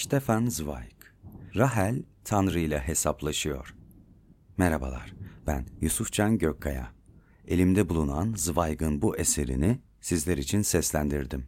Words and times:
Stefan 0.00 0.46
Zweig 0.46 0.94
Rahel 1.56 2.02
Tanrı 2.24 2.60
ile 2.60 2.78
hesaplaşıyor. 2.78 3.74
Merhabalar, 4.56 5.12
ben 5.46 5.66
Yusufcan 5.80 6.38
Gökkaya. 6.38 6.92
Elimde 7.48 7.88
bulunan 7.88 8.34
Zweig'ın 8.36 9.02
bu 9.02 9.16
eserini 9.16 9.78
sizler 10.00 10.38
için 10.38 10.62
seslendirdim. 10.62 11.46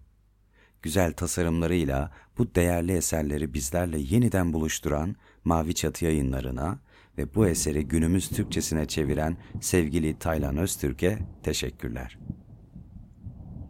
Güzel 0.83 1.13
tasarımlarıyla 1.13 2.13
bu 2.39 2.55
değerli 2.55 2.93
eserleri 2.93 3.55
bizlerle 3.55 3.99
yeniden 3.99 4.53
buluşturan 4.53 5.17
Mavi 5.45 5.75
Çatı 5.75 6.05
yayınlarına 6.05 6.79
ve 7.19 7.35
bu 7.35 7.47
eseri 7.47 7.89
günümüz 7.89 8.29
Türkçesine 8.29 8.87
çeviren 8.87 9.37
sevgili 9.61 10.19
Taylan 10.19 10.57
Öztürk'e 10.57 11.19
teşekkürler. 11.43 12.19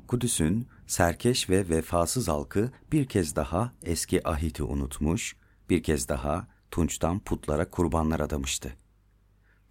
Kudüs'ün 0.09 0.67
serkeş 0.93 1.51
ve 1.51 1.69
vefasız 1.69 2.29
halkı 2.29 2.71
bir 2.93 3.07
kez 3.07 3.37
daha 3.37 3.73
eski 3.83 4.29
ahiti 4.29 4.63
unutmuş, 4.63 5.37
bir 5.71 5.83
kez 5.83 6.09
daha 6.09 6.47
tunçtan 6.71 7.19
putlara 7.19 7.71
kurbanlar 7.71 8.21
adamıştı. 8.21 8.73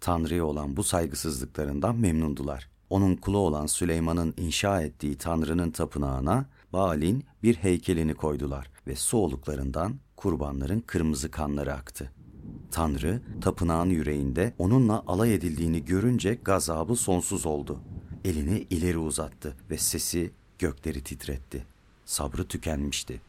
Tanrı'ya 0.00 0.44
olan 0.44 0.76
bu 0.76 0.84
saygısızlıklarından 0.84 1.96
memnundular. 1.96 2.70
Onun 2.90 3.16
kulu 3.16 3.38
olan 3.38 3.66
Süleyman'ın 3.66 4.34
inşa 4.36 4.82
ettiği 4.82 5.18
Tanrı'nın 5.18 5.70
tapınağına 5.70 6.46
Baal'in 6.72 7.24
bir 7.42 7.54
heykelini 7.54 8.14
koydular 8.14 8.70
ve 8.86 8.96
su 8.96 9.40
kurbanların 10.16 10.80
kırmızı 10.80 11.30
kanları 11.30 11.74
aktı. 11.74 12.12
Tanrı 12.70 13.22
tapınağın 13.40 13.90
yüreğinde 13.90 14.54
onunla 14.58 15.04
alay 15.06 15.34
edildiğini 15.34 15.84
görünce 15.84 16.34
gazabı 16.34 16.96
sonsuz 16.96 17.46
oldu. 17.46 17.80
Elini 18.24 18.66
ileri 18.70 18.98
uzattı 18.98 19.56
ve 19.70 19.78
sesi 19.78 20.32
gökleri 20.62 21.00
titretti. 21.00 21.64
Sabrı 22.04 22.48
tükenmişti. 22.48 23.20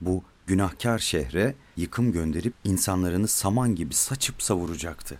Bu 0.00 0.22
günahkar 0.46 0.98
şehre 0.98 1.54
yıkım 1.76 2.12
gönderip 2.12 2.54
insanlarını 2.64 3.28
saman 3.28 3.74
gibi 3.74 3.94
saçıp 3.94 4.42
savuracaktı. 4.42 5.18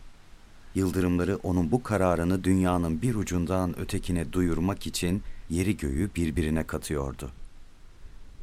Yıldırımları 0.74 1.36
onun 1.36 1.70
bu 1.70 1.82
kararını 1.82 2.44
dünyanın 2.44 3.02
bir 3.02 3.14
ucundan 3.14 3.78
ötekine 3.78 4.32
duyurmak 4.32 4.86
için 4.86 5.22
yeri 5.50 5.76
göğü 5.76 6.10
birbirine 6.16 6.66
katıyordu. 6.66 7.30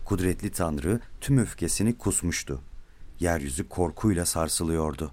Kudretli 0.06 0.52
Tanrı 0.52 1.00
tüm 1.22 1.38
öfkesini 1.38 1.98
kusmuştu. 1.98 2.62
Yeryüzü 3.20 3.70
korkuyla 3.70 4.26
sarsılıyordu. 4.26 5.12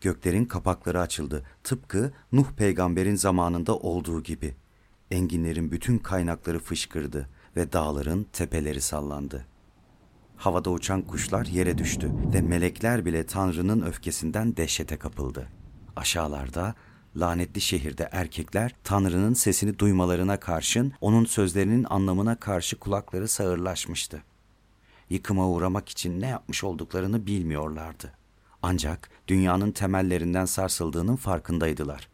Göklerin 0.00 0.44
kapakları 0.44 1.00
açıldı, 1.00 1.46
tıpkı 1.64 2.12
Nuh 2.32 2.52
peygamberin 2.56 3.16
zamanında 3.16 3.76
olduğu 3.76 4.22
gibi. 4.22 4.54
Enginlerin 5.10 5.70
bütün 5.70 5.98
kaynakları 5.98 6.58
fışkırdı 6.58 7.28
ve 7.56 7.72
dağların 7.72 8.26
tepeleri 8.32 8.80
sallandı. 8.80 9.46
Havada 10.36 10.70
uçan 10.70 11.02
kuşlar 11.02 11.46
yere 11.46 11.78
düştü 11.78 12.12
ve 12.34 12.40
melekler 12.40 13.04
bile 13.04 13.26
Tanrı'nın 13.26 13.82
öfkesinden 13.82 14.56
dehşete 14.56 14.96
kapıldı. 14.96 15.48
Aşağılarda 15.96 16.74
lanetli 17.16 17.60
şehirde 17.60 18.08
erkekler 18.12 18.74
Tanrı'nın 18.84 19.34
sesini 19.34 19.78
duymalarına 19.78 20.40
karşın 20.40 20.92
onun 21.00 21.24
sözlerinin 21.24 21.86
anlamına 21.90 22.40
karşı 22.40 22.78
kulakları 22.78 23.28
sağırlaşmıştı. 23.28 24.22
Yıkıma 25.10 25.48
uğramak 25.48 25.88
için 25.88 26.20
ne 26.20 26.26
yapmış 26.26 26.64
olduklarını 26.64 27.26
bilmiyorlardı. 27.26 28.12
Ancak 28.62 29.10
dünyanın 29.28 29.70
temellerinden 29.70 30.44
sarsıldığının 30.44 31.16
farkındaydılar. 31.16 32.08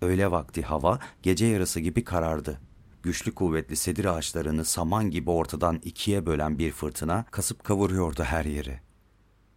Öğle 0.00 0.30
vakti 0.30 0.62
hava 0.62 0.98
gece 1.22 1.46
yarısı 1.46 1.80
gibi 1.80 2.04
karardı. 2.04 2.60
Güçlü 3.02 3.34
kuvvetli 3.34 3.76
sedir 3.76 4.04
ağaçlarını 4.04 4.64
saman 4.64 5.10
gibi 5.10 5.30
ortadan 5.30 5.80
ikiye 5.84 6.26
bölen 6.26 6.58
bir 6.58 6.72
fırtına 6.72 7.24
kasıp 7.30 7.64
kavuruyordu 7.64 8.22
her 8.22 8.44
yeri. 8.44 8.80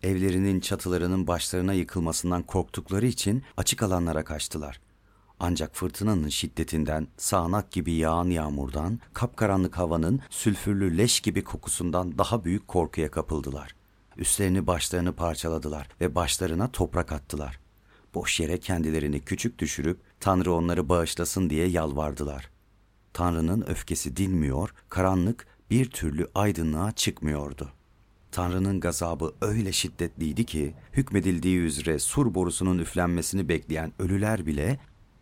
Evlerinin 0.03 0.59
çatılarının 0.59 1.27
başlarına 1.27 1.73
yıkılmasından 1.73 2.43
korktukları 2.43 3.05
için 3.05 3.43
açık 3.57 3.83
alanlara 3.83 4.23
kaçtılar. 4.23 4.81
Ancak 5.39 5.75
fırtınanın 5.75 6.29
şiddetinden, 6.29 7.07
sağanak 7.17 7.71
gibi 7.71 7.93
yağan 7.93 8.29
yağmurdan, 8.29 8.99
kapkaranlık 9.13 9.77
havanın 9.77 10.21
sülfürlü 10.29 10.97
leş 10.97 11.19
gibi 11.19 11.43
kokusundan 11.43 12.17
daha 12.17 12.43
büyük 12.43 12.67
korkuya 12.67 13.11
kapıldılar. 13.11 13.75
Üstlerini 14.17 14.67
başlarını 14.67 15.13
parçaladılar 15.13 15.89
ve 16.01 16.15
başlarına 16.15 16.71
toprak 16.71 17.11
attılar. 17.11 17.59
Boş 18.13 18.39
yere 18.39 18.59
kendilerini 18.59 19.19
küçük 19.19 19.59
düşürüp 19.59 19.99
Tanrı 20.19 20.53
onları 20.53 20.89
bağışlasın 20.89 21.49
diye 21.49 21.67
yalvardılar. 21.67 22.49
Tanrı'nın 23.13 23.61
öfkesi 23.67 24.17
dinmiyor, 24.17 24.73
karanlık 24.89 25.47
bir 25.69 25.89
türlü 25.89 26.27
aydınlığa 26.35 26.91
çıkmıyordu. 26.91 27.69
Tanrı'nın 28.31 28.79
gazabı 28.79 29.33
öyle 29.41 29.71
şiddetliydi 29.71 30.45
ki 30.45 30.73
hükmedildiği 30.93 31.59
üzere 31.59 31.99
sur 31.99 32.33
borusunun 32.33 32.79
üflenmesini 32.79 33.49
bekleyen 33.49 33.93
ölüler 33.99 34.45
bile 34.45 34.79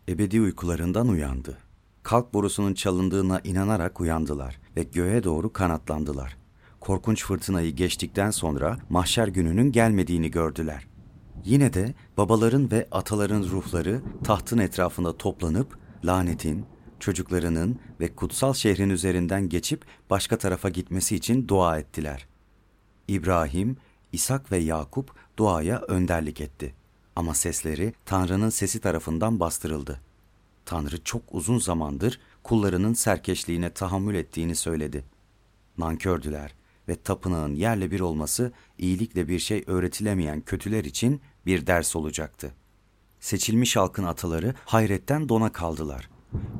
ebedi 0.08 0.40
uykularından 0.40 1.08
uyandı. 1.08 1.58
Kalk 2.02 2.34
borusunun 2.34 2.74
çalındığına 2.74 3.40
inanarak 3.44 4.00
uyandılar 4.00 4.60
ve 4.76 4.82
göğe 4.82 5.24
doğru 5.24 5.52
kanatlandılar. 5.52 6.36
Korkunç 6.80 7.24
fırtınayı 7.24 7.76
geçtikten 7.76 8.30
sonra 8.30 8.78
mahşer 8.88 9.28
gününün 9.28 9.72
gelmediğini 9.72 10.30
gördüler. 10.30 10.86
Yine 11.44 11.72
de 11.72 11.94
babaların 12.16 12.70
ve 12.70 12.88
ataların 12.90 13.42
ruhları 13.42 14.02
tahtın 14.24 14.58
etrafında 14.58 15.16
toplanıp 15.16 15.78
lanetin, 16.04 16.66
çocuklarının 17.00 17.78
ve 18.00 18.14
kutsal 18.14 18.54
şehrin 18.54 18.90
üzerinden 18.90 19.48
geçip 19.48 19.84
başka 20.10 20.38
tarafa 20.38 20.68
gitmesi 20.68 21.16
için 21.16 21.48
dua 21.48 21.78
ettiler. 21.78 22.26
İbrahim, 23.08 23.76
İshak 24.12 24.52
ve 24.52 24.56
Yakup 24.56 25.10
duaya 25.36 25.80
önderlik 25.80 26.40
etti. 26.40 26.74
Ama 27.16 27.34
sesleri 27.34 27.94
Tanrı'nın 28.04 28.50
sesi 28.50 28.80
tarafından 28.80 29.40
bastırıldı. 29.40 30.00
Tanrı 30.64 31.04
çok 31.04 31.22
uzun 31.30 31.58
zamandır 31.58 32.20
kullarının 32.42 32.92
serkeşliğine 32.92 33.70
tahammül 33.70 34.14
ettiğini 34.14 34.54
söyledi. 34.54 35.04
Nankördüler 35.78 36.54
ve 36.88 36.96
tapınağın 36.96 37.54
yerle 37.54 37.90
bir 37.90 38.00
olması 38.00 38.52
iyilikle 38.78 39.28
bir 39.28 39.38
şey 39.38 39.64
öğretilemeyen 39.66 40.40
kötüler 40.40 40.84
için 40.84 41.20
bir 41.46 41.66
ders 41.66 41.96
olacaktı. 41.96 42.54
Seçilmiş 43.20 43.76
halkın 43.76 44.04
ataları 44.04 44.54
hayretten 44.64 45.28
dona 45.28 45.52
kaldılar. 45.52 46.10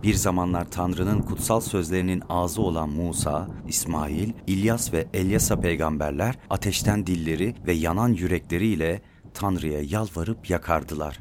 Bir 0.02 0.14
zamanlar 0.14 0.70
Tanrı'nın 0.70 1.22
kutsal 1.22 1.60
sözlerinin 1.60 2.22
ağzı 2.28 2.62
olan 2.62 2.88
Musa, 2.88 3.48
İsmail, 3.68 4.32
İlyas 4.46 4.92
ve 4.92 5.06
Elyasa 5.14 5.60
peygamberler 5.60 6.38
ateşten 6.50 7.06
dilleri 7.06 7.54
ve 7.66 7.72
yanan 7.72 8.08
yürekleriyle 8.08 9.02
Tanrı'ya 9.34 9.82
yalvarıp 9.82 10.50
yakardılar. 10.50 11.20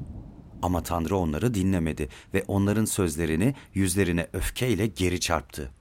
Ama 0.61 0.83
Tanrı 0.83 1.17
onları 1.17 1.53
dinlemedi 1.53 2.09
ve 2.33 2.43
onların 2.47 2.85
sözlerini 2.85 3.55
yüzlerine 3.73 4.27
öfkeyle 4.33 4.87
geri 4.87 5.19
çarptı. 5.19 5.71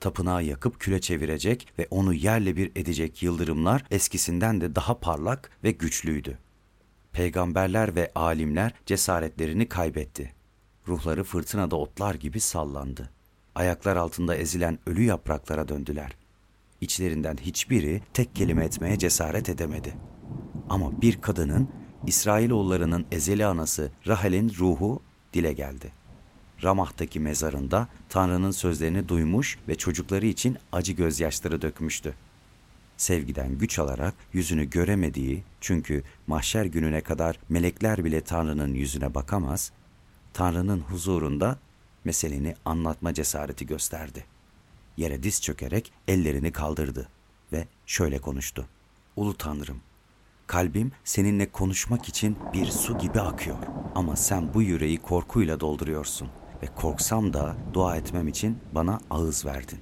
Tapınağı 0.00 0.44
yakıp 0.44 0.80
küle 0.80 1.00
çevirecek 1.00 1.68
ve 1.78 1.86
onu 1.90 2.14
yerle 2.14 2.56
bir 2.56 2.72
edecek 2.76 3.22
yıldırımlar 3.22 3.84
eskisinden 3.90 4.60
de 4.60 4.74
daha 4.74 5.00
parlak 5.00 5.50
ve 5.64 5.70
güçlüydü. 5.70 6.38
Peygamberler 7.12 7.96
ve 7.96 8.12
alimler 8.14 8.72
cesaretlerini 8.86 9.68
kaybetti. 9.68 10.32
Ruhları 10.88 11.24
fırtınada 11.24 11.76
otlar 11.76 12.14
gibi 12.14 12.40
sallandı. 12.40 13.10
Ayaklar 13.54 13.96
altında 13.96 14.36
ezilen 14.36 14.78
ölü 14.86 15.02
yapraklara 15.02 15.68
döndüler. 15.68 16.16
İçlerinden 16.80 17.36
hiçbiri 17.36 18.02
tek 18.14 18.36
kelime 18.36 18.64
etmeye 18.64 18.98
cesaret 18.98 19.48
edemedi. 19.48 19.94
Ama 20.68 21.02
bir 21.02 21.20
kadının 21.20 21.68
İsrailoğullarının 22.06 23.06
ezeli 23.12 23.46
anası 23.46 23.90
Rahel'in 24.06 24.52
ruhu 24.58 25.02
dile 25.32 25.52
geldi. 25.52 25.92
Ramah'taki 26.62 27.20
mezarında 27.20 27.88
Tanrı'nın 28.08 28.50
sözlerini 28.50 29.08
duymuş 29.08 29.58
ve 29.68 29.74
çocukları 29.74 30.26
için 30.26 30.58
acı 30.72 30.92
gözyaşları 30.92 31.62
dökmüştü. 31.62 32.14
Sevgiden 32.96 33.58
güç 33.58 33.78
alarak 33.78 34.14
yüzünü 34.32 34.70
göremediği 34.70 35.42
çünkü 35.60 36.02
mahşer 36.26 36.64
gününe 36.64 37.00
kadar 37.00 37.38
melekler 37.48 38.04
bile 38.04 38.20
Tanrı'nın 38.20 38.74
yüzüne 38.74 39.14
bakamaz, 39.14 39.72
Tanrı'nın 40.32 40.80
huzurunda 40.80 41.58
meseleni 42.04 42.54
anlatma 42.64 43.14
cesareti 43.14 43.66
gösterdi. 43.66 44.24
Yere 44.96 45.22
diz 45.22 45.42
çökerek 45.42 45.92
ellerini 46.08 46.52
kaldırdı 46.52 47.08
ve 47.52 47.66
şöyle 47.86 48.18
konuştu. 48.18 48.66
Ulu 49.16 49.36
Tanrım, 49.36 49.80
kalbim 50.46 50.92
seninle 51.04 51.52
konuşmak 51.52 52.08
için 52.08 52.36
bir 52.52 52.66
su 52.66 52.98
gibi 52.98 53.20
akıyor. 53.20 53.58
Ama 53.94 54.16
sen 54.16 54.54
bu 54.54 54.62
yüreği 54.62 54.98
korkuyla 54.98 55.60
dolduruyorsun 55.60 56.28
ve 56.62 56.66
korksam 56.66 57.32
da 57.32 57.56
dua 57.72 57.96
etmem 57.96 58.28
için 58.28 58.58
bana 58.72 59.00
ağız 59.10 59.44
verdin. 59.44 59.78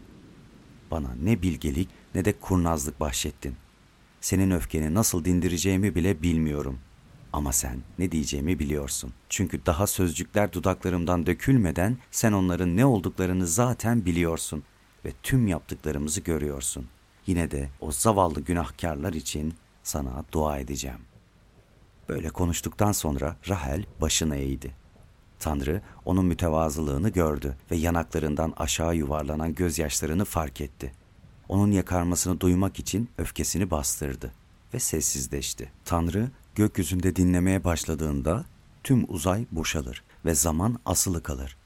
Bana 0.91 1.09
ne 1.23 1.43
bilgelik 1.43 1.89
ne 2.15 2.25
de 2.25 2.33
kurnazlık 2.33 3.01
bahşettin. 3.01 3.57
Senin 4.21 4.51
öfkeni 4.51 4.95
nasıl 4.95 5.25
dindireceğimi 5.25 5.95
bile 5.95 6.23
bilmiyorum. 6.23 6.79
Ama 7.33 7.53
sen 7.53 7.83
ne 7.99 8.13
diyeceğimi 8.13 8.59
biliyorsun. 8.59 9.13
Çünkü 9.29 9.67
daha 9.67 9.87
sözcükler 9.87 10.53
dudaklarımdan 10.53 11.27
dökülmeden 11.27 11.99
sen 12.11 12.33
onların 12.33 12.77
ne 12.77 12.87
olduklarını 12.87 13.47
zaten 13.47 14.05
biliyorsun 14.05 14.63
ve 15.05 15.13
tüm 15.23 15.47
yaptıklarımızı 15.47 16.21
görüyorsun. 16.21 16.87
Yine 17.27 17.51
de 17.51 17.69
o 17.81 17.93
zavallı 17.93 18.41
günahkarlar 18.41 19.13
için 19.13 19.55
sana 19.83 20.25
dua 20.33 20.59
edeceğim. 20.59 21.01
Böyle 22.09 22.29
konuştuktan 22.29 22.93
sonra 22.93 23.37
Rahel 23.49 23.85
başını 24.01 24.37
eğdi. 24.37 24.75
Tanrı 25.39 25.83
onun 26.05 26.25
mütevazılığını 26.25 27.09
gördü 27.09 27.57
ve 27.71 27.77
yanaklarından 27.77 28.55
aşağı 28.57 28.97
yuvarlanan 28.97 29.55
gözyaşlarını 29.55 30.25
fark 30.25 30.61
etti. 30.61 30.93
Onun 31.49 31.71
yakarmasını 31.71 32.41
duymak 32.41 32.79
için 32.79 33.09
öfkesini 33.19 33.71
bastırdı 33.71 34.33
ve 34.75 34.79
sessizleşti. 34.79 35.73
Tanrı 35.85 36.31
gökyüzünde 36.55 37.17
dinlemeye 37.17 37.65
başladığında 37.65 38.45
tüm 38.85 39.05
uzay 39.09 39.47
boşalır 39.53 40.03
ve 40.25 40.35
zaman 40.35 40.79
asılı 40.87 41.23
kalır. 41.23 41.57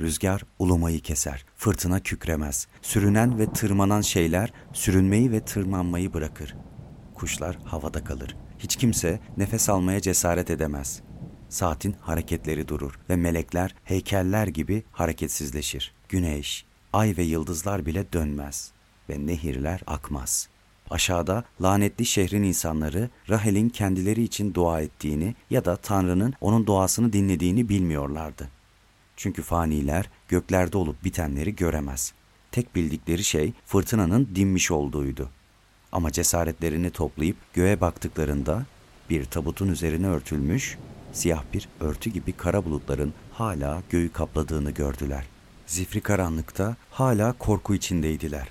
Rüzgar 0.00 0.44
ulumayı 0.58 1.00
keser, 1.00 1.44
fırtına 1.56 2.00
kükremez. 2.00 2.66
Sürünen 2.82 3.38
ve 3.38 3.52
tırmanan 3.52 4.00
şeyler 4.00 4.52
sürünmeyi 4.72 5.32
ve 5.32 5.44
tırmanmayı 5.44 6.12
bırakır. 6.14 6.56
Kuşlar 7.14 7.58
havada 7.64 8.04
kalır. 8.04 8.36
Hiç 8.58 8.76
kimse 8.76 9.20
nefes 9.36 9.68
almaya 9.68 10.00
cesaret 10.00 10.50
edemez. 10.50 11.02
Saatin 11.52 11.96
hareketleri 12.00 12.68
durur 12.68 12.98
ve 13.10 13.16
melekler 13.16 13.74
heykeller 13.84 14.46
gibi 14.46 14.82
hareketsizleşir. 14.92 15.94
Güneş, 16.08 16.64
ay 16.92 17.14
ve 17.18 17.22
yıldızlar 17.22 17.86
bile 17.86 18.12
dönmez 18.12 18.72
ve 19.08 19.26
nehirler 19.26 19.80
akmaz. 19.86 20.48
Aşağıda 20.90 21.44
lanetli 21.62 22.06
şehrin 22.06 22.42
insanları 22.42 23.10
Rahel'in 23.28 23.68
kendileri 23.68 24.22
için 24.22 24.54
dua 24.54 24.80
ettiğini 24.80 25.34
ya 25.50 25.64
da 25.64 25.76
Tanrı'nın 25.76 26.34
onun 26.40 26.66
duasını 26.66 27.12
dinlediğini 27.12 27.68
bilmiyorlardı. 27.68 28.48
Çünkü 29.16 29.42
faniler 29.42 30.10
göklerde 30.28 30.78
olup 30.78 31.04
bitenleri 31.04 31.56
göremez. 31.56 32.12
Tek 32.52 32.74
bildikleri 32.74 33.24
şey 33.24 33.52
fırtınanın 33.66 34.28
dinmiş 34.34 34.70
olduğuydu. 34.70 35.30
Ama 35.92 36.12
cesaretlerini 36.12 36.90
toplayıp 36.90 37.36
göğe 37.54 37.80
baktıklarında 37.80 38.66
bir 39.10 39.24
tabutun 39.24 39.68
üzerine 39.68 40.06
örtülmüş, 40.06 40.78
siyah 41.12 41.42
bir 41.52 41.68
örtü 41.80 42.10
gibi 42.10 42.32
kara 42.32 42.64
bulutların 42.64 43.12
hala 43.32 43.82
göğü 43.90 44.12
kapladığını 44.12 44.70
gördüler. 44.70 45.24
Zifri 45.66 46.00
karanlıkta 46.00 46.76
hala 46.90 47.32
korku 47.32 47.74
içindeydiler. 47.74 48.48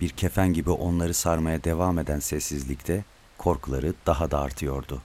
Bir 0.00 0.08
kefen 0.08 0.52
gibi 0.52 0.70
onları 0.70 1.14
sarmaya 1.14 1.64
devam 1.64 1.98
eden 1.98 2.20
sessizlikte 2.20 3.04
korkuları 3.38 3.94
daha 4.06 4.30
da 4.30 4.40
artıyordu. 4.40 5.02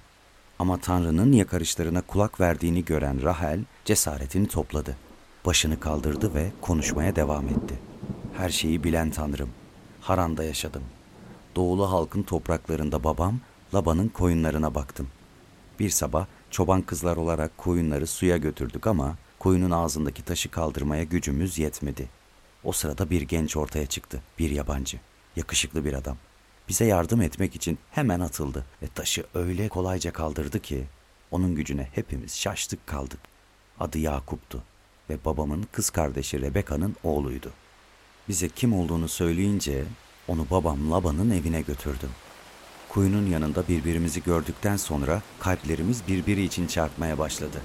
Ama 0.60 0.78
Tanrı'nın 0.78 1.32
yakarışlarına 1.32 2.02
kulak 2.02 2.40
verdiğini 2.40 2.86
gören 2.86 3.24
Rahel 3.24 3.60
cesaretini 3.86 4.48
topladı. 4.48 4.98
Başını 5.46 5.80
kaldırdı 5.80 6.34
ve 6.34 6.52
konuşmaya 6.62 7.16
devam 7.16 7.48
etti. 7.48 7.80
Her 8.38 8.50
şeyi 8.50 8.84
bilen 8.84 9.12
Tanrım, 9.12 9.50
Haran'da 10.02 10.44
yaşadım. 10.44 10.84
Doğulu 11.56 11.92
halkın 11.92 12.24
topraklarında 12.24 13.04
babam, 13.04 13.40
Laban'ın 13.74 14.08
koyunlarına 14.08 14.76
baktım. 14.76 15.08
Bir 15.80 15.90
sabah 15.90 16.26
çoban 16.52 16.82
kızlar 16.82 17.18
olarak 17.18 17.58
koyunları 17.58 18.08
suya 18.08 18.38
götürdük 18.38 18.88
ama 18.88 19.16
koyunun 19.40 19.72
ağzındaki 19.72 20.26
taşı 20.26 20.52
kaldırmaya 20.52 21.04
gücümüz 21.04 21.58
yetmedi. 21.58 22.10
O 22.64 22.72
sırada 22.72 23.10
bir 23.10 23.22
genç 23.22 23.58
ortaya 23.58 23.86
çıktı, 23.86 24.22
bir 24.40 24.50
yabancı, 24.50 25.00
yakışıklı 25.36 25.86
bir 25.86 25.94
adam 25.94 26.18
bize 26.72 26.86
yardım 26.86 27.22
etmek 27.22 27.56
için 27.56 27.78
hemen 27.92 28.20
atıldı 28.20 28.66
ve 28.82 28.88
taşı 28.88 29.24
öyle 29.34 29.70
kolayca 29.70 30.14
kaldırdı 30.14 30.60
ki 30.60 30.84
onun 31.32 31.56
gücüne 31.56 31.88
hepimiz 31.94 32.38
şaştık 32.38 32.88
kaldık. 32.88 33.20
Adı 33.80 34.00
Yakup'tu 34.00 34.64
ve 35.10 35.18
babamın 35.26 35.68
kız 35.72 35.90
kardeşi 35.90 36.42
Rebeka'nın 36.42 36.96
oğluydu. 37.04 37.52
Bize 38.30 38.50
kim 38.50 38.74
olduğunu 38.74 39.08
söyleyince 39.08 39.84
onu 40.28 40.48
babam 40.52 40.92
Laban'ın 40.92 41.32
evine 41.32 41.62
götürdüm. 41.62 42.10
Kuyunun 42.94 43.26
yanında 43.26 43.68
birbirimizi 43.68 44.24
gördükten 44.24 44.78
sonra 44.78 45.22
kalplerimiz 45.40 46.02
birbiri 46.08 46.44
için 46.44 46.68
çarpmaya 46.68 47.18
başladı. 47.18 47.62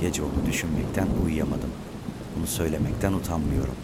Gece 0.00 0.22
onu 0.22 0.46
düşünmekten 0.46 1.08
uyuyamadım. 1.24 1.70
Bunu 2.36 2.46
söylemekten 2.46 3.12
utanmıyorum. 3.12 3.74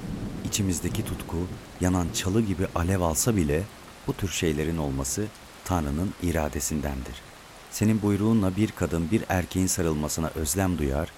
İçimizdeki 0.44 1.04
tutku 1.04 1.36
yanan 1.80 2.06
çalı 2.14 2.42
gibi 2.42 2.66
alev 2.74 3.00
alsa 3.00 3.36
bile 3.36 3.62
bu 4.06 4.12
tür 4.12 4.28
şeylerin 4.28 4.76
olması 4.76 5.26
Tanrı'nın 5.64 6.10
iradesindendir. 6.22 7.22
Senin 7.70 8.02
buyruğunla 8.02 8.56
bir 8.56 8.70
kadın 8.70 9.10
bir 9.10 9.24
erkeğin 9.28 9.66
sarılmasına 9.66 10.30
özlem 10.34 10.78
duyar, 10.78 11.12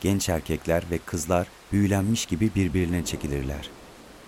genç 0.00 0.28
erkekler 0.28 0.84
ve 0.90 0.98
kızlar 0.98 1.46
büyülenmiş 1.72 2.26
gibi 2.26 2.50
birbirine 2.54 3.04
çekilirler. 3.04 3.70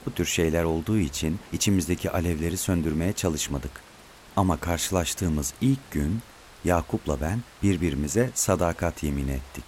Bu 0.06 0.11
tür 0.11 0.25
şeyler 0.25 0.65
olduğu 0.65 0.99
için 0.99 1.38
içimizdeki 1.53 2.11
alevleri 2.11 2.56
söndürmeye 2.56 3.12
çalışmadık. 3.12 3.89
Ama 4.37 4.56
karşılaştığımız 4.56 5.55
ilk 5.61 5.91
gün 5.91 6.21
Yakup'la 6.65 7.21
ben 7.21 7.43
birbirimize 7.62 8.31
sadakat 8.35 9.03
yemin 9.03 9.29
ettik. 9.29 9.65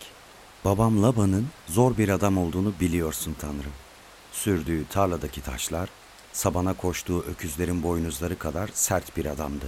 Babam 0.64 1.02
Laban'ın 1.02 1.46
zor 1.68 1.98
bir 1.98 2.08
adam 2.08 2.38
olduğunu 2.38 2.72
biliyorsun 2.80 3.36
Tanrım. 3.40 3.72
Sürdüğü 4.32 4.84
tarladaki 4.86 5.40
taşlar 5.40 5.88
sabana 6.32 6.74
koştuğu 6.74 7.20
öküzlerin 7.20 7.82
boynuzları 7.82 8.38
kadar 8.38 8.70
sert 8.72 9.16
bir 9.16 9.26
adamdı. 9.26 9.66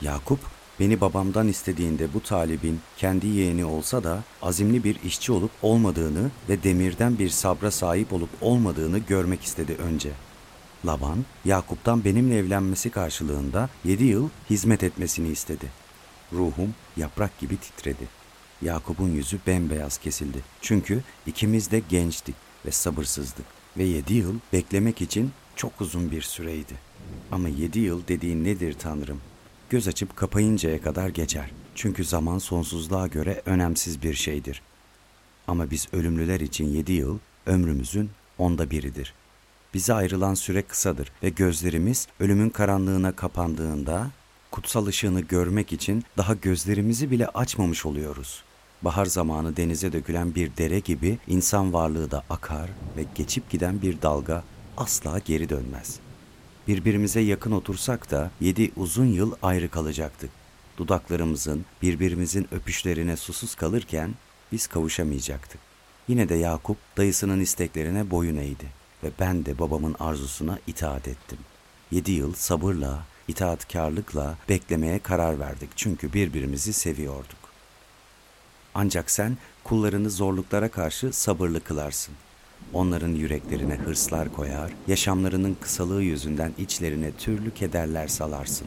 Yakup, 0.00 0.40
beni 0.80 1.00
babamdan 1.00 1.48
istediğinde 1.48 2.14
bu 2.14 2.22
talibin 2.22 2.80
kendi 2.96 3.26
yeğeni 3.26 3.64
olsa 3.64 4.04
da 4.04 4.22
azimli 4.42 4.84
bir 4.84 5.02
işçi 5.02 5.32
olup 5.32 5.50
olmadığını 5.62 6.30
ve 6.48 6.62
demirden 6.62 7.18
bir 7.18 7.28
sabra 7.28 7.70
sahip 7.70 8.12
olup 8.12 8.30
olmadığını 8.40 8.98
görmek 8.98 9.42
istedi 9.42 9.76
önce. 9.78 10.10
Laban, 10.86 11.24
Yakup'tan 11.44 12.04
benimle 12.04 12.38
evlenmesi 12.38 12.90
karşılığında 12.90 13.68
yedi 13.84 14.04
yıl 14.04 14.28
hizmet 14.50 14.82
etmesini 14.82 15.28
istedi. 15.28 15.66
Ruhum 16.32 16.74
yaprak 16.96 17.38
gibi 17.38 17.56
titredi. 17.56 18.08
Yakup'un 18.62 19.08
yüzü 19.08 19.38
bembeyaz 19.46 19.98
kesildi. 19.98 20.38
Çünkü 20.60 21.02
ikimiz 21.26 21.70
de 21.70 21.82
gençtik 21.88 22.34
ve 22.66 22.70
sabırsızdık. 22.70 23.46
Ve 23.76 23.84
yedi 23.84 24.14
yıl 24.14 24.34
beklemek 24.52 25.02
için 25.02 25.30
çok 25.56 25.80
uzun 25.80 26.10
bir 26.10 26.22
süreydi. 26.22 26.74
Ama 27.32 27.48
yedi 27.48 27.78
yıl 27.78 28.08
dediğin 28.08 28.44
nedir 28.44 28.72
Tanrım? 28.78 29.20
Göz 29.70 29.88
açıp 29.88 30.16
kapayıncaya 30.16 30.82
kadar 30.82 31.08
geçer. 31.08 31.50
Çünkü 31.74 32.04
zaman 32.04 32.38
sonsuzluğa 32.38 33.06
göre 33.06 33.42
önemsiz 33.46 34.02
bir 34.02 34.14
şeydir. 34.14 34.62
Ama 35.46 35.70
biz 35.70 35.88
ölümlüler 35.92 36.40
için 36.40 36.64
yedi 36.68 36.92
yıl 36.92 37.18
ömrümüzün 37.46 38.10
onda 38.38 38.70
biridir. 38.70 39.14
Bize 39.74 39.94
ayrılan 39.94 40.34
süre 40.34 40.62
kısadır 40.62 41.12
ve 41.22 41.28
gözlerimiz 41.28 42.08
ölümün 42.20 42.50
karanlığına 42.50 43.12
kapandığında 43.12 44.10
kutsal 44.50 44.86
ışığını 44.86 45.20
görmek 45.20 45.72
için 45.72 46.04
daha 46.16 46.34
gözlerimizi 46.34 47.10
bile 47.10 47.26
açmamış 47.26 47.86
oluyoruz. 47.86 48.42
Bahar 48.82 49.06
zamanı 49.06 49.56
denize 49.56 49.92
dökülen 49.92 50.34
bir 50.34 50.56
dere 50.56 50.78
gibi 50.78 51.18
insan 51.26 51.72
varlığı 51.72 52.10
da 52.10 52.24
akar 52.30 52.70
ve 52.96 53.04
geçip 53.14 53.50
giden 53.50 53.82
bir 53.82 54.02
dalga 54.02 54.44
asla 54.76 55.18
geri 55.18 55.48
dönmez. 55.48 55.98
Birbirimize 56.68 57.20
yakın 57.20 57.52
otursak 57.52 58.10
da 58.10 58.30
yedi 58.40 58.72
uzun 58.76 59.06
yıl 59.06 59.32
ayrı 59.42 59.68
kalacaktık. 59.68 60.30
Dudaklarımızın 60.78 61.64
birbirimizin 61.82 62.48
öpüşlerine 62.52 63.16
susuz 63.16 63.54
kalırken 63.54 64.14
biz 64.52 64.66
kavuşamayacaktık. 64.66 65.60
Yine 66.08 66.28
de 66.28 66.34
Yakup 66.34 66.76
dayısının 66.96 67.40
isteklerine 67.40 68.10
boyun 68.10 68.36
eğdi 68.36 68.77
ve 69.02 69.10
ben 69.20 69.46
de 69.46 69.58
babamın 69.58 69.96
arzusuna 70.00 70.58
itaat 70.66 71.08
ettim. 71.08 71.38
Yedi 71.90 72.12
yıl 72.12 72.34
sabırla, 72.34 73.02
itaatkarlıkla 73.28 74.36
beklemeye 74.48 74.98
karar 74.98 75.40
verdik 75.40 75.70
çünkü 75.76 76.12
birbirimizi 76.12 76.72
seviyorduk. 76.72 77.38
Ancak 78.74 79.10
sen 79.10 79.36
kullarını 79.64 80.10
zorluklara 80.10 80.68
karşı 80.68 81.12
sabırlı 81.12 81.60
kılarsın. 81.60 82.14
Onların 82.72 83.08
yüreklerine 83.08 83.74
hırslar 83.74 84.32
koyar, 84.32 84.72
yaşamlarının 84.86 85.56
kısalığı 85.60 86.02
yüzünden 86.02 86.52
içlerine 86.58 87.12
türlü 87.12 87.54
kederler 87.54 88.08
salarsın. 88.08 88.66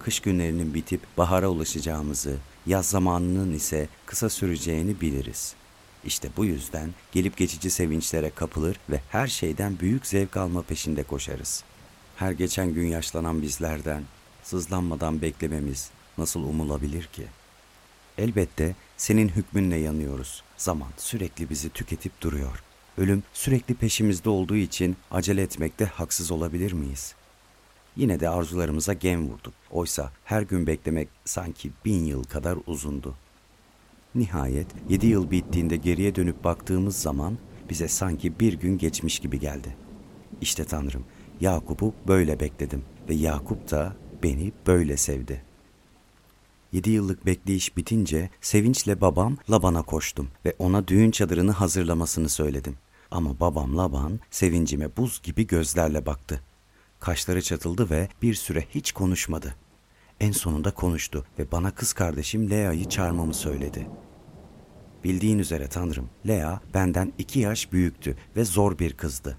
Kış 0.00 0.20
günlerinin 0.20 0.74
bitip 0.74 1.00
bahara 1.18 1.48
ulaşacağımızı, 1.48 2.36
yaz 2.66 2.86
zamanının 2.86 3.54
ise 3.54 3.88
kısa 4.06 4.28
süreceğini 4.28 5.00
biliriz. 5.00 5.54
İşte 6.04 6.28
bu 6.36 6.44
yüzden 6.44 6.94
gelip 7.12 7.36
geçici 7.36 7.70
sevinçlere 7.70 8.30
kapılır 8.30 8.76
ve 8.90 9.00
her 9.08 9.26
şeyden 9.26 9.78
büyük 9.78 10.06
zevk 10.06 10.36
alma 10.36 10.62
peşinde 10.62 11.02
koşarız. 11.02 11.64
Her 12.16 12.32
geçen 12.32 12.74
gün 12.74 12.86
yaşlanan 12.86 13.42
bizlerden, 13.42 14.02
sızlanmadan 14.42 15.22
beklememiz 15.22 15.90
nasıl 16.18 16.40
umulabilir 16.44 17.04
ki? 17.04 17.26
Elbette 18.18 18.74
senin 18.96 19.28
hükmünle 19.28 19.76
yanıyoruz. 19.76 20.42
Zaman 20.56 20.88
sürekli 20.96 21.50
bizi 21.50 21.68
tüketip 21.68 22.20
duruyor. 22.20 22.62
Ölüm 22.98 23.22
sürekli 23.32 23.74
peşimizde 23.74 24.28
olduğu 24.28 24.56
için 24.56 24.96
acele 25.10 25.42
etmekte 25.42 25.84
haksız 25.84 26.30
olabilir 26.30 26.72
miyiz? 26.72 27.14
Yine 27.96 28.20
de 28.20 28.28
arzularımıza 28.28 28.92
gem 28.92 29.28
vurduk. 29.28 29.54
Oysa 29.70 30.12
her 30.24 30.42
gün 30.42 30.66
beklemek 30.66 31.08
sanki 31.24 31.70
bin 31.84 32.04
yıl 32.04 32.24
kadar 32.24 32.58
uzundu. 32.66 33.14
Nihayet 34.18 34.66
yedi 34.88 35.06
yıl 35.06 35.30
bittiğinde 35.30 35.76
geriye 35.76 36.14
dönüp 36.14 36.44
baktığımız 36.44 36.96
zaman 36.96 37.38
bize 37.70 37.88
sanki 37.88 38.40
bir 38.40 38.52
gün 38.52 38.78
geçmiş 38.78 39.18
gibi 39.18 39.40
geldi. 39.40 39.76
İşte 40.40 40.64
Tanrım, 40.64 41.04
Yakup'u 41.40 41.94
böyle 42.08 42.40
bekledim 42.40 42.82
ve 43.08 43.14
Yakup 43.14 43.70
da 43.70 43.96
beni 44.22 44.52
böyle 44.66 44.96
sevdi.'' 44.96 45.48
Yedi 46.72 46.90
yıllık 46.90 47.26
bekleyiş 47.26 47.76
bitince 47.76 48.30
sevinçle 48.40 49.00
babam 49.00 49.36
Laban'a 49.50 49.82
koştum 49.82 50.28
ve 50.44 50.54
ona 50.58 50.88
düğün 50.88 51.10
çadırını 51.10 51.52
hazırlamasını 51.52 52.28
söyledim. 52.28 52.76
Ama 53.10 53.40
babam 53.40 53.76
Laban 53.76 54.20
sevincime 54.30 54.96
buz 54.96 55.22
gibi 55.22 55.46
gözlerle 55.46 56.06
baktı. 56.06 56.40
Kaşları 57.00 57.42
çatıldı 57.42 57.90
ve 57.90 58.08
bir 58.22 58.34
süre 58.34 58.64
hiç 58.70 58.92
konuşmadı. 58.92 59.54
En 60.20 60.32
sonunda 60.32 60.70
konuştu 60.70 61.24
ve 61.38 61.52
bana 61.52 61.70
kız 61.70 61.92
kardeşim 61.92 62.50
Lea'yı 62.50 62.88
çağırmamı 62.88 63.34
söyledi. 63.34 63.86
Bildiğin 65.04 65.38
üzere 65.38 65.68
tanrım, 65.68 66.10
Lea 66.28 66.60
benden 66.74 67.12
iki 67.18 67.40
yaş 67.40 67.72
büyüktü 67.72 68.16
ve 68.36 68.44
zor 68.44 68.78
bir 68.78 68.92
kızdı. 68.92 69.38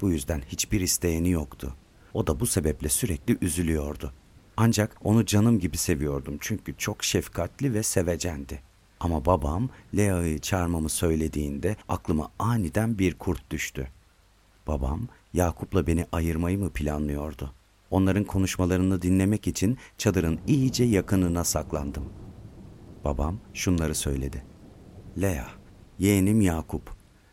Bu 0.00 0.10
yüzden 0.10 0.42
hiçbir 0.48 0.80
isteğini 0.80 1.30
yoktu. 1.30 1.74
O 2.14 2.26
da 2.26 2.40
bu 2.40 2.46
sebeple 2.46 2.88
sürekli 2.88 3.38
üzülüyordu. 3.40 4.12
Ancak 4.56 4.96
onu 5.04 5.26
canım 5.26 5.58
gibi 5.58 5.76
seviyordum 5.76 6.36
çünkü 6.40 6.74
çok 6.78 7.04
şefkatli 7.04 7.74
ve 7.74 7.82
sevecendi. 7.82 8.62
Ama 9.00 9.24
babam 9.24 9.68
Lea'yı 9.96 10.38
çağırmamı 10.38 10.88
söylediğinde 10.88 11.76
aklıma 11.88 12.30
aniden 12.38 12.98
bir 12.98 13.14
kurt 13.14 13.50
düştü. 13.50 13.88
Babam 14.66 15.08
Yakup'la 15.34 15.86
beni 15.86 16.06
ayırmayı 16.12 16.58
mı 16.58 16.70
planlıyordu? 16.70 17.54
Onların 17.90 18.24
konuşmalarını 18.24 19.02
dinlemek 19.02 19.46
için 19.46 19.78
çadırın 19.98 20.40
iyice 20.46 20.84
yakınına 20.84 21.44
saklandım. 21.44 22.04
Babam 23.04 23.38
şunları 23.54 23.94
söyledi. 23.94 24.49
Lea, 25.20 25.46
yeğenim 25.98 26.40
Yakup, 26.40 26.90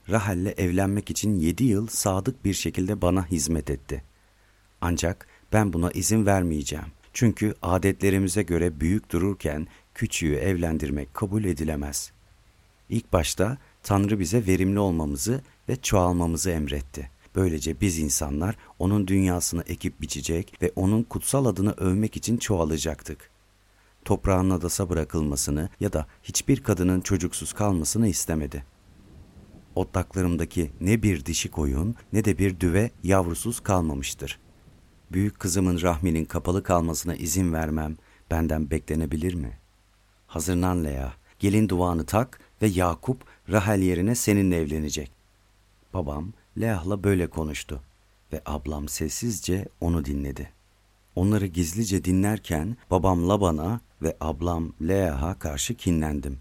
Rahel'le 0.10 0.54
evlenmek 0.58 1.10
için 1.10 1.36
yedi 1.36 1.64
yıl 1.64 1.88
sadık 1.88 2.46
bir 2.46 2.54
şekilde 2.54 3.02
bana 3.02 3.28
hizmet 3.28 3.70
etti. 3.70 4.04
Ancak 4.82 5.28
ben 5.54 5.74
buna 5.74 5.92
izin 5.92 6.26
vermeyeceğim. 6.26 6.86
Çünkü 7.14 7.56
adetlerimize 7.62 8.44
göre 8.44 8.80
büyük 8.80 9.12
dururken 9.12 9.68
küçüğü 9.94 10.36
evlendirmek 10.36 11.14
kabul 11.14 11.44
edilemez. 11.44 12.12
İlk 12.90 13.14
başta 13.14 13.58
Tanrı 13.84 14.20
bize 14.20 14.48
verimli 14.48 14.80
olmamızı 14.80 15.42
ve 15.70 15.76
çoğalmamızı 15.76 16.50
emretti. 16.52 17.12
Böylece 17.36 17.82
biz 17.82 18.00
insanlar 18.00 18.56
onun 18.80 19.08
dünyasını 19.08 19.64
ekip 19.68 20.02
biçecek 20.02 20.62
ve 20.62 20.72
onun 20.76 21.04
kutsal 21.04 21.46
adını 21.46 21.72
övmek 21.72 22.18
için 22.18 22.38
çoğalacaktık. 22.38 23.37
Toprağın 24.08 24.50
adasa 24.50 24.90
bırakılmasını 24.90 25.70
ya 25.80 25.94
da 25.94 26.08
hiçbir 26.24 26.64
kadının 26.64 27.02
çocuksuz 27.02 27.54
kalmasını 27.54 28.08
istemedi. 28.08 28.66
Otlaklarımdaki 29.76 30.72
ne 30.82 31.04
bir 31.04 31.26
dişi 31.26 31.52
koyun 31.52 31.96
ne 32.14 32.26
de 32.26 32.38
bir 32.38 32.60
düve 32.60 32.92
yavrusuz 33.04 33.60
kalmamıştır. 33.60 34.40
Büyük 35.12 35.40
kızımın 35.40 35.82
rahminin 35.82 36.26
kapalı 36.26 36.64
kalmasına 36.64 37.16
izin 37.16 37.54
vermem 37.54 37.98
benden 38.32 38.72
beklenebilir 38.72 39.34
mi? 39.34 39.58
Hazırlan 40.28 40.84
Lea, 40.84 41.14
gelin 41.40 41.70
duvağını 41.70 42.06
tak 42.06 42.40
ve 42.62 42.68
Yakup 42.68 43.24
Rahel 43.50 43.82
yerine 43.82 44.16
seninle 44.16 44.58
evlenecek. 44.58 45.12
Babam 45.94 46.34
Leah'la 46.60 47.04
böyle 47.04 47.28
konuştu 47.28 47.82
ve 48.34 48.42
ablam 48.46 48.88
sessizce 48.88 49.68
onu 49.82 50.06
dinledi. 50.06 50.52
Onları 51.16 51.46
gizlice 51.46 52.04
dinlerken 52.04 52.78
babam 52.92 53.30
Laban'a 53.30 53.87
ve 54.02 54.18
ablam 54.22 54.74
Leah'a 54.82 55.40
karşı 55.40 55.76
kinlendim. 55.76 56.40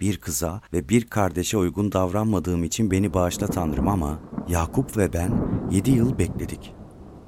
Bir 0.00 0.16
kıza 0.16 0.60
ve 0.72 0.88
bir 0.88 1.04
kardeşe 1.04 1.56
uygun 1.56 1.92
davranmadığım 1.92 2.64
için 2.64 2.90
beni 2.90 3.14
bağışla 3.14 3.46
Tanrım 3.46 3.88
ama 3.88 4.20
Yakup 4.48 4.96
ve 4.96 5.12
ben 5.12 5.32
yedi 5.70 5.90
yıl 5.90 6.18
bekledik. 6.18 6.74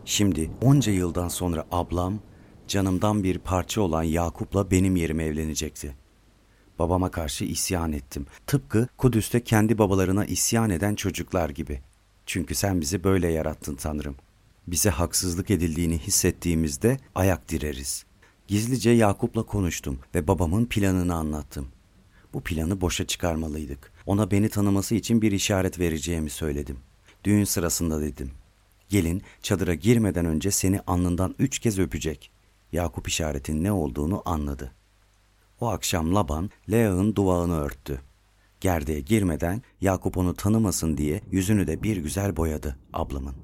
Şimdi 0.05 0.51
onca 0.63 0.93
yıldan 0.93 1.29
sonra 1.29 1.67
ablam 1.73 2.19
canımdan 2.69 3.25
bir 3.25 3.39
parça 3.39 3.81
olan 3.81 4.03
Yakup'la 4.03 4.71
benim 4.71 4.97
yerime 4.97 5.25
evlenecekti. 5.25 5.97
Babama 6.79 7.11
karşı 7.11 7.45
isyan 7.45 7.93
ettim. 7.93 8.27
Tıpkı 8.47 8.89
Kudüs'te 8.99 9.45
kendi 9.45 9.79
babalarına 9.79 10.25
isyan 10.25 10.71
eden 10.71 10.95
çocuklar 10.95 11.51
gibi. 11.51 11.81
Çünkü 12.27 12.55
sen 12.55 12.81
bizi 12.81 13.05
böyle 13.05 13.29
yarattın 13.29 13.75
Tanrım. 13.75 14.17
Bize 14.67 14.91
haksızlık 14.91 15.51
edildiğini 15.51 15.99
hissettiğimizde 15.99 16.97
ayak 17.15 17.49
direriz. 17.49 18.05
Gizlice 18.53 18.91
Yakup'la 18.91 19.43
konuştum 19.43 19.99
ve 20.15 20.29
babamın 20.29 20.67
planını 20.67 21.15
anlattım. 21.15 21.69
Bu 22.35 22.41
planı 22.41 22.81
boşa 22.81 23.07
çıkarmalıydık. 23.07 23.93
Ona 24.07 24.31
beni 24.31 24.49
tanıması 24.49 24.95
için 24.95 25.23
bir 25.23 25.33
işaret 25.33 25.79
vereceğimi 25.79 26.31
söyledim. 26.31 26.79
Düğün 27.25 27.45
sırasında 27.45 28.01
dedim. 28.01 28.31
Gelin 28.89 29.23
çadıra 29.43 29.75
girmeden 29.75 30.27
önce 30.27 30.51
seni 30.51 30.81
alnından 30.81 31.35
üç 31.39 31.59
kez 31.59 31.79
öpecek. 31.79 32.31
Yakup 32.73 33.09
işaretin 33.09 33.65
ne 33.65 33.73
olduğunu 33.73 34.23
anladı. 34.25 34.73
O 35.61 35.69
akşam 35.69 36.15
Laban 36.15 36.51
Lea'nın 36.71 37.15
duvağını 37.15 37.61
örttü. 37.61 38.01
Gerdeğe 38.61 39.01
girmeden 39.01 39.63
Yakup 39.81 40.17
onu 40.17 40.35
tanımasın 40.35 40.97
diye 40.97 41.21
yüzünü 41.31 41.67
de 41.67 41.83
bir 41.83 41.97
güzel 41.97 42.37
boyadı 42.37 42.77
ablamın. 42.93 43.35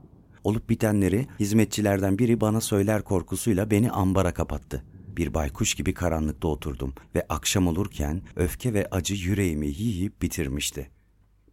Olup 0.44 0.70
bitenleri 0.70 1.26
hizmetçilerden 1.40 2.18
biri 2.18 2.40
bana 2.40 2.60
söyler 2.60 3.02
korkusuyla 3.02 3.70
beni 3.70 3.90
ambara 3.90 4.34
kapattı. 4.34 4.84
Bir 5.18 5.34
baykuş 5.34 5.74
gibi 5.74 5.94
karanlıkta 5.94 6.48
oturdum 6.48 6.94
ve 7.14 7.26
akşam 7.28 7.66
olurken 7.66 8.22
öfke 8.36 8.74
ve 8.74 8.86
acı 8.90 9.14
yüreğimi 9.14 9.66
yiyip 9.66 10.22
bitirmişti. 10.22 10.90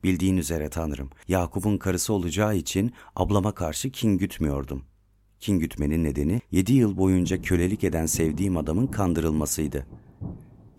Bildiğin 0.03 0.37
üzere 0.37 0.69
Tanrım, 0.69 1.09
Yakup'un 1.27 1.77
karısı 1.77 2.13
olacağı 2.13 2.55
için 2.55 2.93
ablama 3.15 3.51
karşı 3.51 3.89
kin 3.91 4.17
gütmüyordum. 4.17 4.83
Kin 5.39 5.59
gütmenin 5.59 6.03
nedeni 6.03 6.41
yedi 6.51 6.73
yıl 6.73 6.97
boyunca 6.97 7.41
kölelik 7.41 7.83
eden 7.83 8.05
sevdiğim 8.05 8.57
adamın 8.57 8.87
kandırılmasıydı. 8.87 9.87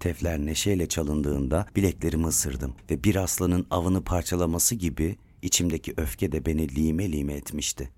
Tefler 0.00 0.38
neşeyle 0.38 0.88
çalındığında 0.88 1.66
bileklerimi 1.76 2.26
ısırdım 2.26 2.74
ve 2.90 3.04
bir 3.04 3.16
aslanın 3.16 3.66
avını 3.70 4.04
parçalaması 4.04 4.74
gibi 4.74 5.16
içimdeki 5.42 5.94
öfke 5.96 6.32
de 6.32 6.46
beni 6.46 6.74
lime 6.74 7.12
lime 7.12 7.34
etmişti. 7.34 7.90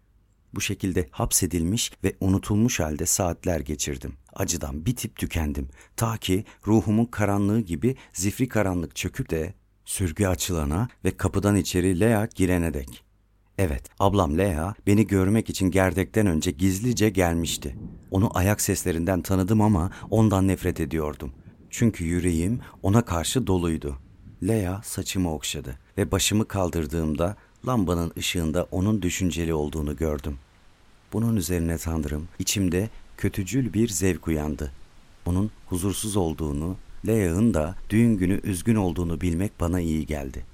Bu 0.54 0.60
şekilde 0.60 1.08
hapsedilmiş 1.10 1.92
ve 2.04 2.16
unutulmuş 2.20 2.80
halde 2.80 3.06
saatler 3.06 3.60
geçirdim. 3.60 4.12
Acıdan 4.38 4.86
bitip 4.86 5.16
tükendim. 5.16 5.68
Ta 5.96 6.16
ki 6.16 6.44
ruhumun 6.66 7.04
karanlığı 7.04 7.60
gibi 7.60 7.96
zifri 8.12 8.48
karanlık 8.48 8.96
çöküp 8.96 9.30
de 9.30 9.54
sürgü 9.84 10.26
açılana 10.26 10.88
ve 11.04 11.16
kapıdan 11.16 11.56
içeri 11.56 12.00
Lea 12.00 12.28
girene 12.34 12.74
dek. 12.74 13.04
Evet, 13.58 13.82
ablam 13.98 14.38
Lea 14.38 14.74
beni 14.86 15.06
görmek 15.06 15.50
için 15.50 15.70
gerdekten 15.70 16.26
önce 16.26 16.50
gizlice 16.50 17.10
gelmişti. 17.10 17.76
Onu 18.10 18.38
ayak 18.38 18.60
seslerinden 18.60 19.22
tanıdım 19.22 19.60
ama 19.60 19.90
ondan 20.10 20.48
nefret 20.48 20.80
ediyordum. 20.80 21.32
Çünkü 21.70 22.04
yüreğim 22.04 22.60
ona 22.82 23.02
karşı 23.02 23.46
doluydu. 23.46 23.98
Lea 24.42 24.82
saçımı 24.84 25.34
okşadı 25.34 25.78
ve 25.98 26.10
başımı 26.10 26.48
kaldırdığımda 26.48 27.36
lambanın 27.66 28.12
ışığında 28.18 28.66
onun 28.70 29.02
düşünceli 29.02 29.54
olduğunu 29.54 29.96
gördüm. 29.96 30.38
Bunun 31.12 31.36
üzerine 31.36 31.78
Tanrım 31.78 32.28
içimde 32.38 32.88
kötücül 33.18 33.72
bir 33.72 33.88
zevk 33.88 34.28
uyandı. 34.28 34.72
Onun 35.26 35.50
huzursuz 35.66 36.16
olduğunu, 36.16 36.76
Lea'nın 37.06 37.54
da 37.54 37.74
düğün 37.90 38.16
günü 38.16 38.40
üzgün 38.44 38.74
olduğunu 38.74 39.20
bilmek 39.20 39.60
bana 39.60 39.80
iyi 39.80 40.06
geldi. 40.06 40.44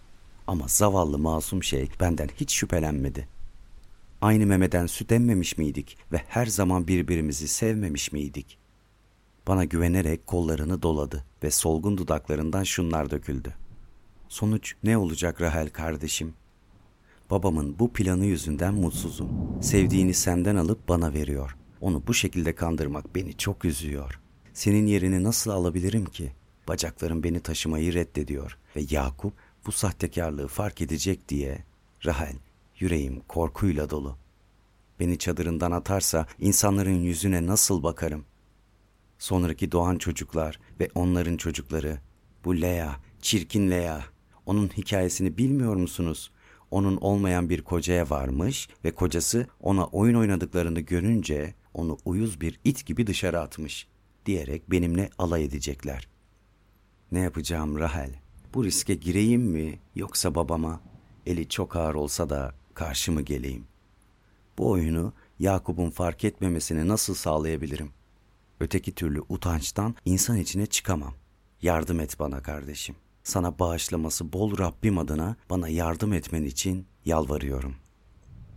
Ama 0.47 0.65
zavallı 0.69 1.19
masum 1.19 1.63
şey 1.63 1.89
benden 2.01 2.29
hiç 2.37 2.53
şüphelenmedi. 2.53 3.29
Aynı 4.23 4.47
memeden 4.47 4.87
süt 4.87 5.13
emmemiş 5.13 5.59
miydik 5.59 5.97
ve 6.13 6.23
her 6.29 6.47
zaman 6.47 6.89
birbirimizi 6.89 7.49
sevmemiş 7.49 8.13
miydik? 8.13 8.59
Bana 9.49 9.65
güvenerek 9.65 10.27
kollarını 10.27 10.83
doladı 10.83 11.25
ve 11.43 11.51
solgun 11.51 11.99
dudaklarından 11.99 12.63
şunlar 12.63 13.11
döküldü. 13.11 13.55
Sonuç 14.29 14.75
ne 14.85 14.99
olacak 14.99 15.41
Rahel 15.41 15.71
kardeşim? 15.71 16.35
Babamın 17.31 17.79
bu 17.79 17.93
planı 17.93 18.25
yüzünden 18.25 18.75
mutsuzum. 18.75 19.29
Sevdiğini 19.63 20.15
senden 20.15 20.57
alıp 20.57 20.89
bana 20.89 21.15
veriyor. 21.15 21.57
Onu 21.85 22.03
bu 22.07 22.15
şekilde 22.15 22.55
kandırmak 22.55 23.15
beni 23.15 23.37
çok 23.37 23.65
üzüyor. 23.65 24.21
Senin 24.53 24.87
yerini 24.87 25.25
nasıl 25.25 25.51
alabilirim 25.51 26.05
ki? 26.05 26.33
Bacaklarım 26.69 27.23
beni 27.23 27.41
taşımayı 27.41 27.95
reddediyor 27.95 28.59
ve 28.77 28.85
Yakup 28.91 29.35
bu 29.67 29.73
sahtekarlığı 29.73 30.49
fark 30.49 30.81
edecek 30.81 31.29
diye 31.29 31.65
Rahel 32.05 32.37
yüreğim 32.79 33.21
korkuyla 33.21 33.91
dolu. 33.91 34.17
Beni 35.01 35.19
çadırından 35.19 35.71
atarsa 35.71 36.27
insanların 36.39 37.01
yüzüne 37.03 37.47
nasıl 37.47 37.83
bakarım? 37.83 38.25
Sonraki 39.19 39.73
doğan 39.73 39.99
çocuklar 39.99 40.61
ve 40.81 40.89
onların 40.95 41.37
çocukları. 41.37 41.99
Bu 42.45 42.61
Lea, 42.61 42.97
çirkin 43.21 43.71
Lea. 43.71 44.01
Onun 44.47 44.69
hikayesini 44.69 45.39
bilmiyor 45.39 45.77
musunuz? 45.77 46.31
Onun 46.71 46.97
olmayan 46.97 47.51
bir 47.51 47.63
kocaya 47.63 48.11
varmış 48.11 48.69
ve 48.85 48.91
kocası 48.91 49.47
ona 49.61 49.87
oyun 49.87 50.15
oynadıklarını 50.15 50.81
görünce 50.81 51.55
onu 51.75 51.99
uyuz 52.05 52.41
bir 52.41 52.61
it 52.65 52.87
gibi 52.87 53.07
dışarı 53.07 53.41
atmış 53.41 53.89
diyerek 54.27 54.71
benimle 54.71 55.11
alay 55.19 55.45
edecekler. 55.45 56.09
Ne 57.13 57.19
yapacağım 57.21 57.79
Rahel? 57.79 58.15
Bu 58.55 58.65
riske 58.65 58.95
gireyim 58.95 59.43
mi 59.43 59.79
yoksa 59.95 60.35
babama 60.35 60.81
eli 61.27 61.49
çok 61.49 61.77
ağır 61.77 61.95
olsa 61.95 62.31
da 62.31 62.55
karşı 62.75 63.13
mı 63.13 63.23
geleyim? 63.23 63.65
Bu 64.59 64.71
oyunu 64.71 65.13
Yakup'un 65.39 65.91
fark 65.91 66.25
etmemesini 66.25 66.89
nasıl 66.89 67.15
sağlayabilirim? 67.15 67.91
Öteki 68.61 68.93
türlü 68.93 69.23
utançtan 69.29 69.95
insan 70.05 70.37
içine 70.37 70.67
çıkamam. 70.67 71.15
Yardım 71.63 72.01
et 72.01 72.19
bana 72.19 72.43
kardeşim. 72.43 72.97
Sana 73.25 73.59
bağışlaması 73.59 74.33
bol 74.33 74.59
Rabbim 74.59 74.99
adına 74.99 75.37
bana 75.51 75.69
yardım 75.69 76.13
etmen 76.13 76.43
için 76.43 76.87
yalvarıyorum. 77.05 77.77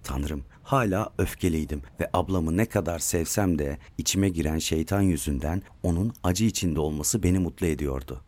Tanrım, 0.03 0.43
hala 0.67 1.13
öfkeliydim 1.17 1.81
ve 1.99 2.09
ablamı 2.13 2.57
ne 2.57 2.65
kadar 2.65 2.99
sevsem 2.99 3.59
de 3.59 3.77
içime 3.97 4.29
giren 4.29 4.57
şeytan 4.57 5.01
yüzünden 5.01 5.61
onun 5.83 6.13
acı 6.23 6.45
içinde 6.45 6.79
olması 6.79 7.23
beni 7.23 7.39
mutlu 7.39 7.67
ediyordu. 7.67 8.21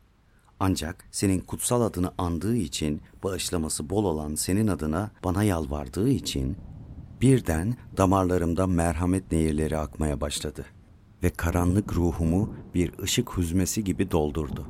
Ancak 0.59 1.05
senin 1.11 1.39
kutsal 1.39 1.81
adını 1.81 2.11
andığı 2.17 2.55
için, 2.55 3.01
bağışlaması 3.23 3.89
bol 3.89 4.03
olan 4.03 4.35
senin 4.35 4.67
adına 4.67 5.11
bana 5.23 5.43
yalvardığı 5.43 6.09
için 6.09 6.57
birden 7.21 7.75
damarlarımda 7.97 8.67
merhamet 8.67 9.31
nehirleri 9.31 9.77
akmaya 9.77 10.21
başladı 10.21 10.65
ve 11.23 11.29
karanlık 11.29 11.95
ruhumu 11.95 12.53
bir 12.73 12.99
ışık 12.99 13.37
hüzmesi 13.37 13.83
gibi 13.83 14.11
doldurdu. 14.11 14.67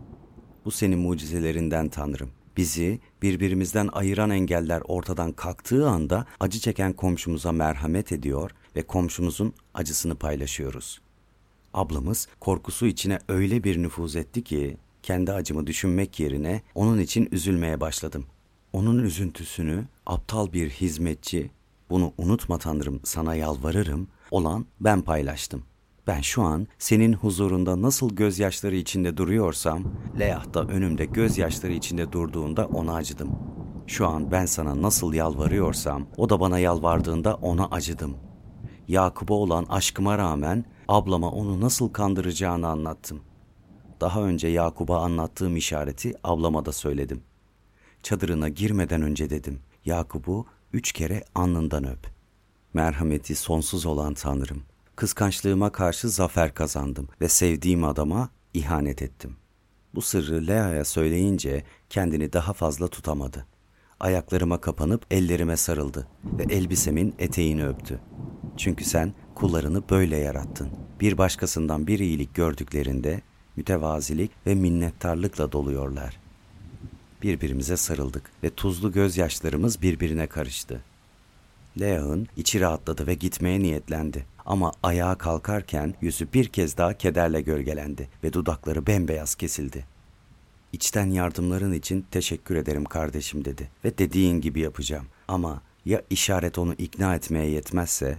Bu 0.66 0.72
senin 0.72 1.00
mucizelerinden 1.00 1.90
Tanrım. 1.90 2.39
Bizi 2.60 3.00
birbirimizden 3.22 3.90
ayıran 3.94 4.30
engeller 4.30 4.82
ortadan 4.88 5.32
kalktığı 5.32 5.90
anda 5.90 6.26
acı 6.40 6.60
çeken 6.60 6.94
komşumuza 6.94 7.52
merhamet 7.52 8.12
ediyor 8.12 8.52
ve 8.76 8.82
komşumuzun 8.82 9.54
acısını 9.74 10.16
paylaşıyoruz. 10.16 11.02
Ablamız 11.74 12.28
korkusu 12.40 12.86
içine 12.86 13.20
öyle 13.30 13.64
bir 13.64 13.84
nüfuz 13.84 14.16
etti 14.16 14.44
ki 14.44 14.78
kendi 15.04 15.32
acımı 15.34 15.68
düşünmek 15.68 16.20
yerine 16.20 16.62
onun 16.76 17.00
için 17.00 17.30
üzülmeye 17.32 17.82
başladım. 17.82 18.26
Onun 18.74 19.04
üzüntüsünü 19.04 19.86
aptal 20.06 20.54
bir 20.54 20.70
hizmetçi, 20.70 21.52
bunu 21.90 22.14
unutma 22.18 22.58
Tanrım 22.58 23.02
sana 23.04 23.36
yalvarırım, 23.36 24.08
olan 24.32 24.66
ben 24.80 25.02
paylaştım. 25.02 25.64
Ben 26.10 26.22
şu 26.22 26.44
an 26.44 26.68
senin 26.80 27.14
huzurunda 27.14 27.82
nasıl 27.82 28.16
gözyaşları 28.16 28.76
içinde 28.76 29.18
duruyorsam, 29.18 29.84
Leah 30.20 30.54
da 30.54 30.64
önümde 30.64 31.06
gözyaşları 31.06 31.74
içinde 31.74 32.12
durduğunda 32.12 32.66
ona 32.66 32.96
acıdım. 32.96 33.30
Şu 33.88 34.08
an 34.08 34.32
ben 34.32 34.46
sana 34.46 34.82
nasıl 34.82 35.14
yalvarıyorsam, 35.14 36.08
o 36.18 36.30
da 36.30 36.40
bana 36.40 36.60
yalvardığında 36.60 37.36
ona 37.36 37.66
acıdım. 37.66 38.18
Yakup'a 38.88 39.34
olan 39.34 39.66
aşkıma 39.70 40.18
rağmen 40.18 40.66
ablama 40.88 41.32
onu 41.32 41.62
nasıl 41.62 41.90
kandıracağını 41.90 42.68
anlattım. 42.68 43.22
Daha 44.02 44.24
önce 44.24 44.48
Yakup'a 44.48 45.02
anlattığım 45.02 45.58
işareti 45.58 46.14
ablama 46.24 46.66
da 46.66 46.72
söyledim. 46.72 47.22
Çadırına 48.04 48.50
girmeden 48.50 49.02
önce 49.02 49.30
dedim, 49.30 49.60
Yakup'u 49.86 50.46
üç 50.74 50.92
kere 50.92 51.24
alnından 51.36 51.84
öp. 51.84 52.08
Merhameti 52.74 53.36
sonsuz 53.36 53.86
olan 53.86 54.14
Tanrım, 54.14 54.64
kıskançlığıma 55.00 55.70
karşı 55.70 56.10
zafer 56.10 56.54
kazandım 56.54 57.08
ve 57.22 57.30
sevdiğim 57.30 57.84
adama 57.84 58.30
ihanet 58.54 59.02
ettim. 59.02 59.36
Bu 59.96 60.02
sırrı 60.02 60.48
Lea'ya 60.48 60.86
söyleyince 60.86 61.64
kendini 61.90 62.34
daha 62.34 62.54
fazla 62.54 62.88
tutamadı. 62.88 63.46
Ayaklarıma 64.00 64.62
kapanıp 64.62 65.06
ellerime 65.12 65.58
sarıldı 65.58 66.08
ve 66.24 66.44
elbisemin 66.44 67.16
eteğini 67.20 67.68
öptü. 67.68 68.00
Çünkü 68.58 68.86
sen 68.86 69.14
kullarını 69.36 69.90
böyle 69.90 70.18
yarattın. 70.18 70.70
Bir 71.00 71.18
başkasından 71.18 71.88
bir 71.88 72.00
iyilik 72.00 72.36
gördüklerinde 72.36 73.22
mütevazilik 73.56 74.32
ve 74.48 74.56
minnettarlıkla 74.56 75.52
doluyorlar. 75.52 76.20
Birbirimize 77.24 77.78
sarıldık 77.78 78.32
ve 78.44 78.50
tuzlu 78.50 78.92
gözyaşlarımız 78.92 79.82
birbirine 79.82 80.28
karıştı. 80.28 80.82
Leah'ın 81.80 82.28
içi 82.38 82.62
rahatladı 82.62 83.08
ve 83.08 83.14
gitmeye 83.14 83.60
niyetlendi. 83.60 84.26
Ama 84.46 84.72
ayağa 84.84 85.16
kalkarken 85.16 85.94
yüzü 86.02 86.34
bir 86.34 86.48
kez 86.48 86.78
daha 86.78 86.94
kederle 86.94 87.42
gölgelendi 87.42 88.10
ve 88.24 88.34
dudakları 88.34 88.88
bembeyaz 88.88 89.36
kesildi. 89.36 89.86
İçten 90.74 91.06
yardımların 91.06 91.74
için 91.74 92.06
teşekkür 92.12 92.56
ederim 92.56 92.86
kardeşim 92.86 93.46
dedi 93.46 93.70
ve 93.84 93.98
dediğin 93.98 94.42
gibi 94.42 94.60
yapacağım. 94.60 95.06
Ama 95.28 95.62
ya 95.86 96.02
işaret 96.10 96.58
onu 96.58 96.74
ikna 96.74 97.16
etmeye 97.16 97.50
yetmezse? 97.50 98.18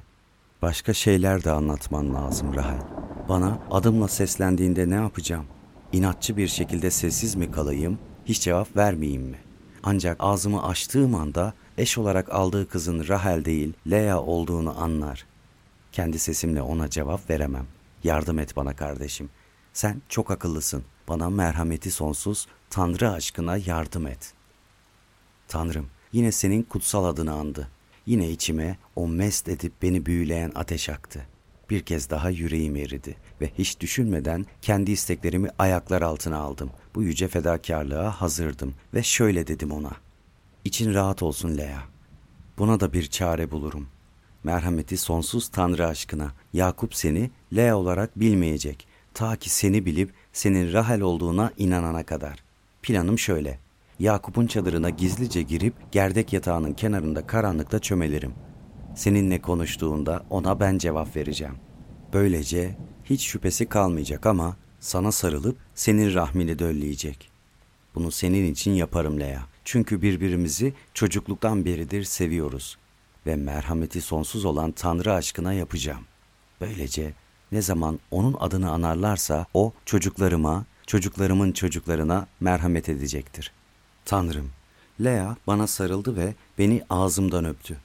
Başka 0.62 0.94
şeyler 0.94 1.44
de 1.44 1.50
anlatman 1.50 2.14
lazım 2.14 2.54
Rahel. 2.54 2.80
Bana 3.28 3.58
adımla 3.70 4.08
seslendiğinde 4.08 4.90
ne 4.90 4.94
yapacağım? 4.94 5.44
İnatçı 5.92 6.36
bir 6.36 6.48
şekilde 6.48 6.90
sessiz 6.90 7.34
mi 7.34 7.50
kalayım, 7.50 7.98
hiç 8.24 8.40
cevap 8.40 8.76
vermeyeyim 8.76 9.22
mi? 9.22 9.38
Ancak 9.82 10.16
ağzımı 10.20 10.66
açtığım 10.66 11.14
anda 11.14 11.54
eş 11.78 11.98
olarak 11.98 12.32
aldığı 12.32 12.68
kızın 12.68 13.08
Rahel 13.08 13.44
değil 13.44 13.72
Lea 13.90 14.20
olduğunu 14.20 14.82
anlar. 14.82 15.26
Kendi 15.92 16.18
sesimle 16.18 16.62
ona 16.62 16.90
cevap 16.90 17.30
veremem. 17.30 17.66
Yardım 18.04 18.38
et 18.38 18.56
bana 18.56 18.76
kardeşim. 18.76 19.30
Sen 19.72 20.02
çok 20.08 20.30
akıllısın. 20.30 20.84
Bana 21.08 21.30
merhameti 21.30 21.90
sonsuz, 21.90 22.46
Tanrı 22.70 23.10
aşkına 23.10 23.56
yardım 23.56 24.06
et. 24.06 24.34
Tanrım, 25.48 25.86
yine 26.12 26.32
senin 26.32 26.62
kutsal 26.62 27.04
adını 27.04 27.32
andı. 27.32 27.68
Yine 28.06 28.30
içime 28.30 28.78
o 28.96 29.08
mest 29.08 29.48
edip 29.48 29.72
beni 29.82 30.06
büyüleyen 30.06 30.52
ateş 30.54 30.88
aktı. 30.88 31.26
Bir 31.70 31.80
kez 31.80 32.10
daha 32.10 32.30
yüreğim 32.30 32.76
eridi 32.76 33.16
ve 33.40 33.50
hiç 33.58 33.80
düşünmeden 33.80 34.46
kendi 34.62 34.90
isteklerimi 34.90 35.48
ayaklar 35.58 36.02
altına 36.02 36.38
aldım. 36.38 36.70
Bu 36.94 37.02
yüce 37.02 37.28
fedakarlığa 37.28 38.10
hazırdım 38.10 38.74
ve 38.94 39.02
şöyle 39.02 39.46
dedim 39.46 39.72
ona. 39.72 39.92
İçin 40.64 40.94
rahat 40.94 41.22
olsun 41.22 41.58
Lea. 41.58 41.82
Buna 42.58 42.80
da 42.80 42.92
bir 42.92 43.06
çare 43.06 43.50
bulurum. 43.50 43.88
Merhameti 44.44 44.96
sonsuz 44.96 45.48
Tanrı 45.48 45.86
aşkına 45.86 46.32
Yakup 46.52 46.94
seni 46.94 47.30
Lea 47.56 47.76
olarak 47.76 48.20
bilmeyecek. 48.20 48.86
Ta 49.14 49.36
ki 49.36 49.50
seni 49.50 49.86
bilip 49.86 50.10
senin 50.32 50.72
Rahel 50.72 51.00
olduğuna 51.00 51.52
inanana 51.58 52.02
kadar. 52.02 52.44
Planım 52.82 53.18
şöyle. 53.18 53.58
Yakup'un 53.98 54.46
çadırına 54.46 54.90
gizlice 54.90 55.42
girip 55.42 55.74
gerdek 55.92 56.32
yatağının 56.32 56.72
kenarında 56.72 57.26
karanlıkta 57.26 57.78
çömelirim. 57.78 58.32
Seninle 58.94 59.40
konuştuğunda 59.40 60.24
ona 60.30 60.60
ben 60.60 60.78
cevap 60.78 61.16
vereceğim. 61.16 61.54
Böylece 62.12 62.76
hiç 63.04 63.22
şüphesi 63.22 63.66
kalmayacak 63.66 64.26
ama 64.26 64.56
sana 64.80 65.12
sarılıp 65.12 65.56
senin 65.74 66.14
rahmini 66.14 66.58
dölleyecek. 66.58 67.30
Bunu 67.94 68.10
senin 68.10 68.52
için 68.52 68.70
yaparım 68.70 69.20
Lea. 69.20 69.49
Çünkü 69.64 70.02
birbirimizi 70.02 70.74
çocukluktan 70.94 71.64
beridir 71.64 72.04
seviyoruz 72.04 72.78
ve 73.26 73.36
merhameti 73.36 74.00
sonsuz 74.00 74.44
olan 74.44 74.72
Tanrı 74.72 75.14
aşkına 75.14 75.52
yapacağım. 75.52 76.04
Böylece 76.60 77.12
ne 77.52 77.62
zaman 77.62 78.00
onun 78.10 78.36
adını 78.40 78.70
anarlarsa 78.70 79.46
o 79.54 79.72
çocuklarıma, 79.86 80.64
çocuklarımın 80.86 81.52
çocuklarına 81.52 82.26
merhamet 82.40 82.88
edecektir. 82.88 83.52
Tanrım, 84.04 84.50
Lea 85.04 85.36
bana 85.46 85.66
sarıldı 85.66 86.16
ve 86.16 86.34
beni 86.58 86.82
ağzımdan 86.90 87.44
öptü. 87.44 87.76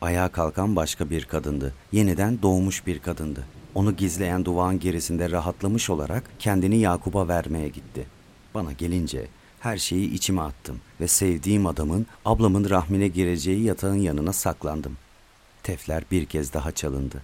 Ayağa 0.00 0.28
kalkan 0.28 0.76
başka 0.76 1.10
bir 1.10 1.24
kadındı. 1.24 1.74
Yeniden 1.92 2.42
doğmuş 2.42 2.86
bir 2.86 2.98
kadındı. 2.98 3.46
Onu 3.74 3.96
gizleyen 3.96 4.44
duvağın 4.44 4.80
gerisinde 4.80 5.30
rahatlamış 5.30 5.90
olarak 5.90 6.24
kendini 6.38 6.78
Yakup'a 6.78 7.28
vermeye 7.28 7.68
gitti. 7.68 8.06
Bana 8.54 8.72
gelince 8.72 9.28
her 9.60 9.78
şeyi 9.78 10.10
içime 10.12 10.42
attım 10.42 10.80
ve 11.00 11.08
sevdiğim 11.08 11.66
adamın 11.66 12.06
ablamın 12.24 12.70
rahmine 12.70 13.08
gireceği 13.08 13.62
yatağın 13.62 13.98
yanına 13.98 14.32
saklandım. 14.32 14.96
Tefler 15.62 16.04
bir 16.10 16.26
kez 16.26 16.52
daha 16.52 16.72
çalındı. 16.72 17.22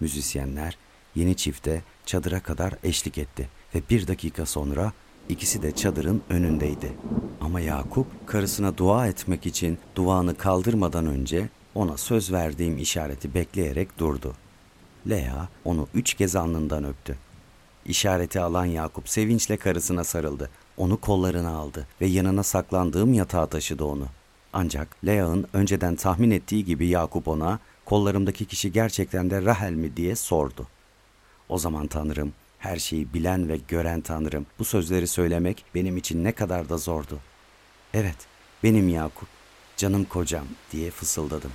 Müzisyenler 0.00 0.78
yeni 1.14 1.36
çifte 1.36 1.82
çadıra 2.06 2.40
kadar 2.40 2.74
eşlik 2.84 3.18
etti 3.18 3.48
ve 3.74 3.82
bir 3.90 4.06
dakika 4.06 4.46
sonra 4.46 4.92
ikisi 5.28 5.62
de 5.62 5.72
çadırın 5.72 6.22
önündeydi. 6.30 6.92
Ama 7.40 7.60
Yakup 7.60 8.06
karısına 8.26 8.78
dua 8.78 9.06
etmek 9.06 9.46
için 9.46 9.78
duanı 9.96 10.34
kaldırmadan 10.34 11.06
önce 11.06 11.48
ona 11.74 11.96
söz 11.96 12.32
verdiğim 12.32 12.78
işareti 12.78 13.34
bekleyerek 13.34 13.98
durdu. 13.98 14.34
Lea 15.10 15.48
onu 15.64 15.88
üç 15.94 16.14
kez 16.14 16.36
alnından 16.36 16.84
öptü. 16.84 17.16
İşareti 17.86 18.40
alan 18.40 18.64
Yakup 18.64 19.08
sevinçle 19.08 19.56
karısına 19.56 20.04
sarıldı. 20.04 20.50
Onu 20.76 21.00
kollarına 21.00 21.50
aldı 21.50 21.86
ve 22.00 22.06
yanına 22.06 22.42
saklandığım 22.42 23.12
yatağa 23.12 23.46
taşıdı 23.46 23.84
onu. 23.84 24.06
Ancak 24.52 24.96
Lea'nın 25.06 25.46
önceden 25.52 25.96
tahmin 25.96 26.30
ettiği 26.30 26.64
gibi 26.64 26.86
Yakup 26.86 27.28
ona 27.28 27.58
kollarımdaki 27.84 28.44
kişi 28.44 28.72
gerçekten 28.72 29.30
de 29.30 29.42
Rahel 29.42 29.72
mi 29.72 29.96
diye 29.96 30.16
sordu. 30.16 30.66
O 31.48 31.58
zaman 31.58 31.86
Tanrım, 31.86 32.32
her 32.58 32.76
şeyi 32.76 33.14
bilen 33.14 33.48
ve 33.48 33.58
gören 33.68 34.00
Tanrım, 34.00 34.46
bu 34.58 34.64
sözleri 34.64 35.06
söylemek 35.06 35.64
benim 35.74 35.96
için 35.96 36.24
ne 36.24 36.32
kadar 36.32 36.68
da 36.68 36.78
zordu. 36.78 37.18
Evet, 37.94 38.16
benim 38.62 38.88
Yakup, 38.88 39.28
canım 39.76 40.04
kocam 40.04 40.46
diye 40.72 40.90
fısıldadım. 40.90 41.52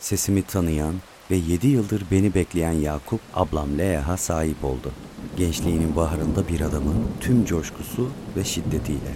Sesimi 0.00 0.42
tanıyan 0.42 0.94
ve 1.30 1.36
yedi 1.36 1.66
yıldır 1.66 2.02
beni 2.10 2.34
bekleyen 2.34 2.72
Yakup 2.72 3.20
ablam 3.34 3.78
Leah'a 3.78 4.16
sahip 4.16 4.64
oldu. 4.64 4.92
Gençliğinin 5.36 5.96
baharında 5.96 6.48
bir 6.48 6.60
adamın 6.60 7.06
tüm 7.20 7.44
coşkusu 7.44 8.10
ve 8.36 8.44
şiddetiyle. 8.44 9.14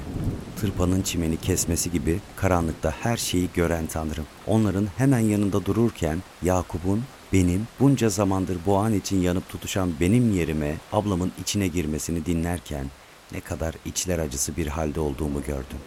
Tırpanın 0.61 1.03
çimeni 1.03 1.37
kesmesi 1.37 1.93
gibi 1.93 2.21
karanlıkta 2.37 2.95
her 3.01 3.17
şeyi 3.17 3.49
gören 3.55 3.87
Tanrım. 3.87 4.27
Onların 4.47 4.87
hemen 4.97 5.19
yanında 5.19 5.65
dururken 5.65 6.19
Yakup'un 6.43 7.03
benim 7.33 7.67
bunca 7.81 8.09
zamandır 8.09 8.59
bu 8.67 8.77
an 8.77 8.93
için 8.93 9.23
yanıp 9.23 9.49
tutuşan 9.49 9.93
benim 10.01 10.33
yerime 10.33 10.77
ablamın 10.93 11.33
içine 11.41 11.69
girmesini 11.69 12.27
dinlerken 12.27 12.87
ne 13.33 13.41
kadar 13.41 13.75
içler 13.85 14.19
acısı 14.19 14.57
bir 14.57 14.67
halde 14.67 15.01
olduğumu 15.01 15.43
gördüm. 15.43 15.79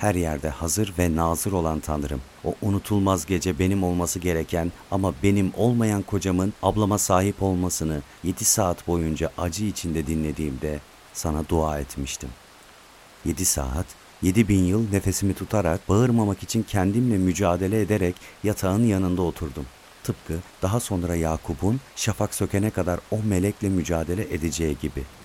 Her 0.00 0.14
yerde 0.14 0.48
hazır 0.48 0.92
ve 0.98 1.16
nazır 1.16 1.52
olan 1.52 1.80
Tanrım, 1.80 2.20
o 2.44 2.54
unutulmaz 2.62 3.26
gece 3.26 3.58
benim 3.58 3.82
olması 3.82 4.18
gereken 4.18 4.72
ama 4.90 5.14
benim 5.22 5.52
olmayan 5.56 6.02
kocamın 6.02 6.52
ablama 6.62 6.98
sahip 6.98 7.42
olmasını 7.42 8.02
yedi 8.24 8.44
saat 8.44 8.86
boyunca 8.86 9.30
acı 9.38 9.64
içinde 9.64 10.06
dinlediğimde 10.06 10.80
sana 11.12 11.48
dua 11.48 11.80
etmiştim. 11.80 12.28
Yedi 13.24 13.44
saat, 13.44 13.86
yedi 14.22 14.48
bin 14.48 14.64
yıl 14.64 14.90
nefesimi 14.90 15.34
tutarak 15.34 15.88
bağırmamak 15.88 16.42
için 16.42 16.62
kendimle 16.62 17.18
mücadele 17.18 17.80
ederek 17.80 18.14
yatağın 18.44 18.84
yanında 18.86 19.22
oturdum. 19.22 19.66
Tıpkı 20.04 20.34
daha 20.62 20.80
sonra 20.80 21.14
Yakup'un 21.14 21.80
şafak 21.96 22.34
sökene 22.34 22.70
kadar 22.70 23.00
o 23.10 23.18
melekle 23.22 23.68
mücadele 23.68 24.34
edeceği 24.34 24.76
gibi.'' 24.82 25.19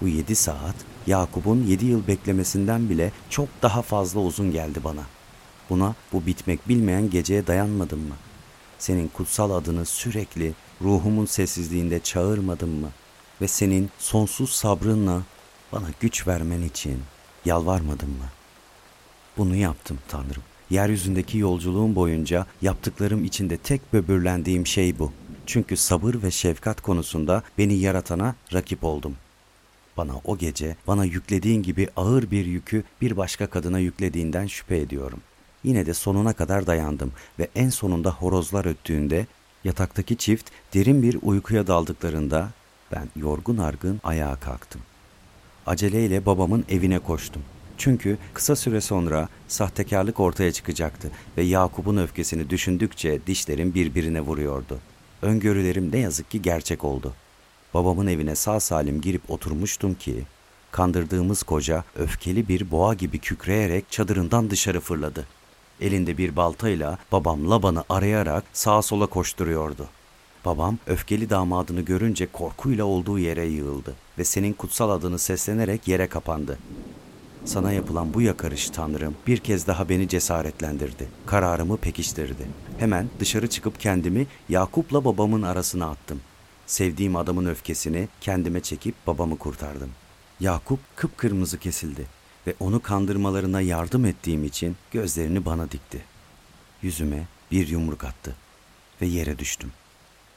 Bu 0.00 0.08
yedi 0.08 0.36
saat 0.36 0.74
Yakup'un 1.06 1.66
yedi 1.66 1.86
yıl 1.86 2.06
beklemesinden 2.06 2.90
bile 2.90 3.12
çok 3.30 3.48
daha 3.62 3.82
fazla 3.82 4.20
uzun 4.20 4.52
geldi 4.52 4.80
bana. 4.84 5.02
Buna 5.70 5.94
bu 6.12 6.26
bitmek 6.26 6.68
bilmeyen 6.68 7.10
geceye 7.10 7.46
dayanmadım 7.46 7.98
mı? 7.98 8.14
Senin 8.78 9.08
kutsal 9.08 9.50
adını 9.50 9.84
sürekli 9.84 10.52
ruhumun 10.82 11.26
sessizliğinde 11.26 12.00
çağırmadım 12.00 12.70
mı? 12.70 12.90
Ve 13.40 13.48
senin 13.48 13.90
sonsuz 13.98 14.50
sabrınla 14.50 15.22
bana 15.72 15.86
güç 16.00 16.26
vermen 16.26 16.62
için 16.62 16.98
yalvarmadım 17.44 18.08
mı? 18.08 18.26
Bunu 19.36 19.56
yaptım 19.56 19.98
Tanrım. 20.08 20.42
Yeryüzündeki 20.70 21.38
yolculuğum 21.38 21.94
boyunca 21.94 22.46
yaptıklarım 22.62 23.24
içinde 23.24 23.56
tek 23.56 23.92
böbürlendiğim 23.92 24.66
şey 24.66 24.98
bu. 24.98 25.12
Çünkü 25.46 25.76
sabır 25.76 26.22
ve 26.22 26.30
şefkat 26.30 26.80
konusunda 26.80 27.42
beni 27.58 27.74
yaratana 27.74 28.34
rakip 28.52 28.84
oldum. 28.84 29.16
Bana 29.96 30.12
o 30.24 30.38
gece 30.38 30.76
bana 30.86 31.04
yüklediğin 31.04 31.62
gibi 31.62 31.88
ağır 31.96 32.30
bir 32.30 32.46
yükü 32.46 32.84
bir 33.00 33.16
başka 33.16 33.46
kadına 33.46 33.78
yüklediğinden 33.78 34.46
şüphe 34.46 34.76
ediyorum. 34.76 35.20
Yine 35.64 35.86
de 35.86 35.94
sonuna 35.94 36.32
kadar 36.32 36.66
dayandım 36.66 37.12
ve 37.38 37.48
en 37.54 37.68
sonunda 37.68 38.10
horozlar 38.10 38.64
öttüğünde 38.64 39.26
yataktaki 39.64 40.16
çift 40.16 40.50
derin 40.74 41.02
bir 41.02 41.18
uykuya 41.22 41.66
daldıklarında 41.66 42.50
ben 42.92 43.08
yorgun 43.16 43.58
argın 43.58 44.00
ayağa 44.04 44.36
kalktım. 44.36 44.80
Aceleyle 45.66 46.26
babamın 46.26 46.64
evine 46.68 46.98
koştum. 46.98 47.42
Çünkü 47.78 48.18
kısa 48.34 48.56
süre 48.56 48.80
sonra 48.80 49.28
sahtekarlık 49.48 50.20
ortaya 50.20 50.52
çıkacaktı 50.52 51.10
ve 51.36 51.42
Yakup'un 51.42 51.96
öfkesini 51.96 52.50
düşündükçe 52.50 53.26
dişlerim 53.26 53.74
birbirine 53.74 54.20
vuruyordu. 54.20 54.78
Öngörülerim 55.22 55.92
ne 55.92 55.98
yazık 55.98 56.30
ki 56.30 56.42
gerçek 56.42 56.84
oldu.'' 56.84 57.25
Babamın 57.76 58.06
evine 58.06 58.34
sağ 58.34 58.60
salim 58.60 59.00
girip 59.00 59.30
oturmuştum 59.30 59.94
ki, 59.94 60.22
kandırdığımız 60.72 61.42
koca 61.42 61.84
öfkeli 61.96 62.48
bir 62.48 62.70
boğa 62.70 62.94
gibi 62.94 63.18
kükreyerek 63.18 63.90
çadırından 63.90 64.50
dışarı 64.50 64.80
fırladı. 64.80 65.26
Elinde 65.80 66.18
bir 66.18 66.36
baltayla 66.36 66.98
babam 67.12 67.50
Laban'ı 67.50 67.84
arayarak 67.88 68.44
sağa 68.52 68.82
sola 68.82 69.06
koşturuyordu. 69.06 69.88
Babam 70.44 70.78
öfkeli 70.86 71.30
damadını 71.30 71.80
görünce 71.80 72.26
korkuyla 72.32 72.84
olduğu 72.84 73.18
yere 73.18 73.46
yığıldı 73.46 73.94
ve 74.18 74.24
senin 74.24 74.52
kutsal 74.52 74.90
adını 74.90 75.18
seslenerek 75.18 75.88
yere 75.88 76.06
kapandı. 76.06 76.58
Sana 77.44 77.72
yapılan 77.72 78.14
bu 78.14 78.22
yakarış 78.22 78.70
Tanrım 78.70 79.14
bir 79.26 79.38
kez 79.38 79.66
daha 79.66 79.88
beni 79.88 80.08
cesaretlendirdi. 80.08 81.08
Kararımı 81.26 81.76
pekiştirdi. 81.76 82.46
Hemen 82.78 83.08
dışarı 83.20 83.48
çıkıp 83.48 83.80
kendimi 83.80 84.26
Yakup'la 84.48 85.04
babamın 85.04 85.42
arasına 85.42 85.90
attım. 85.90 86.20
Sevdiğim 86.66 87.16
adamın 87.16 87.46
öfkesini 87.46 88.08
kendime 88.20 88.60
çekip 88.60 88.94
babamı 89.06 89.38
kurtardım. 89.38 89.90
Yakup 90.40 90.80
kıpkırmızı 90.96 91.58
kesildi 91.58 92.06
ve 92.46 92.54
onu 92.60 92.82
kandırmalarına 92.82 93.60
yardım 93.60 94.04
ettiğim 94.04 94.44
için 94.44 94.76
gözlerini 94.92 95.44
bana 95.44 95.70
dikti. 95.70 96.04
Yüzüme 96.82 97.26
bir 97.50 97.68
yumruk 97.68 98.04
attı 98.04 98.36
ve 99.02 99.06
yere 99.06 99.38
düştüm. 99.38 99.72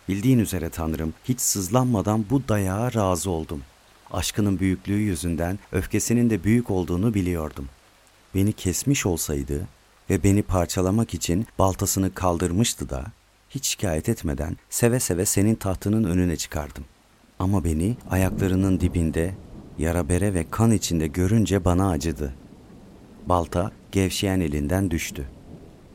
Bildiğin 0.10 0.40
üzere 0.40 0.70
Tanrım 0.70 1.14
hiç 1.26 1.42
sızlanmadan 1.42 2.26
bu 2.30 2.48
dayağa 2.48 2.94
razı 2.94 3.30
oldum. 3.30 3.62
Aşkının 4.12 4.60
büyüklüğü 4.60 5.00
yüzünden 5.00 5.60
öfkesinin 5.72 6.30
de 6.30 6.44
büyük 6.44 6.72
olduğunu 6.72 7.14
biliyordum. 7.14 7.70
Beni 8.36 8.54
kesmiş 8.54 9.06
olsaydı 9.06 9.68
ve 10.10 10.24
beni 10.24 10.44
parçalamak 10.44 11.14
için 11.14 11.48
baltasını 11.60 12.14
kaldırmıştı 12.14 12.90
da 12.90 13.06
hiç 13.50 13.68
şikayet 13.68 14.10
etmeden 14.10 14.58
seve 14.70 15.00
seve 15.00 15.26
senin 15.26 15.56
tahtının 15.56 16.04
önüne 16.04 16.38
çıkardım. 16.38 16.86
Ama 17.40 17.64
beni 17.64 17.98
ayaklarının 18.10 18.80
dibinde, 18.80 19.36
yara 19.78 20.10
bere 20.10 20.34
ve 20.34 20.46
kan 20.52 20.72
içinde 20.72 21.08
görünce 21.08 21.66
bana 21.66 21.90
acıdı. 21.90 22.34
Balta 23.26 23.72
gevşeyen 23.92 24.40
elinden 24.40 24.92
düştü. 24.92 25.26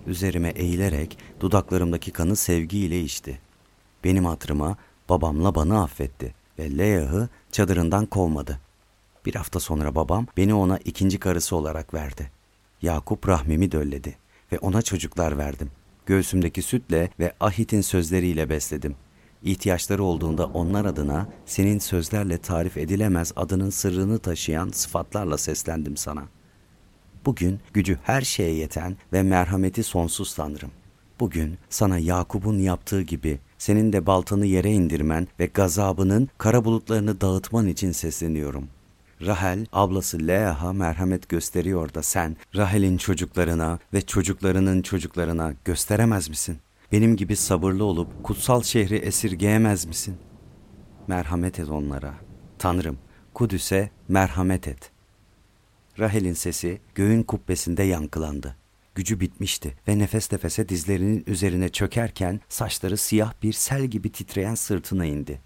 Üzerime 0.06 0.48
eğilerek 0.48 1.18
dudaklarımdaki 1.40 2.10
kanı 2.10 2.36
sevgiyle 2.36 3.00
içti. 3.00 3.38
Benim 4.04 4.24
hatırıma 4.24 4.76
babamla 5.08 5.54
bana 5.54 5.82
affetti 5.82 6.34
ve 6.58 6.78
Leah'ı 6.78 7.28
çadırından 7.52 8.06
kovmadı. 8.06 8.60
Bir 9.26 9.34
hafta 9.34 9.60
sonra 9.60 9.94
babam 9.94 10.26
beni 10.36 10.54
ona 10.54 10.78
ikinci 10.78 11.18
karısı 11.18 11.56
olarak 11.56 11.94
verdi. 11.94 12.30
Yakup 12.82 13.28
rahmimi 13.28 13.72
dölledi 13.72 14.16
ve 14.52 14.58
ona 14.58 14.82
çocuklar 14.82 15.38
verdim.'' 15.38 15.83
Göğsümdeki 16.06 16.62
sütle 16.62 17.10
ve 17.18 17.32
Ahit'in 17.40 17.80
sözleriyle 17.80 18.48
besledim. 18.48 18.96
İhtiyaçları 19.42 20.02
olduğunda 20.02 20.46
onlar 20.46 20.84
adına 20.84 21.28
senin 21.46 21.78
sözlerle 21.78 22.38
tarif 22.38 22.76
edilemez 22.76 23.32
adının 23.36 23.70
sırrını 23.70 24.18
taşıyan 24.18 24.68
sıfatlarla 24.68 25.38
seslendim 25.38 25.96
sana. 25.96 26.24
Bugün 27.24 27.60
gücü 27.72 27.98
her 28.02 28.22
şeye 28.22 28.54
yeten 28.54 28.96
ve 29.12 29.22
merhameti 29.22 29.82
sonsuz 29.82 30.34
Tanrım. 30.34 30.70
Bugün 31.20 31.58
sana 31.70 31.98
Yakup'un 31.98 32.58
yaptığı 32.58 33.02
gibi 33.02 33.38
senin 33.58 33.92
de 33.92 34.06
baltanı 34.06 34.46
yere 34.46 34.72
indirmen 34.72 35.28
ve 35.40 35.46
gazabının 35.46 36.28
kara 36.38 36.64
bulutlarını 36.64 37.20
dağıtman 37.20 37.66
için 37.66 37.92
sesleniyorum.'' 37.92 38.83
Rahel 39.22 39.66
ablası 39.72 40.26
Leah'a 40.26 40.72
merhamet 40.72 41.28
gösteriyor 41.28 41.94
da 41.94 42.02
sen 42.02 42.36
Rahel'in 42.56 42.96
çocuklarına 42.96 43.78
ve 43.94 44.00
çocuklarının 44.00 44.82
çocuklarına 44.82 45.54
gösteremez 45.64 46.28
misin? 46.28 46.58
Benim 46.92 47.16
gibi 47.16 47.36
sabırlı 47.36 47.84
olup 47.84 48.24
kutsal 48.24 48.62
şehri 48.62 48.96
esirgeyemez 48.96 49.84
misin? 49.84 50.16
Merhamet 51.06 51.60
et 51.60 51.68
onlara. 51.68 52.14
Tanrım, 52.58 52.98
Kudüs'e 53.34 53.90
merhamet 54.08 54.68
et. 54.68 54.90
Rahel'in 55.98 56.32
sesi 56.32 56.80
göğün 56.94 57.22
kubbesinde 57.22 57.82
yankılandı. 57.82 58.56
Gücü 58.94 59.20
bitmişti 59.20 59.74
ve 59.88 59.98
nefes 59.98 60.32
nefese 60.32 60.68
dizlerinin 60.68 61.24
üzerine 61.26 61.68
çökerken 61.68 62.40
saçları 62.48 62.96
siyah 62.96 63.32
bir 63.42 63.52
sel 63.52 63.84
gibi 63.84 64.12
titreyen 64.12 64.54
sırtına 64.54 65.04
indi. 65.04 65.40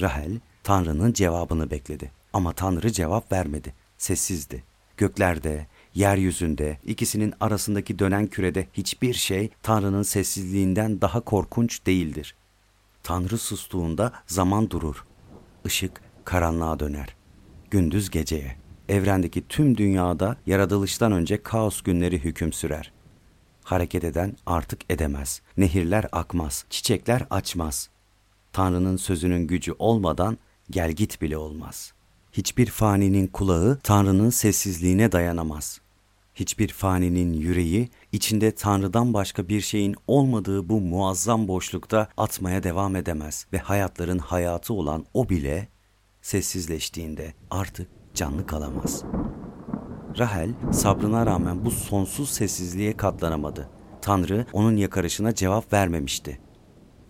Rahel, 0.00 0.40
Tanrı'nın 0.62 1.12
cevabını 1.12 1.70
bekledi. 1.70 2.10
Ama 2.36 2.52
Tanrı 2.52 2.92
cevap 2.92 3.32
vermedi. 3.32 3.74
Sessizdi. 3.98 4.64
Göklerde, 4.96 5.66
yeryüzünde, 5.94 6.78
ikisinin 6.84 7.34
arasındaki 7.40 7.98
dönen 7.98 8.26
kürede 8.26 8.66
hiçbir 8.72 9.14
şey 9.14 9.50
Tanrı'nın 9.62 10.02
sessizliğinden 10.02 11.00
daha 11.00 11.20
korkunç 11.20 11.86
değildir. 11.86 12.34
Tanrı 13.02 13.38
sustuğunda 13.38 14.12
zaman 14.26 14.70
durur. 14.70 15.04
Işık 15.64 16.00
karanlığa 16.24 16.80
döner. 16.80 17.16
Gündüz 17.70 18.10
geceye. 18.10 18.56
Evrendeki 18.88 19.48
tüm 19.48 19.76
dünyada 19.76 20.36
yaratılıştan 20.46 21.12
önce 21.12 21.42
kaos 21.42 21.82
günleri 21.82 22.24
hüküm 22.24 22.52
sürer. 22.52 22.92
Hareket 23.64 24.04
eden 24.04 24.36
artık 24.46 24.80
edemez. 24.90 25.42
Nehirler 25.56 26.06
akmaz, 26.12 26.64
çiçekler 26.70 27.26
açmaz. 27.30 27.88
Tanrı'nın 28.52 28.96
sözünün 28.96 29.46
gücü 29.46 29.74
olmadan 29.78 30.38
gel 30.70 30.92
git 30.92 31.22
bile 31.22 31.36
olmaz.'' 31.36 31.95
Hiçbir 32.36 32.66
faninin 32.66 33.26
kulağı 33.26 33.78
Tanrı'nın 33.82 34.30
sessizliğine 34.30 35.12
dayanamaz. 35.12 35.80
Hiçbir 36.34 36.68
faninin 36.68 37.32
yüreği 37.32 37.90
içinde 38.12 38.54
Tanrı'dan 38.54 39.14
başka 39.14 39.48
bir 39.48 39.60
şeyin 39.60 39.94
olmadığı 40.06 40.68
bu 40.68 40.80
muazzam 40.80 41.48
boşlukta 41.48 42.08
atmaya 42.16 42.62
devam 42.62 42.96
edemez 42.96 43.46
ve 43.52 43.58
hayatların 43.58 44.18
hayatı 44.18 44.74
olan 44.74 45.04
o 45.14 45.28
bile 45.28 45.68
sessizleştiğinde 46.22 47.34
artık 47.50 47.88
canlı 48.14 48.46
kalamaz. 48.46 49.02
Rahel 50.18 50.50
sabrına 50.72 51.26
rağmen 51.26 51.64
bu 51.64 51.70
sonsuz 51.70 52.30
sessizliğe 52.30 52.96
katlanamadı. 52.96 53.70
Tanrı 54.02 54.46
onun 54.52 54.76
yakarışına 54.76 55.34
cevap 55.34 55.72
vermemişti. 55.72 56.40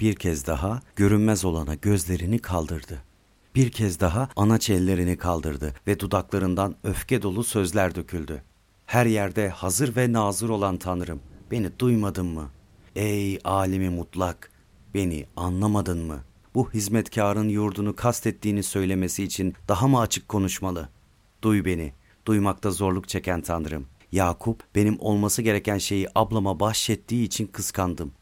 Bir 0.00 0.14
kez 0.14 0.46
daha 0.46 0.80
görünmez 0.96 1.44
olana 1.44 1.74
gözlerini 1.74 2.38
kaldırdı. 2.38 3.05
Bir 3.56 3.70
kez 3.70 4.00
daha 4.00 4.28
anaç 4.36 4.70
ellerini 4.70 5.16
kaldırdı 5.16 5.74
ve 5.86 6.00
dudaklarından 6.00 6.76
öfke 6.84 7.22
dolu 7.22 7.44
sözler 7.44 7.94
döküldü. 7.94 8.42
Her 8.86 9.06
yerde 9.06 9.48
hazır 9.48 9.96
ve 9.96 10.12
nazır 10.12 10.48
olan 10.48 10.76
Tanrım, 10.78 11.20
beni 11.50 11.78
duymadın 11.78 12.26
mı? 12.26 12.50
Ey 12.96 13.38
alimi 13.44 13.88
mutlak, 13.88 14.50
Beni 14.94 15.26
anlamadın 15.36 15.98
mı? 15.98 16.20
Bu 16.54 16.70
hizmetkarın 16.70 17.48
yurdunu 17.48 17.96
kastettiğini 17.96 18.62
söylemesi 18.62 19.24
için 19.24 19.54
daha 19.68 19.88
mı 19.88 20.00
açık 20.00 20.28
konuşmalı? 20.28 20.88
Duy 21.42 21.64
beni, 21.64 21.92
duymakta 22.26 22.70
zorluk 22.70 23.08
çeken 23.08 23.40
Tanrım. 23.40 23.86
Yakup 24.12 24.64
benim 24.74 24.96
olması 25.00 25.42
gereken 25.42 25.78
şeyi 25.78 26.08
ablama 26.14 26.60
bahşettiği 26.60 27.26
için 27.26 27.46
kıskandım. 27.46 28.12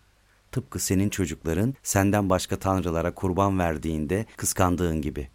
Tıpkı 0.55 0.79
senin 0.79 1.09
çocukların 1.09 1.75
senden 1.83 2.31
başka 2.31 2.59
tanrılara 2.59 3.15
kurban 3.15 3.59
verdiğinde 3.59 4.27
kıskandığın 4.37 5.03
gibi. 5.03 5.29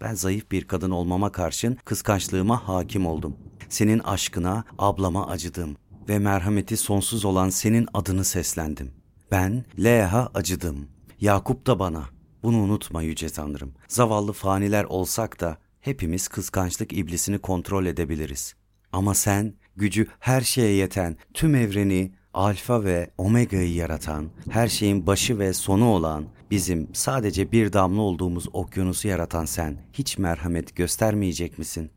Ben 0.00 0.14
zayıf 0.14 0.50
bir 0.50 0.64
kadın 0.64 0.90
olmama 0.90 1.32
karşın 1.32 1.78
kıskançlığıma 1.84 2.68
hakim 2.68 3.06
oldum. 3.06 3.36
Senin 3.68 3.98
aşkına 3.98 4.64
ablama 4.78 5.26
acıdım 5.26 5.76
ve 6.08 6.18
merhameti 6.18 6.76
sonsuz 6.76 7.24
olan 7.24 7.50
senin 7.50 7.88
adını 7.94 8.24
seslendim. 8.24 8.92
Ben 9.30 9.64
Leah'a 9.84 10.30
acıdım. 10.34 10.88
Yakup 11.20 11.66
da 11.66 11.78
bana. 11.78 12.04
Bunu 12.42 12.56
unutma 12.56 13.02
yüce 13.02 13.28
Tanrım. 13.28 13.72
Zavallı 13.88 14.32
faniler 14.32 14.84
olsak 14.84 15.40
da 15.40 15.58
hepimiz 15.80 16.28
kıskançlık 16.28 16.92
iblisini 16.92 17.38
kontrol 17.38 17.86
edebiliriz. 17.86 18.54
Ama 18.92 19.14
sen 19.14 19.54
gücü 19.76 20.06
her 20.18 20.40
şeye 20.40 20.74
yeten, 20.74 21.16
tüm 21.34 21.54
evreni, 21.54 22.12
alfa 22.38 22.84
ve 22.84 23.10
omega'yı 23.18 23.74
yaratan, 23.74 24.30
her 24.50 24.68
şeyin 24.68 25.06
başı 25.06 25.38
ve 25.38 25.52
sonu 25.52 25.84
olan, 25.84 26.24
bizim 26.50 26.88
sadece 26.92 27.52
bir 27.52 27.72
damla 27.72 28.00
olduğumuz 28.02 28.48
okyanusu 28.52 29.08
yaratan 29.08 29.44
sen 29.44 29.78
hiç 29.92 30.18
merhamet 30.18 30.76
göstermeyecek 30.76 31.58
misin? 31.58 31.90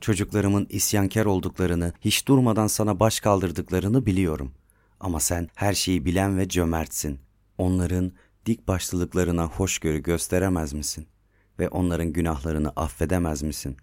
Çocuklarımın 0.00 0.66
isyankar 0.70 1.24
olduklarını, 1.24 1.92
hiç 2.00 2.28
durmadan 2.28 2.66
sana 2.66 3.00
baş 3.00 3.20
kaldırdıklarını 3.20 4.06
biliyorum. 4.06 4.52
Ama 5.00 5.20
sen 5.20 5.48
her 5.54 5.74
şeyi 5.74 6.04
bilen 6.04 6.38
ve 6.38 6.48
cömertsin. 6.48 7.18
Onların 7.58 8.12
dik 8.46 8.68
başlılıklarına 8.68 9.46
hoşgörü 9.46 10.02
gösteremez 10.02 10.72
misin? 10.72 11.06
Ve 11.58 11.68
onların 11.68 12.12
günahlarını 12.12 12.72
affedemez 12.76 13.42
misin? 13.42 13.76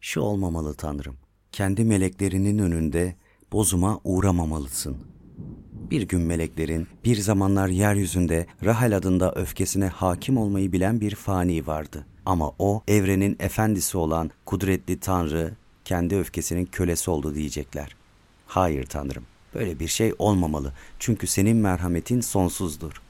Şu 0.00 0.20
olmamalı 0.20 0.74
Tanrım. 0.74 1.16
Kendi 1.52 1.84
meleklerinin 1.84 2.58
önünde 2.58 3.16
bozuma 3.52 4.00
uğramamalısın. 4.04 5.17
Bir 5.90 6.02
gün 6.02 6.20
meleklerin 6.20 6.86
bir 7.04 7.16
zamanlar 7.16 7.68
yeryüzünde 7.68 8.46
Rahel 8.64 8.96
adında 8.96 9.32
öfkesine 9.32 9.86
hakim 9.86 10.36
olmayı 10.36 10.72
bilen 10.72 11.00
bir 11.00 11.14
fani 11.14 11.66
vardı. 11.66 12.06
Ama 12.26 12.52
o 12.58 12.82
evrenin 12.88 13.36
efendisi 13.40 13.98
olan 13.98 14.30
kudretli 14.46 15.00
Tanrı 15.00 15.52
kendi 15.84 16.16
öfkesinin 16.16 16.66
kölesi 16.66 17.10
oldu 17.10 17.34
diyecekler. 17.34 17.96
Hayır 18.46 18.86
Tanrım, 18.86 19.24
böyle 19.54 19.80
bir 19.80 19.88
şey 19.88 20.14
olmamalı. 20.18 20.72
Çünkü 20.98 21.26
senin 21.26 21.56
merhametin 21.56 22.20
sonsuzdur. 22.20 23.02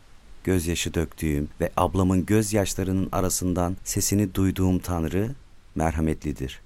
Gözyaşı 0.44 0.94
döktüğüm 0.94 1.48
ve 1.60 1.70
ablamın 1.76 2.26
gözyaşlarının 2.26 3.08
arasından 3.12 3.76
sesini 3.84 4.34
duyduğum 4.34 4.78
Tanrı 4.78 5.30
merhametlidir. 5.74 6.60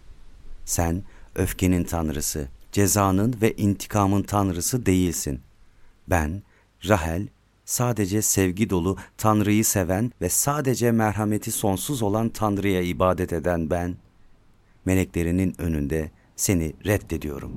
Sen 0.64 1.02
öfkenin 1.34 1.84
tanrısı, 1.84 2.48
cezanın 2.72 3.34
ve 3.42 3.52
intikamın 3.52 4.22
tanrısı 4.22 4.86
değilsin. 4.86 5.40
Ben, 6.12 6.42
Rahel, 6.88 7.28
sadece 7.64 8.22
sevgi 8.22 8.70
dolu, 8.70 8.96
Tanrı'yı 9.18 9.64
seven 9.64 10.12
ve 10.20 10.28
sadece 10.28 10.92
merhameti 10.92 11.50
sonsuz 11.52 12.02
olan 12.02 12.28
Tanrı'ya 12.28 12.82
ibadet 12.82 13.32
eden 13.32 13.70
ben, 13.70 13.96
meleklerinin 14.84 15.54
önünde 15.58 16.10
seni 16.36 16.72
reddediyorum. 16.86 17.52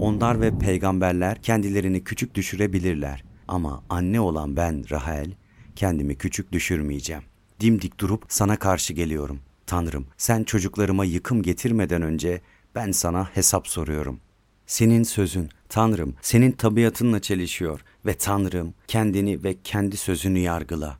Onlar 0.00 0.40
ve 0.40 0.58
peygamberler 0.58 1.42
kendilerini 1.42 2.04
küçük 2.04 2.34
düşürebilirler 2.34 3.24
ama 3.48 3.82
anne 3.88 4.20
olan 4.20 4.56
ben 4.56 4.90
Rahel, 4.90 5.30
kendimi 5.76 6.14
küçük 6.14 6.52
düşürmeyeceğim. 6.52 7.22
Dimdik 7.60 8.00
durup 8.00 8.24
sana 8.28 8.56
karşı 8.56 8.92
geliyorum. 8.92 9.40
Tanrım, 9.66 10.06
sen 10.16 10.44
çocuklarıma 10.44 11.04
yıkım 11.04 11.42
getirmeden 11.42 12.02
önce 12.02 12.40
ben 12.74 12.92
sana 12.92 13.28
hesap 13.34 13.68
soruyorum. 13.68 14.20
Senin 14.66 15.02
sözün, 15.02 15.48
Tanrım, 15.68 16.14
senin 16.22 16.52
tabiatınla 16.52 17.20
çelişiyor 17.20 17.80
ve 18.06 18.14
Tanrım 18.14 18.74
kendini 18.86 19.44
ve 19.44 19.56
kendi 19.64 19.96
sözünü 19.96 20.38
yargıla. 20.38 20.98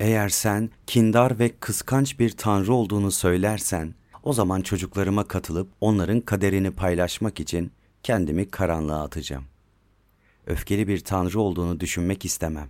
Eğer 0.00 0.28
sen 0.28 0.70
kindar 0.86 1.38
ve 1.38 1.48
kıskanç 1.60 2.18
bir 2.18 2.30
Tanrı 2.30 2.72
olduğunu 2.72 3.10
söylersen, 3.10 3.94
o 4.22 4.32
zaman 4.32 4.60
çocuklarıma 4.60 5.24
katılıp 5.24 5.68
onların 5.80 6.20
kaderini 6.20 6.70
paylaşmak 6.70 7.40
için 7.40 7.72
kendimi 8.02 8.48
karanlığa 8.48 9.02
atacağım. 9.04 9.44
Öfkeli 10.46 10.88
bir 10.88 11.00
Tanrı 11.00 11.40
olduğunu 11.40 11.80
düşünmek 11.80 12.24
istemem 12.24 12.68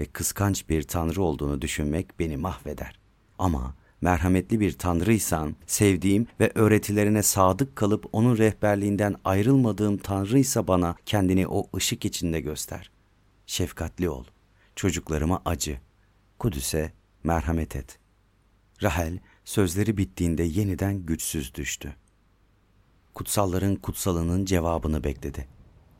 ve 0.00 0.04
kıskanç 0.04 0.68
bir 0.68 0.82
Tanrı 0.82 1.22
olduğunu 1.22 1.62
düşünmek 1.62 2.18
beni 2.18 2.36
mahveder. 2.36 2.98
Ama 3.38 3.74
merhametli 4.02 4.60
bir 4.60 4.72
tanrıysan, 4.72 5.56
sevdiğim 5.66 6.26
ve 6.40 6.52
öğretilerine 6.54 7.22
sadık 7.22 7.76
kalıp 7.76 8.06
onun 8.12 8.38
rehberliğinden 8.38 9.16
ayrılmadığım 9.24 9.96
tanrıysa 9.96 10.68
bana 10.68 10.96
kendini 11.06 11.46
o 11.48 11.68
ışık 11.76 12.04
içinde 12.04 12.40
göster. 12.40 12.90
Şefkatli 13.46 14.08
ol. 14.08 14.24
Çocuklarıma 14.76 15.42
acı. 15.44 15.80
Kudüs'e 16.38 16.92
merhamet 17.24 17.76
et. 17.76 17.98
Rahel 18.82 19.18
sözleri 19.44 19.96
bittiğinde 19.96 20.42
yeniden 20.42 21.06
güçsüz 21.06 21.54
düştü. 21.54 21.94
Kutsalların 23.14 23.76
kutsalının 23.76 24.44
cevabını 24.44 25.04
bekledi. 25.04 25.48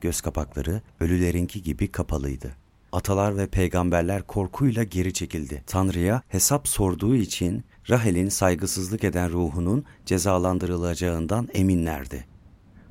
Göz 0.01 0.21
kapakları 0.21 0.83
ölülerinki 1.01 1.63
gibi 1.63 1.93
kapalıydı. 1.93 2.57
Atalar 2.93 3.37
ve 3.37 3.47
peygamberler 3.47 4.23
korkuyla 4.23 4.83
geri 4.83 5.13
çekildi. 5.13 5.65
Tanrı'ya 5.67 6.23
hesap 6.29 6.69
sorduğu 6.69 7.17
için 7.17 7.65
Rahel'in 7.91 8.29
saygısızlık 8.29 9.05
eden 9.05 9.33
ruhunun 9.33 9.85
cezalandırılacağından 10.07 11.49
eminlerdi. 11.55 12.27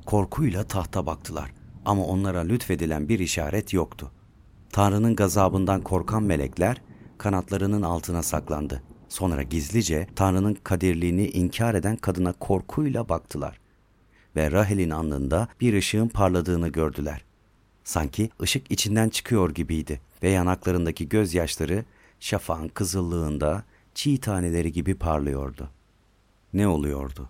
Korkuyla 0.06 0.64
tahta 0.64 1.06
baktılar 1.06 1.52
ama 1.84 2.04
onlara 2.04 2.40
lütfedilen 2.40 3.08
bir 3.08 3.18
işaret 3.18 3.72
yoktu. 3.72 4.12
Tanrı'nın 4.72 5.16
gazabından 5.16 5.80
korkan 5.80 6.22
melekler 6.22 6.82
kanatlarının 7.18 7.82
altına 7.82 8.22
saklandı. 8.22 8.82
Sonra 9.08 9.42
gizlice 9.42 10.06
Tanrı'nın 10.16 10.54
kadirliğini 10.54 11.28
inkar 11.28 11.74
eden 11.74 11.96
kadına 11.96 12.32
korkuyla 12.32 13.08
baktılar. 13.08 13.60
Ve 14.36 14.50
Rahel'in 14.50 14.90
alnında 14.90 15.48
bir 15.60 15.74
ışığın 15.74 16.08
parladığını 16.08 16.68
gördüler. 16.68 17.24
Sanki 17.84 18.30
ışık 18.42 18.70
içinden 18.70 19.08
çıkıyor 19.08 19.54
gibiydi 19.54 20.00
ve 20.22 20.30
yanaklarındaki 20.30 21.08
gözyaşları 21.08 21.84
şafağın 22.20 22.68
kızıllığında 22.68 23.64
çiğ 23.94 24.20
taneleri 24.20 24.72
gibi 24.72 24.94
parlıyordu. 24.94 25.70
Ne 26.52 26.68
oluyordu? 26.68 27.28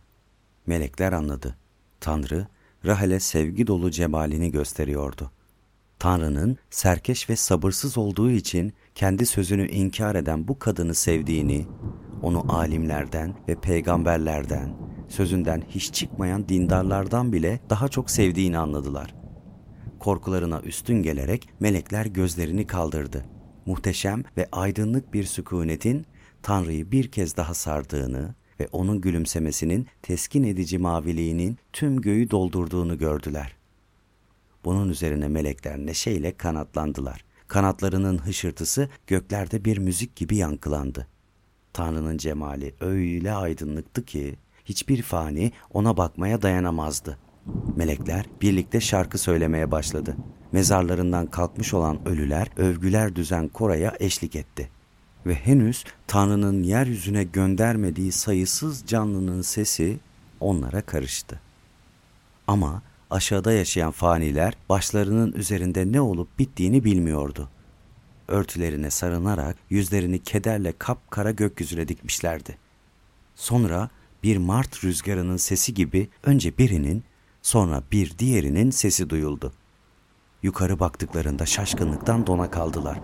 Melekler 0.67 1.13
anladı. 1.13 1.57
Tanrı, 2.01 2.47
Rahel'e 2.87 3.21
sevgi 3.21 3.67
dolu 3.67 3.91
cemalini 3.91 4.51
gösteriyordu. 4.51 5.31
Tanrı'nın 5.99 6.57
serkeş 6.71 7.31
ve 7.31 7.37
sabırsız 7.37 7.99
olduğu 7.99 8.31
için 8.31 8.73
kendi 8.95 9.27
sözünü 9.27 9.69
inkar 9.69 10.15
eden 10.15 10.49
bu 10.49 10.59
kadını 10.59 10.95
sevdiğini, 10.95 11.67
onu 12.23 12.57
alimlerden 12.57 13.35
ve 13.49 13.55
peygamberlerden, 13.55 14.77
sözünden 15.09 15.63
hiç 15.69 15.95
çıkmayan 15.95 16.49
dindarlardan 16.49 17.33
bile 17.33 17.61
daha 17.71 17.89
çok 17.89 18.11
sevdiğini 18.11 18.59
anladılar. 18.59 19.15
Korkularına 19.99 20.61
üstün 20.61 21.03
gelerek 21.03 21.49
melekler 21.61 22.07
gözlerini 22.07 22.67
kaldırdı. 22.67 23.25
Muhteşem 23.67 24.25
ve 24.37 24.49
aydınlık 24.53 25.15
bir 25.15 25.25
sükunetin 25.25 26.07
Tanrı'yı 26.43 26.91
bir 26.93 27.11
kez 27.11 27.37
daha 27.37 27.55
sardığını 27.55 28.35
ve 28.61 28.69
onun 28.73 29.01
gülümsemesinin 29.01 29.87
teskin 30.03 30.45
edici 30.45 30.79
maviliğinin 30.79 31.59
tüm 31.73 32.01
göğü 32.01 32.31
doldurduğunu 32.31 32.99
gördüler. 32.99 33.57
Bunun 34.65 34.89
üzerine 34.89 35.29
melekler 35.29 35.79
neşeyle 35.79 36.37
kanatlandılar. 36.37 37.25
Kanatlarının 37.49 38.19
hışırtısı 38.19 38.89
göklerde 39.07 39.65
bir 39.65 39.79
müzik 39.79 40.17
gibi 40.17 40.37
yankılandı. 40.37 41.07
Tanrı'nın 41.73 42.19
cemali 42.19 42.75
öyle 42.81 43.33
aydınlıktı 43.33 44.05
ki 44.05 44.37
hiçbir 44.65 45.03
fani 45.03 45.53
ona 45.71 45.97
bakmaya 45.97 46.43
dayanamazdı. 46.43 47.19
Melekler 47.77 48.27
birlikte 48.43 48.81
şarkı 48.81 49.19
söylemeye 49.19 49.71
başladı. 49.71 50.17
Mezarlarından 50.53 51.27
kalkmış 51.27 51.75
olan 51.75 52.09
ölüler 52.09 52.49
övgüler 52.57 53.17
düzen 53.17 53.49
koraya 53.49 53.97
eşlik 54.01 54.37
etti 54.37 54.69
ve 55.27 55.35
henüz 55.35 55.85
Tanrı'nın 56.07 56.63
yeryüzüne 56.63 57.25
göndermediği 57.25 58.13
sayısız 58.13 58.87
canlının 58.87 59.43
sesi 59.43 59.99
onlara 60.41 60.83
karıştı. 60.83 61.41
Ama 62.47 62.83
aşağıda 63.11 63.53
yaşayan 63.53 63.91
faniler 63.91 64.55
başlarının 64.69 65.33
üzerinde 65.33 65.93
ne 65.93 66.01
olup 66.01 66.39
bittiğini 66.39 66.85
bilmiyordu. 66.85 67.49
Örtülerine 68.29 68.91
sarınarak 68.91 69.57
yüzlerini 69.71 70.19
kederle 70.19 70.73
kapkara 70.79 71.31
gökyüzüne 71.31 71.89
dikmişlerdi. 71.89 72.59
Sonra 73.35 73.91
bir 74.23 74.37
mart 74.37 74.85
rüzgarının 74.85 75.37
sesi 75.37 75.75
gibi 75.75 76.09
önce 76.23 76.59
birinin 76.59 77.05
sonra 77.43 77.83
bir 77.93 78.19
diğerinin 78.19 78.71
sesi 78.71 79.11
duyuldu. 79.11 79.53
Yukarı 80.43 80.81
baktıklarında 80.81 81.47
şaşkınlıktan 81.47 82.27
dona 82.27 82.51
kaldılar 82.51 83.01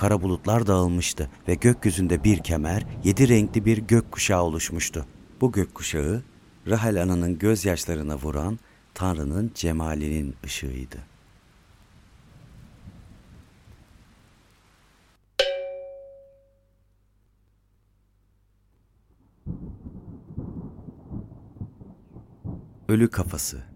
kara 0.00 0.22
bulutlar 0.22 0.66
dağılmıştı 0.66 1.30
ve 1.48 1.54
gökyüzünde 1.54 2.24
bir 2.24 2.38
kemer, 2.38 2.86
yedi 3.04 3.28
renkli 3.28 3.64
bir 3.64 3.78
gökkuşağı 3.78 4.42
oluşmuştu. 4.42 5.06
Bu 5.40 5.52
gökkuşağı, 5.52 6.22
Rahel 6.66 7.02
Ana'nın 7.02 7.38
gözyaşlarına 7.38 8.16
vuran 8.16 8.58
Tanrı'nın 8.94 9.52
cemalinin 9.54 10.34
ışığıydı. 10.44 10.96
Ölü 22.88 23.10
Kafası 23.10 23.69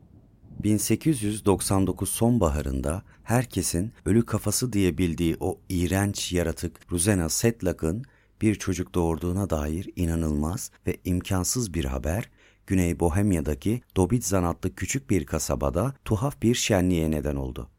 1899 0.64 2.08
sonbaharında 2.08 3.02
herkesin 3.22 3.92
ölü 4.04 4.26
kafası 4.26 4.72
diye 4.72 4.98
bildiği 4.98 5.36
o 5.40 5.60
iğrenç 5.68 6.32
yaratık 6.32 6.92
Ruzena 6.92 7.28
Setlak'ın 7.28 8.04
bir 8.42 8.54
çocuk 8.54 8.94
doğurduğuna 8.94 9.50
dair 9.50 9.90
inanılmaz 9.96 10.70
ve 10.86 10.96
imkansız 11.04 11.74
bir 11.74 11.84
haber 11.84 12.30
Güney 12.66 13.00
Bohemya'daki 13.00 13.82
Dobitzan 13.96 14.44
adlı 14.44 14.74
küçük 14.74 15.10
bir 15.10 15.26
kasabada 15.26 15.94
tuhaf 16.04 16.42
bir 16.42 16.54
şenliğe 16.54 17.10
neden 17.10 17.36
oldu. 17.36 17.70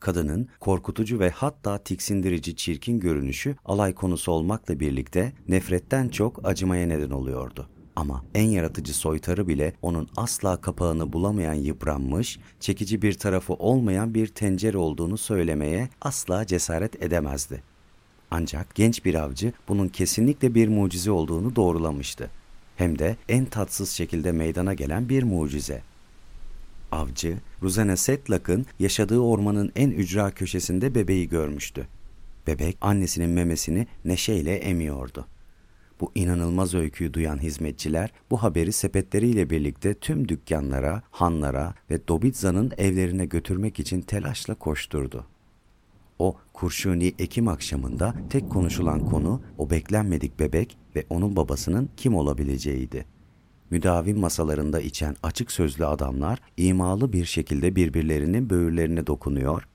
Kadının 0.00 0.48
korkutucu 0.60 1.18
ve 1.18 1.30
hatta 1.30 1.78
tiksindirici 1.78 2.56
çirkin 2.56 3.00
görünüşü 3.00 3.56
alay 3.64 3.94
konusu 3.94 4.32
olmakla 4.32 4.80
birlikte 4.80 5.32
nefretten 5.48 6.08
çok 6.08 6.48
acımaya 6.48 6.86
neden 6.86 7.10
oluyordu. 7.10 7.75
Ama 7.96 8.24
en 8.34 8.48
yaratıcı 8.48 8.94
soytarı 8.94 9.48
bile 9.48 9.72
onun 9.82 10.08
asla 10.16 10.60
kapağını 10.60 11.12
bulamayan 11.12 11.54
yıpranmış, 11.54 12.38
çekici 12.60 13.02
bir 13.02 13.14
tarafı 13.14 13.52
olmayan 13.52 14.14
bir 14.14 14.26
tencere 14.26 14.78
olduğunu 14.78 15.18
söylemeye 15.18 15.88
asla 16.00 16.46
cesaret 16.46 17.02
edemezdi. 17.02 17.62
Ancak 18.30 18.74
genç 18.74 19.04
bir 19.04 19.14
avcı 19.14 19.52
bunun 19.68 19.88
kesinlikle 19.88 20.54
bir 20.54 20.68
mucize 20.68 21.10
olduğunu 21.10 21.56
doğrulamıştı. 21.56 22.30
Hem 22.76 22.98
de 22.98 23.16
en 23.28 23.44
tatsız 23.44 23.90
şekilde 23.90 24.32
meydana 24.32 24.74
gelen 24.74 25.08
bir 25.08 25.22
mucize. 25.22 25.82
Avcı, 26.92 27.38
Ruzene 27.62 27.96
Setlak'ın 27.96 28.66
yaşadığı 28.78 29.18
ormanın 29.18 29.72
en 29.76 29.90
ücra 29.90 30.30
köşesinde 30.30 30.94
bebeği 30.94 31.28
görmüştü. 31.28 31.88
Bebek 32.46 32.76
annesinin 32.80 33.30
memesini 33.30 33.86
neşeyle 34.04 34.56
emiyordu. 34.56 35.26
Bu 36.00 36.12
inanılmaz 36.14 36.74
öyküyü 36.74 37.14
duyan 37.14 37.42
hizmetçiler 37.42 38.12
bu 38.30 38.42
haberi 38.42 38.72
sepetleriyle 38.72 39.50
birlikte 39.50 39.94
tüm 39.94 40.28
dükkanlara, 40.28 41.02
hanlara 41.10 41.74
ve 41.90 42.08
Dobitza'nın 42.08 42.72
evlerine 42.78 43.26
götürmek 43.26 43.80
için 43.80 44.00
telaşla 44.00 44.54
koşturdu. 44.54 45.26
O 46.18 46.36
kurşuni 46.52 47.14
Ekim 47.18 47.48
akşamında 47.48 48.14
tek 48.30 48.50
konuşulan 48.50 49.06
konu 49.06 49.42
o 49.58 49.70
beklenmedik 49.70 50.38
bebek 50.38 50.78
ve 50.96 51.04
onun 51.10 51.36
babasının 51.36 51.90
kim 51.96 52.14
olabileceğiydi. 52.14 53.06
Müdavim 53.70 54.18
masalarında 54.18 54.80
içen 54.80 55.16
açık 55.22 55.52
sözlü 55.52 55.86
adamlar 55.86 56.38
imalı 56.56 57.12
bir 57.12 57.24
şekilde 57.24 57.76
birbirlerinin 57.76 58.50
böğürlerine 58.50 59.06
dokunuyor, 59.06 59.68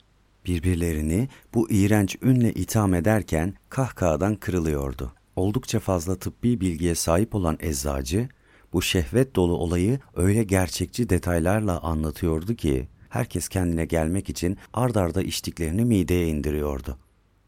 birbirlerini 0.46 1.30
bu 1.54 1.72
iğrenç 1.72 2.18
ünle 2.22 2.54
itham 2.54 2.94
ederken 2.94 3.54
kahkahadan 3.70 4.36
kırılıyordu. 4.36 5.14
Oldukça 5.42 5.80
fazla 5.80 6.16
tıbbi 6.16 6.62
bilgiye 6.62 6.96
sahip 6.96 7.36
olan 7.36 7.58
eczacı, 7.60 8.30
bu 8.74 8.82
şehvet 8.82 9.36
dolu 9.36 9.58
olayı 9.58 10.00
öyle 10.16 10.44
gerçekçi 10.44 11.10
detaylarla 11.10 11.80
anlatıyordu 11.80 12.56
ki, 12.56 12.88
herkes 13.10 13.50
kendine 13.50 13.86
gelmek 13.86 14.30
için 14.30 14.58
ard 14.74 14.96
arda 14.96 15.22
içtiklerini 15.22 15.86
mideye 15.86 16.28
indiriyordu. 16.28 16.98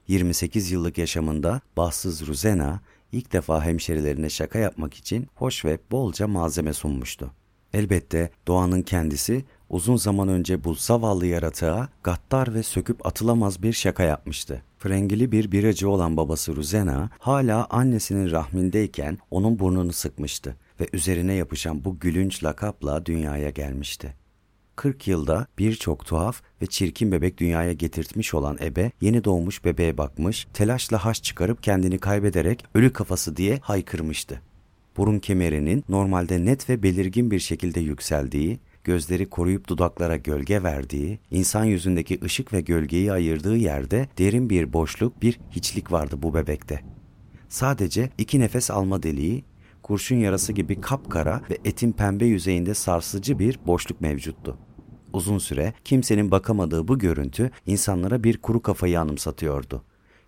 28 0.08 0.72
yıllık 0.72 0.98
yaşamında 0.98 1.62
bahtsız 1.78 2.28
Ruzena 2.28 2.82
ilk 3.12 3.34
defa 3.34 3.66
hemşerilerine 3.66 4.30
şaka 4.30 4.60
yapmak 4.60 4.94
için 4.94 5.28
hoş 5.36 5.66
ve 5.66 5.80
bolca 5.92 6.28
malzeme 6.28 6.74
sunmuştu. 6.74 7.32
Elbette 7.74 8.30
doğanın 8.48 8.82
kendisi 8.82 9.46
uzun 9.70 9.96
zaman 9.96 10.28
önce 10.28 10.64
bu 10.64 10.74
zavallı 10.74 11.26
yaratığa 11.26 11.90
gaddar 12.04 12.54
ve 12.54 12.64
söküp 12.64 13.06
atılamaz 13.06 13.64
bir 13.64 13.74
şaka 13.74 14.04
yapmıştı. 14.04 14.62
Frengili 14.80 15.32
bir 15.32 15.52
biracı 15.52 15.90
olan 15.90 16.18
babası 16.18 16.56
Ruzena 16.56 17.10
hala 17.20 17.68
annesinin 17.70 18.32
rahmindeyken 18.32 19.18
onun 19.32 19.60
burnunu 19.60 19.94
sıkmıştı 19.94 20.56
ve 20.80 20.88
üzerine 20.94 21.34
yapışan 21.34 21.86
bu 21.86 22.00
gülünç 22.00 22.44
lakapla 22.44 23.06
dünyaya 23.06 23.50
gelmişti. 23.50 24.14
40 24.76 25.08
yılda 25.08 25.48
birçok 25.60 26.06
tuhaf 26.06 26.42
ve 26.62 26.66
çirkin 26.66 27.12
bebek 27.12 27.38
dünyaya 27.38 27.74
getirtmiş 27.74 28.34
olan 28.34 28.58
ebe 28.62 28.92
yeni 29.02 29.24
doğmuş 29.24 29.66
bebeğe 29.66 29.98
bakmış, 29.98 30.48
telaşla 30.54 31.06
haş 31.06 31.24
çıkarıp 31.24 31.64
kendini 31.64 32.00
kaybederek 32.00 32.66
ölü 32.76 32.94
kafası 32.94 33.38
diye 33.38 33.60
haykırmıştı. 33.62 34.42
Burun 34.98 35.20
kemerinin 35.20 35.84
normalde 35.90 36.46
net 36.46 36.70
ve 36.70 36.84
belirgin 36.84 37.32
bir 37.32 37.40
şekilde 37.40 37.80
yükseldiği, 37.80 38.60
gözleri 38.84 39.30
koruyup 39.30 39.68
dudaklara 39.68 40.18
gölge 40.18 40.64
verdiği, 40.64 41.20
insan 41.32 41.64
yüzündeki 41.64 42.20
ışık 42.24 42.54
ve 42.54 42.62
gölgeyi 42.62 43.12
ayırdığı 43.12 43.58
yerde 43.58 44.08
derin 44.18 44.50
bir 44.50 44.74
boşluk, 44.74 45.22
bir 45.22 45.40
hiçlik 45.52 45.92
vardı 45.92 46.16
bu 46.22 46.34
bebekte. 46.34 46.82
Sadece 47.50 48.10
iki 48.18 48.40
nefes 48.40 48.72
alma 48.72 49.04
deliği, 49.04 49.44
kurşun 49.84 50.16
yarası 50.16 50.54
gibi 50.54 50.82
kapkara 50.82 51.42
ve 51.50 51.58
etin 51.66 51.92
pembe 51.92 52.26
yüzeyinde 52.26 52.74
sarsıcı 52.74 53.40
bir 53.40 53.60
boşluk 53.68 54.02
mevcuttu. 54.02 54.58
Uzun 55.14 55.38
süre 55.38 55.74
kimsenin 55.86 56.32
bakamadığı 56.32 56.88
bu 56.88 57.00
görüntü 57.00 57.52
insanlara 57.66 58.24
bir 58.24 58.38
kuru 58.38 58.62
kafayı 58.62 59.00
anımsatıyordu. 59.00 59.84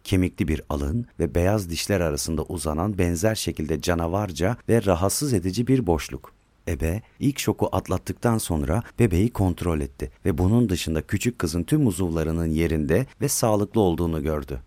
Kemikli 0.05 0.47
bir 0.47 0.61
alın 0.69 1.05
ve 1.19 1.35
beyaz 1.35 1.69
dişler 1.69 2.01
arasında 2.01 2.43
uzanan 2.43 2.97
benzer 2.97 3.35
şekilde 3.35 3.81
canavarca 3.81 4.57
ve 4.69 4.85
rahatsız 4.85 5.33
edici 5.33 5.67
bir 5.67 5.87
boşluk. 5.87 6.33
Ebe 6.67 7.01
ilk 7.19 7.39
şoku 7.39 7.69
atlattıktan 7.71 8.37
sonra 8.37 8.83
bebeği 8.99 9.29
kontrol 9.29 9.79
etti 9.79 10.11
ve 10.25 10.37
bunun 10.37 10.69
dışında 10.69 11.01
küçük 11.01 11.39
kızın 11.39 11.63
tüm 11.63 11.87
uzuvlarının 11.87 12.45
yerinde 12.45 13.05
ve 13.21 13.27
sağlıklı 13.27 13.81
olduğunu 13.81 14.23
gördü. 14.23 14.61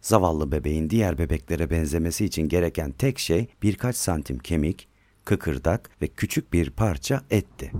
Zavallı 0.00 0.52
bebeğin 0.52 0.90
diğer 0.90 1.18
bebeklere 1.18 1.70
benzemesi 1.70 2.24
için 2.24 2.48
gereken 2.48 2.92
tek 2.92 3.18
şey 3.18 3.46
birkaç 3.62 3.96
santim 3.96 4.38
kemik, 4.38 4.88
kıkırdak 5.24 5.90
ve 6.02 6.08
küçük 6.08 6.52
bir 6.52 6.70
parça 6.70 7.20
etti. 7.30 7.72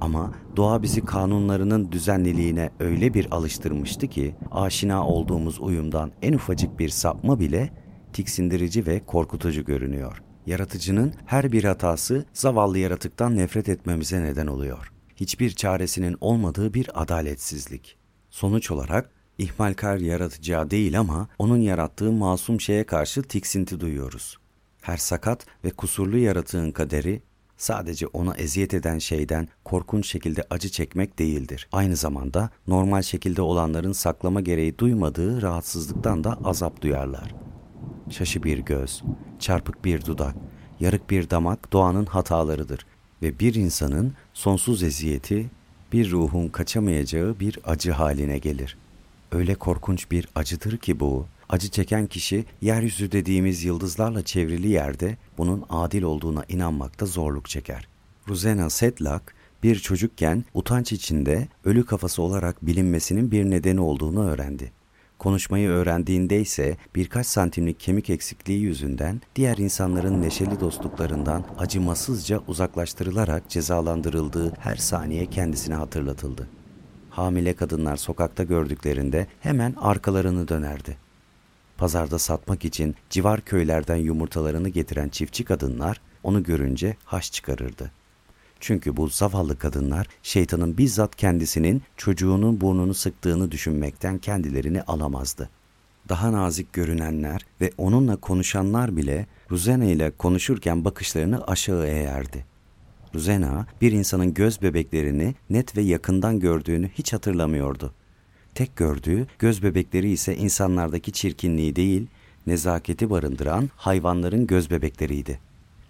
Ama 0.00 0.32
doğa 0.56 0.82
bizi 0.82 1.04
kanunlarının 1.04 1.92
düzenliliğine 1.92 2.70
öyle 2.80 3.14
bir 3.14 3.32
alıştırmıştı 3.34 4.06
ki 4.06 4.34
aşina 4.50 5.06
olduğumuz 5.06 5.60
uyumdan 5.60 6.12
en 6.22 6.32
ufacık 6.32 6.78
bir 6.78 6.88
sapma 6.88 7.40
bile 7.40 7.70
tiksindirici 8.12 8.86
ve 8.86 9.00
korkutucu 9.06 9.64
görünüyor. 9.64 10.22
Yaratıcının 10.46 11.14
her 11.26 11.52
bir 11.52 11.64
hatası 11.64 12.24
zavallı 12.32 12.78
yaratıktan 12.78 13.36
nefret 13.36 13.68
etmemize 13.68 14.22
neden 14.22 14.46
oluyor. 14.46 14.92
Hiçbir 15.16 15.50
çaresinin 15.50 16.16
olmadığı 16.20 16.74
bir 16.74 17.02
adaletsizlik. 17.02 17.96
Sonuç 18.30 18.70
olarak 18.70 19.10
ihmalkar 19.38 19.96
yaratıcıya 19.96 20.70
değil 20.70 21.00
ama 21.00 21.28
onun 21.38 21.60
yarattığı 21.60 22.12
masum 22.12 22.60
şeye 22.60 22.84
karşı 22.84 23.22
tiksinti 23.22 23.80
duyuyoruz. 23.80 24.38
Her 24.84 24.96
sakat 24.96 25.46
ve 25.64 25.70
kusurlu 25.70 26.18
yaratığın 26.18 26.70
kaderi 26.70 27.22
sadece 27.56 28.06
ona 28.06 28.34
eziyet 28.34 28.74
eden 28.74 28.98
şeyden 28.98 29.48
korkunç 29.64 30.06
şekilde 30.06 30.44
acı 30.50 30.68
çekmek 30.68 31.18
değildir. 31.18 31.68
Aynı 31.72 31.96
zamanda 31.96 32.50
normal 32.66 33.02
şekilde 33.02 33.42
olanların 33.42 33.92
saklama 33.92 34.40
gereği 34.40 34.78
duymadığı 34.78 35.42
rahatsızlıktan 35.42 36.24
da 36.24 36.38
azap 36.44 36.82
duyarlar. 36.82 37.34
Şaşı 38.10 38.42
bir 38.42 38.58
göz, 38.58 39.02
çarpık 39.38 39.84
bir 39.84 40.04
dudak, 40.04 40.34
yarık 40.80 41.10
bir 41.10 41.30
damak 41.30 41.72
doğanın 41.72 42.06
hatalarıdır 42.06 42.86
ve 43.22 43.38
bir 43.38 43.54
insanın 43.54 44.14
sonsuz 44.34 44.82
eziyeti 44.82 45.50
bir 45.92 46.10
ruhun 46.10 46.48
kaçamayacağı 46.48 47.40
bir 47.40 47.58
acı 47.64 47.92
haline 47.92 48.38
gelir. 48.38 48.78
Öyle 49.32 49.54
korkunç 49.54 50.10
bir 50.10 50.28
acıdır 50.34 50.76
ki 50.76 51.00
bu, 51.00 51.26
acı 51.48 51.68
çeken 51.68 52.06
kişi 52.06 52.44
yeryüzü 52.60 53.12
dediğimiz 53.12 53.64
yıldızlarla 53.64 54.22
çevrili 54.22 54.68
yerde 54.68 55.16
bunun 55.38 55.64
adil 55.68 56.02
olduğuna 56.02 56.44
inanmakta 56.48 57.06
zorluk 57.06 57.48
çeker. 57.48 57.88
Ruzena 58.28 58.70
Sedlak 58.70 59.34
bir 59.62 59.76
çocukken 59.76 60.44
utanç 60.54 60.92
içinde 60.92 61.48
ölü 61.64 61.86
kafası 61.86 62.22
olarak 62.22 62.66
bilinmesinin 62.66 63.30
bir 63.30 63.44
nedeni 63.44 63.80
olduğunu 63.80 64.28
öğrendi. 64.28 64.72
Konuşmayı 65.18 65.68
öğrendiğinde 65.68 66.40
ise 66.40 66.76
birkaç 66.94 67.26
santimlik 67.26 67.80
kemik 67.80 68.10
eksikliği 68.10 68.60
yüzünden 68.60 69.20
diğer 69.36 69.56
insanların 69.56 70.22
neşeli 70.22 70.60
dostluklarından 70.60 71.44
acımasızca 71.58 72.40
uzaklaştırılarak 72.48 73.50
cezalandırıldığı 73.50 74.52
her 74.58 74.76
saniye 74.76 75.26
kendisine 75.26 75.74
hatırlatıldı. 75.74 76.48
Hamile 77.10 77.54
kadınlar 77.54 77.96
sokakta 77.96 78.42
gördüklerinde 78.42 79.26
hemen 79.40 79.74
arkalarını 79.80 80.48
dönerdi. 80.48 81.03
Pazarda 81.78 82.18
satmak 82.18 82.64
için 82.64 82.94
civar 83.10 83.40
köylerden 83.40 83.96
yumurtalarını 83.96 84.68
getiren 84.68 85.08
çiftçi 85.08 85.44
kadınlar 85.44 86.00
onu 86.22 86.42
görünce 86.42 86.96
haş 87.04 87.32
çıkarırdı. 87.32 87.90
Çünkü 88.60 88.96
bu 88.96 89.08
zavallı 89.08 89.58
kadınlar 89.58 90.06
şeytanın 90.22 90.78
bizzat 90.78 91.16
kendisinin 91.16 91.82
çocuğunun 91.96 92.60
burnunu 92.60 92.94
sıktığını 92.94 93.50
düşünmekten 93.50 94.18
kendilerini 94.18 94.82
alamazdı. 94.82 95.50
Daha 96.08 96.32
nazik 96.32 96.72
görünenler 96.72 97.46
ve 97.60 97.70
onunla 97.78 98.16
konuşanlar 98.16 98.96
bile 98.96 99.26
Ruzena 99.50 99.84
ile 99.84 100.10
konuşurken 100.10 100.84
bakışlarını 100.84 101.46
aşağı 101.46 101.86
eğerdi. 101.86 102.44
Ruzena 103.14 103.66
bir 103.80 103.92
insanın 103.92 104.34
göz 104.34 104.62
bebeklerini 104.62 105.34
net 105.50 105.76
ve 105.76 105.82
yakından 105.82 106.40
gördüğünü 106.40 106.88
hiç 106.88 107.12
hatırlamıyordu. 107.12 107.94
Tek 108.54 108.76
gördüğü 108.76 109.26
göz 109.38 109.62
bebekleri 109.62 110.10
ise 110.10 110.36
insanlardaki 110.36 111.12
çirkinliği 111.12 111.76
değil, 111.76 112.06
nezaketi 112.46 113.10
barındıran 113.10 113.70
hayvanların 113.76 114.46
göz 114.46 114.70
bebekleriydi. 114.70 115.38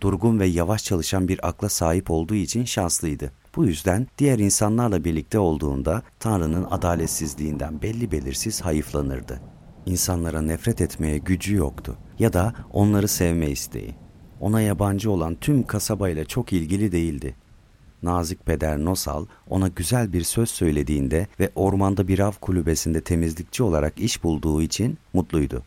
Durgun 0.00 0.40
ve 0.40 0.46
yavaş 0.46 0.84
çalışan 0.84 1.28
bir 1.28 1.48
akla 1.48 1.68
sahip 1.68 2.10
olduğu 2.10 2.34
için 2.34 2.64
şanslıydı. 2.64 3.32
Bu 3.56 3.64
yüzden 3.66 4.06
diğer 4.18 4.38
insanlarla 4.38 5.04
birlikte 5.04 5.38
olduğunda 5.38 6.02
Tanrı'nın 6.20 6.66
adaletsizliğinden 6.70 7.82
belli 7.82 8.12
belirsiz 8.12 8.60
hayıflanırdı. 8.60 9.40
İnsanlara 9.86 10.42
nefret 10.42 10.80
etmeye 10.80 11.18
gücü 11.18 11.54
yoktu 11.54 11.96
ya 12.18 12.32
da 12.32 12.54
onları 12.72 13.08
sevme 13.08 13.50
isteği. 13.50 13.94
Ona 14.40 14.60
yabancı 14.60 15.10
olan 15.10 15.34
tüm 15.34 15.62
kasabayla 15.62 16.24
çok 16.24 16.52
ilgili 16.52 16.92
değildi. 16.92 17.34
Nazik 18.04 18.46
peder 18.46 18.78
Nosal 18.78 19.26
ona 19.48 19.68
güzel 19.68 20.12
bir 20.12 20.22
söz 20.22 20.50
söylediğinde 20.50 21.26
ve 21.40 21.50
ormanda 21.54 22.08
bir 22.08 22.18
av 22.18 22.32
kulübesinde 22.40 23.00
temizlikçi 23.00 23.62
olarak 23.62 23.98
iş 23.98 24.24
bulduğu 24.24 24.62
için 24.62 24.98
mutluydu. 25.12 25.62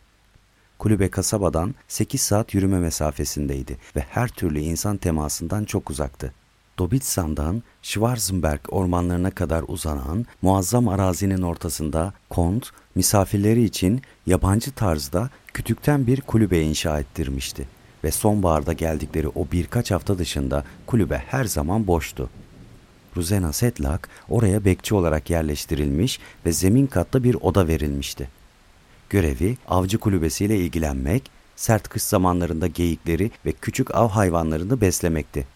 Kulübe 0.78 1.08
kasabadan 1.10 1.74
8 1.88 2.20
saat 2.20 2.54
yürüme 2.54 2.78
mesafesindeydi 2.78 3.78
ve 3.96 4.00
her 4.00 4.28
türlü 4.28 4.60
insan 4.60 4.96
temasından 4.96 5.64
çok 5.64 5.90
uzaktı. 5.90 6.32
Dobitsan'dan 6.78 7.62
Schwarzenberg 7.82 8.60
ormanlarına 8.68 9.30
kadar 9.30 9.64
uzanan 9.68 10.26
muazzam 10.42 10.88
arazinin 10.88 11.42
ortasında 11.42 12.12
Kont, 12.30 12.70
misafirleri 12.94 13.64
için 13.64 14.02
yabancı 14.26 14.72
tarzda 14.72 15.30
kütükten 15.54 16.06
bir 16.06 16.20
kulübe 16.20 16.60
inşa 16.60 17.00
ettirmişti 17.00 17.77
ve 18.04 18.10
sonbaharda 18.10 18.72
geldikleri 18.72 19.28
o 19.28 19.46
birkaç 19.52 19.90
hafta 19.90 20.18
dışında 20.18 20.64
kulübe 20.86 21.22
her 21.26 21.44
zaman 21.44 21.86
boştu. 21.86 22.30
Ruzena 23.16 23.52
Setlak 23.52 24.08
oraya 24.28 24.64
bekçi 24.64 24.94
olarak 24.94 25.30
yerleştirilmiş 25.30 26.20
ve 26.46 26.52
zemin 26.52 26.86
katta 26.86 27.24
bir 27.24 27.34
oda 27.34 27.68
verilmişti. 27.68 28.28
Görevi 29.10 29.56
avcı 29.68 29.98
kulübesiyle 29.98 30.58
ilgilenmek, 30.58 31.30
sert 31.56 31.88
kış 31.88 32.02
zamanlarında 32.02 32.66
geyikleri 32.66 33.30
ve 33.46 33.52
küçük 33.52 33.94
av 33.94 34.08
hayvanlarını 34.08 34.80
beslemekti. 34.80 35.46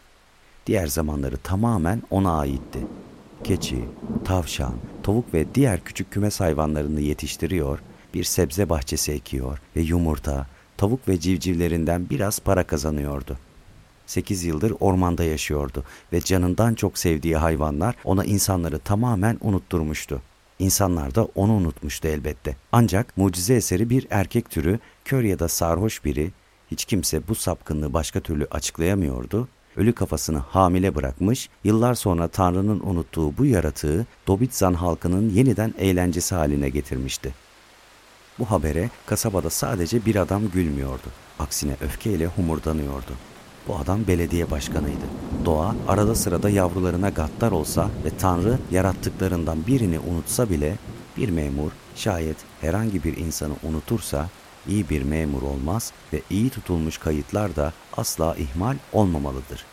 Diğer 0.66 0.86
zamanları 0.86 1.36
tamamen 1.36 2.02
ona 2.10 2.38
aitti. 2.38 2.78
Keçi, 3.44 3.84
tavşan, 4.24 4.74
tavuk 5.02 5.34
ve 5.34 5.54
diğer 5.54 5.84
küçük 5.84 6.10
kümes 6.10 6.40
hayvanlarını 6.40 7.00
yetiştiriyor, 7.00 7.78
bir 8.14 8.24
sebze 8.24 8.68
bahçesi 8.68 9.12
ekiyor 9.12 9.58
ve 9.76 9.80
yumurta, 9.80 10.46
tavuk 10.82 11.08
ve 11.08 11.20
civcivlerinden 11.20 12.10
biraz 12.10 12.38
para 12.38 12.64
kazanıyordu. 12.64 13.38
Sekiz 14.06 14.44
yıldır 14.44 14.74
ormanda 14.80 15.24
yaşıyordu 15.24 15.84
ve 16.12 16.20
canından 16.20 16.74
çok 16.74 16.98
sevdiği 16.98 17.36
hayvanlar 17.36 17.94
ona 18.04 18.24
insanları 18.24 18.78
tamamen 18.78 19.38
unutturmuştu. 19.40 20.22
İnsanlar 20.58 21.14
da 21.14 21.24
onu 21.34 21.52
unutmuştu 21.52 22.08
elbette. 22.08 22.56
Ancak 22.72 23.16
mucize 23.16 23.54
eseri 23.54 23.90
bir 23.90 24.06
erkek 24.10 24.50
türü, 24.50 24.78
kör 25.04 25.22
ya 25.22 25.38
da 25.38 25.48
sarhoş 25.48 26.04
biri, 26.04 26.30
hiç 26.70 26.84
kimse 26.84 27.28
bu 27.28 27.34
sapkınlığı 27.34 27.92
başka 27.92 28.20
türlü 28.20 28.46
açıklayamıyordu, 28.50 29.48
ölü 29.76 29.92
kafasını 29.92 30.38
hamile 30.38 30.94
bırakmış, 30.94 31.48
yıllar 31.64 31.94
sonra 31.94 32.28
Tanrı'nın 32.28 32.80
unuttuğu 32.80 33.38
bu 33.38 33.46
yaratığı 33.46 34.06
Dobitzan 34.26 34.74
halkının 34.74 35.30
yeniden 35.30 35.74
eğlencesi 35.78 36.34
haline 36.34 36.68
getirmişti. 36.68 37.34
Bu 38.38 38.50
habere 38.50 38.90
kasabada 39.06 39.50
sadece 39.50 40.06
bir 40.06 40.16
adam 40.16 40.50
gülmüyordu. 40.50 41.06
Aksine 41.38 41.76
öfkeyle 41.80 42.26
humurdanıyordu. 42.26 43.12
Bu 43.68 43.76
adam 43.76 44.06
belediye 44.06 44.50
başkanıydı. 44.50 45.06
Doğa 45.44 45.74
arada 45.88 46.14
sırada 46.14 46.50
yavrularına 46.50 47.08
gaddar 47.08 47.52
olsa 47.52 47.90
ve 48.04 48.10
Tanrı 48.18 48.58
yarattıklarından 48.70 49.66
birini 49.66 49.98
unutsa 49.98 50.50
bile 50.50 50.76
bir 51.16 51.28
memur 51.28 51.70
şayet 51.96 52.36
herhangi 52.60 53.04
bir 53.04 53.16
insanı 53.16 53.52
unutursa 53.62 54.28
iyi 54.68 54.90
bir 54.90 55.02
memur 55.02 55.42
olmaz 55.42 55.92
ve 56.12 56.22
iyi 56.30 56.50
tutulmuş 56.50 56.98
kayıtlar 56.98 57.56
da 57.56 57.72
asla 57.96 58.34
ihmal 58.34 58.76
olmamalıdır. 58.92 59.64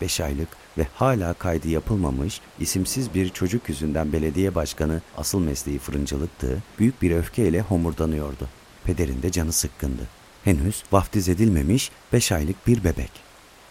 Beş 0.00 0.20
aylık 0.20 0.48
ve 0.78 0.86
hala 0.94 1.34
kaydı 1.34 1.68
yapılmamış 1.68 2.40
isimsiz 2.60 3.14
bir 3.14 3.28
çocuk 3.28 3.68
yüzünden 3.68 4.12
belediye 4.12 4.54
başkanı 4.54 5.00
asıl 5.16 5.40
mesleği 5.40 5.78
fırıncılıktı, 5.78 6.62
büyük 6.78 7.02
bir 7.02 7.10
öfkeyle 7.10 7.60
homurdanıyordu. 7.60 8.48
Pederin 8.84 9.22
de 9.22 9.30
canı 9.30 9.52
sıkkındı. 9.52 10.02
Henüz 10.44 10.82
vaftiz 10.92 11.28
edilmemiş 11.28 11.90
beş 12.12 12.32
aylık 12.32 12.66
bir 12.66 12.84
bebek. 12.84 13.10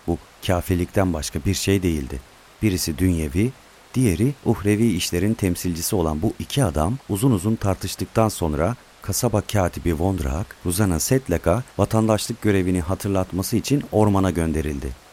Bu 0.08 0.18
kafelikten 0.48 1.14
başka 1.14 1.40
bir 1.46 1.54
şey 1.54 1.84
değildi. 1.84 2.20
Birisi 2.62 2.98
dünyevi, 2.98 3.52
diğeri 3.94 4.34
uhrevi 4.46 4.88
işlerin 4.88 5.34
temsilcisi 5.34 5.96
olan 5.96 6.22
bu 6.22 6.34
iki 6.40 6.64
adam 6.64 6.98
uzun 7.10 7.32
uzun 7.32 7.56
tartıştıktan 7.56 8.30
sonra 8.30 8.76
kasaba 9.02 9.42
katibi 9.42 10.00
Vondrak, 10.00 10.56
Ruzana 10.66 11.00
Setlak'a 11.00 11.64
vatandaşlık 11.78 12.42
görevini 12.42 12.82
hatırlatması 12.82 13.58
için 13.58 13.84
ormana 13.92 14.32
gönderildi. 14.32 15.05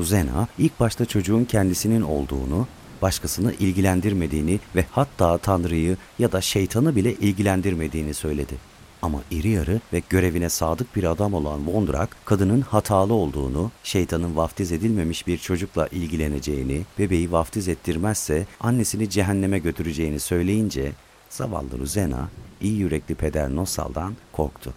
Ruzena 0.00 0.48
ilk 0.58 0.80
başta 0.80 1.06
çocuğun 1.06 1.44
kendisinin 1.44 2.02
olduğunu, 2.02 2.66
başkasını 3.02 3.52
ilgilendirmediğini 3.52 4.60
ve 4.76 4.84
hatta 4.90 5.38
Tanrı'yı 5.38 5.96
ya 6.18 6.32
da 6.32 6.40
şeytanı 6.40 6.96
bile 6.96 7.14
ilgilendirmediğini 7.14 8.14
söyledi. 8.14 8.54
Ama 9.02 9.20
iri 9.30 9.48
yarı 9.48 9.80
ve 9.92 10.02
görevine 10.08 10.48
sadık 10.48 10.96
bir 10.96 11.04
adam 11.04 11.34
olan 11.34 11.66
Vondrak, 11.66 12.16
kadının 12.24 12.60
hatalı 12.60 13.14
olduğunu, 13.14 13.70
şeytanın 13.84 14.36
vaftiz 14.36 14.72
edilmemiş 14.72 15.26
bir 15.26 15.38
çocukla 15.38 15.86
ilgileneceğini, 15.86 16.82
bebeği 16.98 17.32
vaftiz 17.32 17.68
ettirmezse 17.68 18.46
annesini 18.60 19.10
cehenneme 19.10 19.58
götüreceğini 19.58 20.20
söyleyince, 20.20 20.92
zavallı 21.30 21.78
Ruzena, 21.78 22.28
iyi 22.60 22.76
yürekli 22.76 23.14
peder 23.14 23.56
Nosal'dan 23.56 24.14
korktu. 24.32 24.74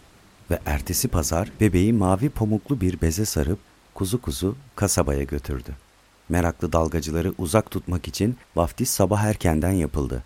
Ve 0.51 0.59
ertesi 0.65 1.07
pazar 1.07 1.51
bebeği 1.61 1.93
mavi 1.93 2.29
pamuklu 2.29 2.81
bir 2.81 3.01
beze 3.01 3.25
sarıp 3.25 3.59
kuzu 3.93 4.21
kuzu 4.21 4.55
kasabaya 4.75 5.23
götürdü. 5.23 5.71
Meraklı 6.29 6.73
dalgacıları 6.73 7.33
uzak 7.37 7.71
tutmak 7.71 8.07
için 8.07 8.37
vaftiz 8.55 8.89
sabah 8.89 9.23
erkenden 9.23 9.71
yapıldı. 9.71 10.23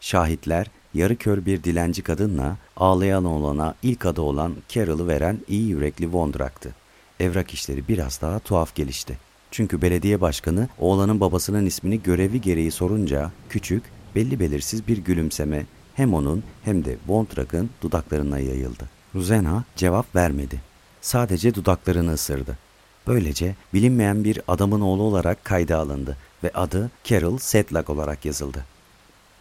Şahitler 0.00 0.70
yarı 0.94 1.16
kör 1.16 1.46
bir 1.46 1.64
dilenci 1.64 2.02
kadınla 2.02 2.56
ağlayan 2.76 3.24
oğlana 3.24 3.74
ilk 3.82 4.06
adı 4.06 4.20
olan 4.20 4.54
Carol'ı 4.68 5.08
veren 5.08 5.38
iyi 5.48 5.68
yürekli 5.68 6.12
Vondrak'tı. 6.12 6.74
Evrak 7.20 7.54
işleri 7.54 7.88
biraz 7.88 8.20
daha 8.20 8.38
tuhaf 8.38 8.74
gelişti. 8.74 9.18
Çünkü 9.50 9.82
belediye 9.82 10.20
başkanı 10.20 10.68
oğlanın 10.78 11.20
babasının 11.20 11.66
ismini 11.66 12.02
görevi 12.02 12.40
gereği 12.40 12.70
sorunca 12.70 13.30
küçük, 13.48 13.82
belli 14.14 14.40
belirsiz 14.40 14.88
bir 14.88 14.98
gülümseme 14.98 15.66
hem 15.94 16.14
onun 16.14 16.42
hem 16.64 16.84
de 16.84 16.96
Vondrak'ın 17.08 17.70
dudaklarına 17.82 18.38
yayıldı. 18.38 18.88
Ruzena 19.14 19.64
cevap 19.76 20.16
vermedi. 20.16 20.60
Sadece 21.00 21.54
dudaklarını 21.54 22.12
ısırdı. 22.12 22.58
Böylece 23.06 23.54
bilinmeyen 23.74 24.24
bir 24.24 24.40
adamın 24.48 24.80
oğlu 24.80 25.02
olarak 25.02 25.44
kayda 25.44 25.78
alındı 25.78 26.16
ve 26.44 26.50
adı 26.54 26.90
Carol 27.04 27.38
Sedlak 27.38 27.90
olarak 27.90 28.24
yazıldı. 28.24 28.64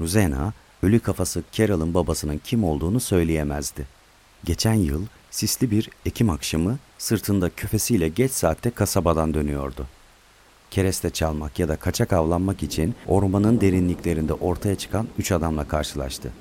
Ruzena, 0.01 0.53
ölü 0.83 0.99
kafası 0.99 1.43
Carol'ın 1.51 1.93
babasının 1.93 2.41
kim 2.43 2.63
olduğunu 2.63 2.99
söyleyemezdi. 2.99 3.87
Geçen 4.43 4.73
yıl 4.73 5.05
sisli 5.31 5.71
bir 5.71 5.89
Ekim 6.05 6.29
akşamı 6.29 6.77
sırtında 6.97 7.49
küfesiyle 7.49 8.09
geç 8.09 8.31
saatte 8.31 8.71
kasabadan 8.71 9.33
dönüyordu. 9.33 9.87
Kereste 10.71 11.09
çalmak 11.09 11.59
ya 11.59 11.67
da 11.67 11.75
kaçak 11.75 12.13
avlanmak 12.13 12.63
için 12.63 12.95
ormanın 13.07 13.61
derinliklerinde 13.61 14.33
ortaya 14.33 14.75
çıkan 14.75 15.07
üç 15.17 15.31
adamla 15.31 15.67
karşılaştı. 15.67 16.31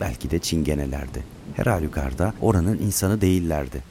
Belki 0.00 0.30
de 0.30 0.38
çingenelerdi. 0.38 1.24
Her 1.56 1.66
halükarda 1.66 2.34
oranın 2.40 2.78
insanı 2.78 3.20
değillerdi. 3.20 3.82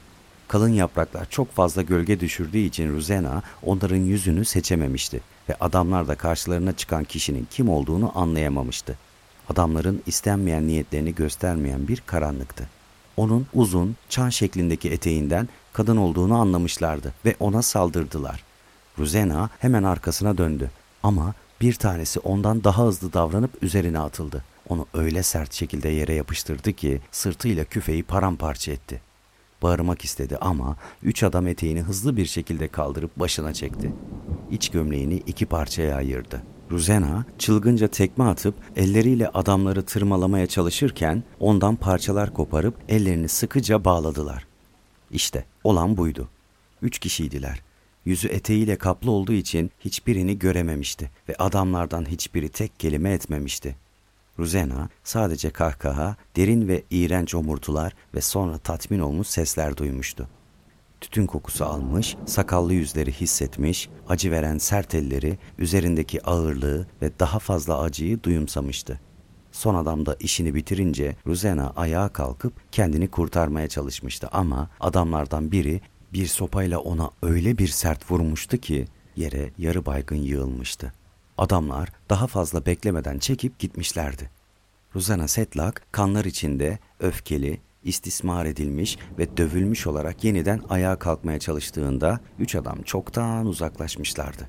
Kalın 0.48 0.72
yapraklar 0.72 1.26
çok 1.30 1.52
fazla 1.52 1.82
gölge 1.82 2.20
düşürdüğü 2.20 2.58
için 2.58 2.92
Ruzena 2.92 3.42
onların 3.62 3.96
yüzünü 3.96 4.44
seçememişti 4.44 5.20
ve 5.48 5.54
adamlar 5.60 6.08
da 6.08 6.14
karşılarına 6.14 6.72
çıkan 6.72 7.04
kişinin 7.04 7.48
kim 7.50 7.68
olduğunu 7.68 8.18
anlayamamıştı. 8.18 8.98
Adamların 9.50 10.02
istenmeyen 10.06 10.68
niyetlerini 10.68 11.14
göstermeyen 11.14 11.88
bir 11.88 12.02
karanlıktı. 12.06 12.68
Onun 13.16 13.46
uzun, 13.54 13.96
çan 14.08 14.28
şeklindeki 14.28 14.90
eteğinden 14.90 15.48
kadın 15.72 15.96
olduğunu 15.96 16.38
anlamışlardı 16.38 17.14
ve 17.24 17.36
ona 17.40 17.62
saldırdılar. 17.62 18.44
Ruzena 18.98 19.50
hemen 19.58 19.82
arkasına 19.82 20.38
döndü 20.38 20.70
ama 21.02 21.34
bir 21.60 21.74
tanesi 21.74 22.20
ondan 22.20 22.64
daha 22.64 22.84
hızlı 22.84 23.12
davranıp 23.12 23.62
üzerine 23.62 23.98
atıldı. 23.98 24.44
Onu 24.68 24.86
öyle 24.94 25.22
sert 25.22 25.52
şekilde 25.52 25.88
yere 25.88 26.14
yapıştırdı 26.14 26.72
ki 26.72 27.00
sırtıyla 27.10 27.64
küfeyi 27.64 28.02
paramparça 28.02 28.72
etti. 28.72 29.07
Bağırmak 29.62 30.04
istedi 30.04 30.36
ama 30.40 30.76
üç 31.02 31.22
adam 31.22 31.46
eteğini 31.46 31.80
hızlı 31.80 32.16
bir 32.16 32.26
şekilde 32.26 32.68
kaldırıp 32.68 33.16
başına 33.16 33.52
çekti. 33.52 33.92
İç 34.50 34.68
gömleğini 34.68 35.14
iki 35.14 35.46
parçaya 35.46 35.96
ayırdı. 35.96 36.42
Ruzena 36.70 37.24
çılgınca 37.38 37.88
tekme 37.88 38.24
atıp 38.24 38.54
elleriyle 38.76 39.28
adamları 39.28 39.82
tırmalamaya 39.82 40.46
çalışırken 40.46 41.22
ondan 41.40 41.76
parçalar 41.76 42.34
koparıp 42.34 42.74
ellerini 42.88 43.28
sıkıca 43.28 43.84
bağladılar. 43.84 44.46
İşte 45.10 45.44
olan 45.64 45.96
buydu. 45.96 46.28
Üç 46.82 46.98
kişiydiler. 46.98 47.62
Yüzü 48.04 48.28
eteğiyle 48.28 48.76
kaplı 48.76 49.10
olduğu 49.10 49.32
için 49.32 49.70
hiçbirini 49.80 50.38
görememişti 50.38 51.10
ve 51.28 51.34
adamlardan 51.38 52.08
hiçbiri 52.08 52.48
tek 52.48 52.80
kelime 52.80 53.12
etmemişti. 53.12 53.76
Ruzena 54.38 54.88
sadece 55.04 55.50
kahkaha, 55.50 56.16
derin 56.36 56.68
ve 56.68 56.82
iğrenç 56.90 57.34
omurtular 57.34 57.92
ve 58.14 58.20
sonra 58.20 58.58
tatmin 58.58 58.98
olmuş 58.98 59.26
sesler 59.26 59.76
duymuştu. 59.76 60.28
Tütün 61.00 61.26
kokusu 61.26 61.64
almış, 61.64 62.16
sakallı 62.26 62.74
yüzleri 62.74 63.12
hissetmiş, 63.12 63.88
acı 64.08 64.30
veren 64.30 64.58
sert 64.58 64.94
elleri 64.94 65.38
üzerindeki 65.58 66.26
ağırlığı 66.26 66.86
ve 67.02 67.10
daha 67.18 67.38
fazla 67.38 67.80
acıyı 67.80 68.22
duyumsamıştı. 68.22 69.00
Son 69.52 69.74
adam 69.74 70.06
da 70.06 70.16
işini 70.20 70.54
bitirince 70.54 71.16
Ruzena 71.26 71.72
ayağa 71.76 72.08
kalkıp 72.08 72.72
kendini 72.72 73.08
kurtarmaya 73.08 73.68
çalışmıştı 73.68 74.28
ama 74.32 74.70
adamlardan 74.80 75.52
biri 75.52 75.80
bir 76.12 76.26
sopayla 76.26 76.78
ona 76.78 77.10
öyle 77.22 77.58
bir 77.58 77.68
sert 77.68 78.10
vurmuştu 78.10 78.58
ki 78.58 78.86
yere 79.16 79.50
yarı 79.58 79.86
baygın 79.86 80.16
yığılmıştı. 80.16 80.92
Adamlar 81.38 81.88
daha 82.10 82.26
fazla 82.26 82.66
beklemeden 82.66 83.18
çekip 83.18 83.58
gitmişlerdi. 83.58 84.30
Ruzana 84.94 85.28
Setlak 85.28 85.86
kanlar 85.92 86.24
içinde 86.24 86.78
öfkeli, 87.00 87.60
istismar 87.84 88.46
edilmiş 88.46 88.98
ve 89.18 89.36
dövülmüş 89.36 89.86
olarak 89.86 90.24
yeniden 90.24 90.62
ayağa 90.68 90.98
kalkmaya 90.98 91.38
çalıştığında 91.38 92.20
üç 92.38 92.54
adam 92.54 92.82
çoktan 92.82 93.46
uzaklaşmışlardı. 93.46 94.48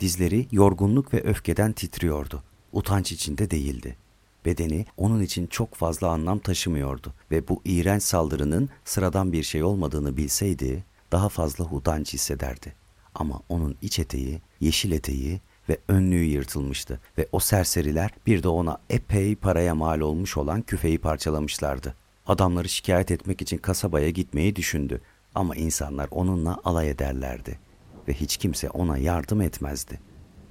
Dizleri 0.00 0.46
yorgunluk 0.52 1.14
ve 1.14 1.22
öfkeden 1.22 1.72
titriyordu. 1.72 2.42
Utanç 2.72 3.12
içinde 3.12 3.50
değildi. 3.50 3.96
Bedeni 4.44 4.86
onun 4.96 5.22
için 5.22 5.46
çok 5.46 5.74
fazla 5.74 6.08
anlam 6.08 6.38
taşımıyordu 6.38 7.14
ve 7.30 7.48
bu 7.48 7.62
iğrenç 7.64 8.02
saldırının 8.02 8.68
sıradan 8.84 9.32
bir 9.32 9.42
şey 9.42 9.62
olmadığını 9.62 10.16
bilseydi 10.16 10.84
daha 11.12 11.28
fazla 11.28 11.64
utanç 11.64 12.14
hissederdi. 12.14 12.74
Ama 13.14 13.42
onun 13.48 13.76
iç 13.82 13.98
eteği, 13.98 14.40
yeşil 14.60 14.92
eteği 14.92 15.40
ve 15.70 15.78
önlüğü 15.88 16.24
yırtılmıştı 16.24 17.00
ve 17.18 17.28
o 17.32 17.40
serseriler 17.40 18.10
bir 18.26 18.42
de 18.42 18.48
ona 18.48 18.78
epey 18.90 19.36
paraya 19.36 19.74
mal 19.74 20.00
olmuş 20.00 20.36
olan 20.36 20.62
küfeyi 20.62 20.98
parçalamışlardı. 20.98 21.94
Adamları 22.26 22.68
şikayet 22.68 23.10
etmek 23.10 23.42
için 23.42 23.58
kasabaya 23.58 24.10
gitmeyi 24.10 24.56
düşündü 24.56 25.00
ama 25.34 25.56
insanlar 25.56 26.08
onunla 26.10 26.60
alay 26.64 26.90
ederlerdi 26.90 27.58
ve 28.08 28.12
hiç 28.14 28.36
kimse 28.36 28.70
ona 28.70 28.98
yardım 28.98 29.40
etmezdi. 29.40 30.00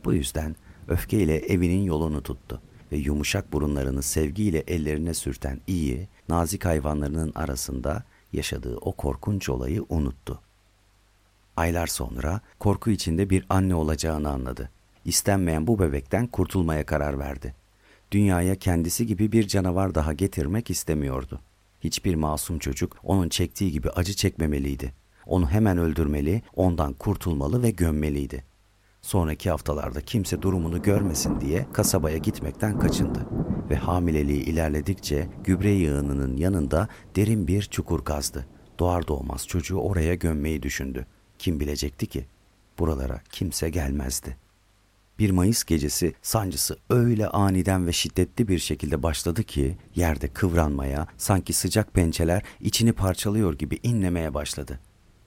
Bu 0.05 0.13
yüzden 0.13 0.55
öfkeyle 0.87 1.37
evinin 1.37 1.83
yolunu 1.83 2.23
tuttu 2.23 2.61
ve 2.91 2.97
yumuşak 2.97 3.53
burunlarını 3.53 4.03
sevgiyle 4.03 4.63
ellerine 4.67 5.13
sürten 5.13 5.61
iyi, 5.67 6.07
nazik 6.29 6.65
hayvanlarının 6.65 7.31
arasında 7.35 8.03
yaşadığı 8.33 8.77
o 8.77 8.91
korkunç 8.91 9.49
olayı 9.49 9.85
unuttu. 9.89 10.41
Aylar 11.57 11.87
sonra 11.87 12.41
korku 12.59 12.89
içinde 12.89 13.29
bir 13.29 13.45
anne 13.49 13.75
olacağını 13.75 14.29
anladı. 14.29 14.69
İstenmeyen 15.09 15.67
bu 15.67 15.79
bebekten 15.79 16.27
kurtulmaya 16.27 16.85
karar 16.85 17.19
verdi. 17.19 17.55
Dünyaya 18.11 18.55
kendisi 18.55 19.07
gibi 19.07 19.31
bir 19.31 19.47
canavar 19.47 19.95
daha 19.95 20.13
getirmek 20.13 20.69
istemiyordu. 20.69 21.41
Hiçbir 21.79 22.15
masum 22.15 22.59
çocuk 22.59 22.97
onun 23.03 23.29
çektiği 23.29 23.71
gibi 23.71 23.89
acı 23.89 24.13
çekmemeliydi. 24.13 24.93
Onu 25.25 25.49
hemen 25.49 25.77
öldürmeli, 25.77 26.41
ondan 26.55 26.93
kurtulmalı 26.93 27.63
ve 27.63 27.71
gömmeliydi. 27.71 28.43
Sonraki 29.01 29.49
haftalarda 29.49 30.01
kimse 30.01 30.41
durumunu 30.41 30.81
görmesin 30.81 31.41
diye 31.41 31.65
kasabaya 31.73 32.17
gitmekten 32.17 32.79
kaçındı 32.79 33.25
ve 33.69 33.75
hamileliği 33.75 34.43
ilerledikçe 34.43 35.27
gübre 35.43 35.71
yığınının 35.71 36.37
yanında 36.37 36.87
derin 37.15 37.47
bir 37.47 37.61
çukur 37.61 38.05
kazdı. 38.05 38.45
Doğar 38.79 39.07
doğmaz 39.07 39.47
çocuğu 39.47 39.77
oraya 39.77 40.15
gömmeyi 40.15 40.63
düşündü. 40.63 41.05
Kim 41.39 41.59
bilecekti 41.59 42.07
ki? 42.07 42.25
Buralara 42.79 43.21
kimse 43.31 43.69
gelmezdi. 43.69 44.48
Bir 45.19 45.29
Mayıs 45.29 45.63
gecesi 45.63 46.13
sancısı 46.21 46.77
öyle 46.89 47.27
aniden 47.27 47.87
ve 47.87 47.93
şiddetli 47.93 48.47
bir 48.47 48.59
şekilde 48.59 49.03
başladı 49.03 49.43
ki 49.43 49.77
yerde 49.95 50.27
kıvranmaya, 50.27 51.07
sanki 51.17 51.53
sıcak 51.53 51.93
pençeler 51.93 52.43
içini 52.59 52.93
parçalıyor 52.93 53.53
gibi 53.53 53.79
inlemeye 53.83 54.33
başladı. 54.33 54.79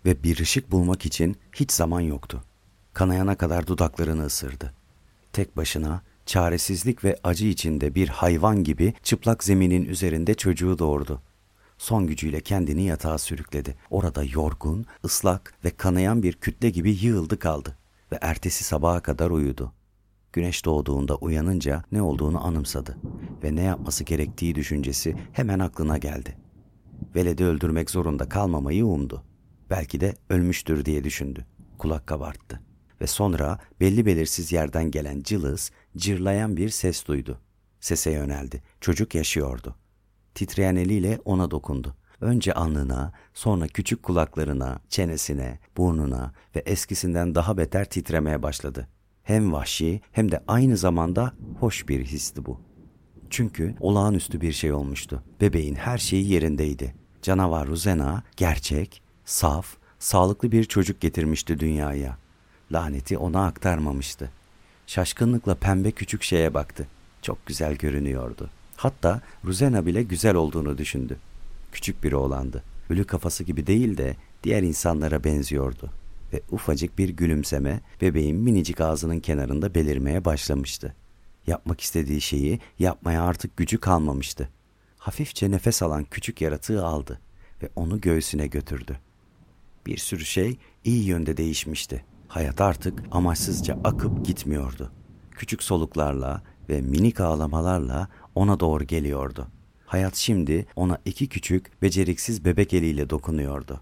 Ve 0.04 0.22
bir 0.22 0.38
ışık 0.40 0.70
bulmak 0.70 1.06
için 1.06 1.36
hiç 1.54 1.72
zaman 1.72 2.00
yoktu. 2.00 2.44
Kanayana 2.92 3.34
kadar 3.34 3.66
dudaklarını 3.66 4.26
ısırdı. 4.26 4.72
Tek 5.32 5.56
başına 5.56 6.02
çaresizlik 6.26 7.04
ve 7.04 7.18
acı 7.24 7.46
içinde 7.46 7.94
bir 7.94 8.08
hayvan 8.08 8.64
gibi 8.64 8.94
çıplak 9.02 9.44
zeminin 9.44 9.84
üzerinde 9.84 10.34
çocuğu 10.34 10.78
doğurdu. 10.78 11.22
Son 11.78 12.06
gücüyle 12.06 12.40
kendini 12.40 12.82
yatağa 12.82 13.18
sürükledi. 13.18 13.76
Orada 13.90 14.24
yorgun, 14.24 14.86
ıslak 15.04 15.54
ve 15.64 15.70
kanayan 15.70 16.22
bir 16.22 16.32
kütle 16.32 16.70
gibi 16.70 16.90
yığıldı 16.90 17.38
kaldı 17.38 17.76
ve 18.12 18.18
ertesi 18.20 18.64
sabaha 18.64 19.00
kadar 19.00 19.30
uyudu. 19.30 19.72
Güneş 20.32 20.64
doğduğunda 20.64 21.16
uyanınca 21.16 21.84
ne 21.92 22.02
olduğunu 22.02 22.46
anımsadı 22.46 22.98
ve 23.44 23.54
ne 23.56 23.62
yapması 23.62 24.04
gerektiği 24.04 24.54
düşüncesi 24.54 25.16
hemen 25.32 25.58
aklına 25.58 25.98
geldi. 25.98 26.36
Veledi 27.14 27.44
öldürmek 27.44 27.90
zorunda 27.90 28.28
kalmamayı 28.28 28.86
umdu. 28.86 29.24
Belki 29.70 30.00
de 30.00 30.14
ölmüştür 30.30 30.84
diye 30.84 31.04
düşündü. 31.04 31.46
Kulak 31.78 32.06
kabarttı 32.06 32.60
ve 33.00 33.06
sonra 33.06 33.58
belli 33.80 34.06
belirsiz 34.06 34.52
yerden 34.52 34.90
gelen 34.90 35.22
cılız, 35.22 35.70
cırlayan 35.96 36.56
bir 36.56 36.68
ses 36.68 37.06
duydu. 37.06 37.38
Sese 37.80 38.10
yöneldi. 38.10 38.62
Çocuk 38.80 39.14
yaşıyordu. 39.14 39.76
Titreyen 40.34 40.76
eliyle 40.76 41.18
ona 41.24 41.50
dokundu. 41.50 41.96
Önce 42.20 42.54
alnına, 42.54 43.12
sonra 43.34 43.66
küçük 43.66 44.02
kulaklarına, 44.02 44.80
çenesine, 44.88 45.58
burnuna 45.76 46.32
ve 46.56 46.60
eskisinden 46.60 47.34
daha 47.34 47.56
beter 47.56 47.84
titremeye 47.84 48.42
başladı. 48.42 48.88
Hem 49.24 49.52
vahşi 49.52 50.00
hem 50.12 50.32
de 50.32 50.42
aynı 50.48 50.76
zamanda 50.76 51.32
hoş 51.60 51.88
bir 51.88 52.04
histi 52.04 52.46
bu. 52.46 52.60
Çünkü 53.30 53.74
olağanüstü 53.80 54.40
bir 54.40 54.52
şey 54.52 54.72
olmuştu. 54.72 55.22
Bebeğin 55.40 55.74
her 55.74 55.98
şeyi 55.98 56.32
yerindeydi. 56.32 56.94
Canavar 57.22 57.66
Ruzena 57.66 58.22
gerçek, 58.36 59.02
saf, 59.24 59.76
sağlıklı 59.98 60.52
bir 60.52 60.64
çocuk 60.64 61.00
getirmişti 61.00 61.60
dünyaya. 61.60 62.18
Laneti 62.72 63.18
ona 63.18 63.46
aktarmamıştı. 63.46 64.30
Şaşkınlıkla 64.86 65.54
pembe 65.54 65.90
küçük 65.90 66.22
şeye 66.22 66.54
baktı. 66.54 66.86
Çok 67.22 67.46
güzel 67.46 67.74
görünüyordu. 67.74 68.50
Hatta 68.76 69.20
Ruzena 69.44 69.86
bile 69.86 70.02
güzel 70.02 70.34
olduğunu 70.34 70.78
düşündü. 70.78 71.16
Küçük 71.72 72.04
bir 72.04 72.12
oğlandı. 72.12 72.62
Ölü 72.90 73.04
kafası 73.04 73.44
gibi 73.44 73.66
değil 73.66 73.96
de 73.96 74.16
diğer 74.44 74.62
insanlara 74.62 75.24
benziyordu. 75.24 75.90
Ve 76.32 76.42
ufacık 76.50 76.98
bir 76.98 77.08
gülümseme 77.08 77.80
bebeğin 78.00 78.36
minicik 78.36 78.80
ağzının 78.80 79.20
kenarında 79.20 79.74
belirmeye 79.74 80.24
başlamıştı. 80.24 80.94
Yapmak 81.46 81.80
istediği 81.80 82.20
şeyi 82.20 82.60
yapmaya 82.78 83.22
artık 83.22 83.56
gücü 83.56 83.78
kalmamıştı. 83.78 84.48
Hafifçe 84.98 85.50
nefes 85.50 85.82
alan 85.82 86.04
küçük 86.04 86.40
yaratığı 86.40 86.84
aldı 86.84 87.20
ve 87.62 87.68
onu 87.76 88.00
göğsüne 88.00 88.46
götürdü. 88.46 88.98
Bir 89.86 89.96
sürü 89.96 90.24
şey 90.24 90.58
iyi 90.84 91.04
yönde 91.04 91.36
değişmişti. 91.36 92.04
Hayat 92.28 92.60
artık 92.60 93.02
amaçsızca 93.10 93.78
akıp 93.84 94.24
gitmiyordu. 94.26 94.92
Küçük 95.30 95.62
soluklarla 95.62 96.42
ve 96.68 96.80
minik 96.80 97.20
ağlamalarla 97.20 98.08
ona 98.34 98.60
doğru 98.60 98.84
geliyordu. 98.84 99.48
Hayat 99.86 100.16
şimdi 100.16 100.66
ona 100.76 100.98
iki 101.04 101.28
küçük, 101.28 101.82
beceriksiz 101.82 102.44
bebek 102.44 102.74
eliyle 102.74 103.10
dokunuyordu. 103.10 103.80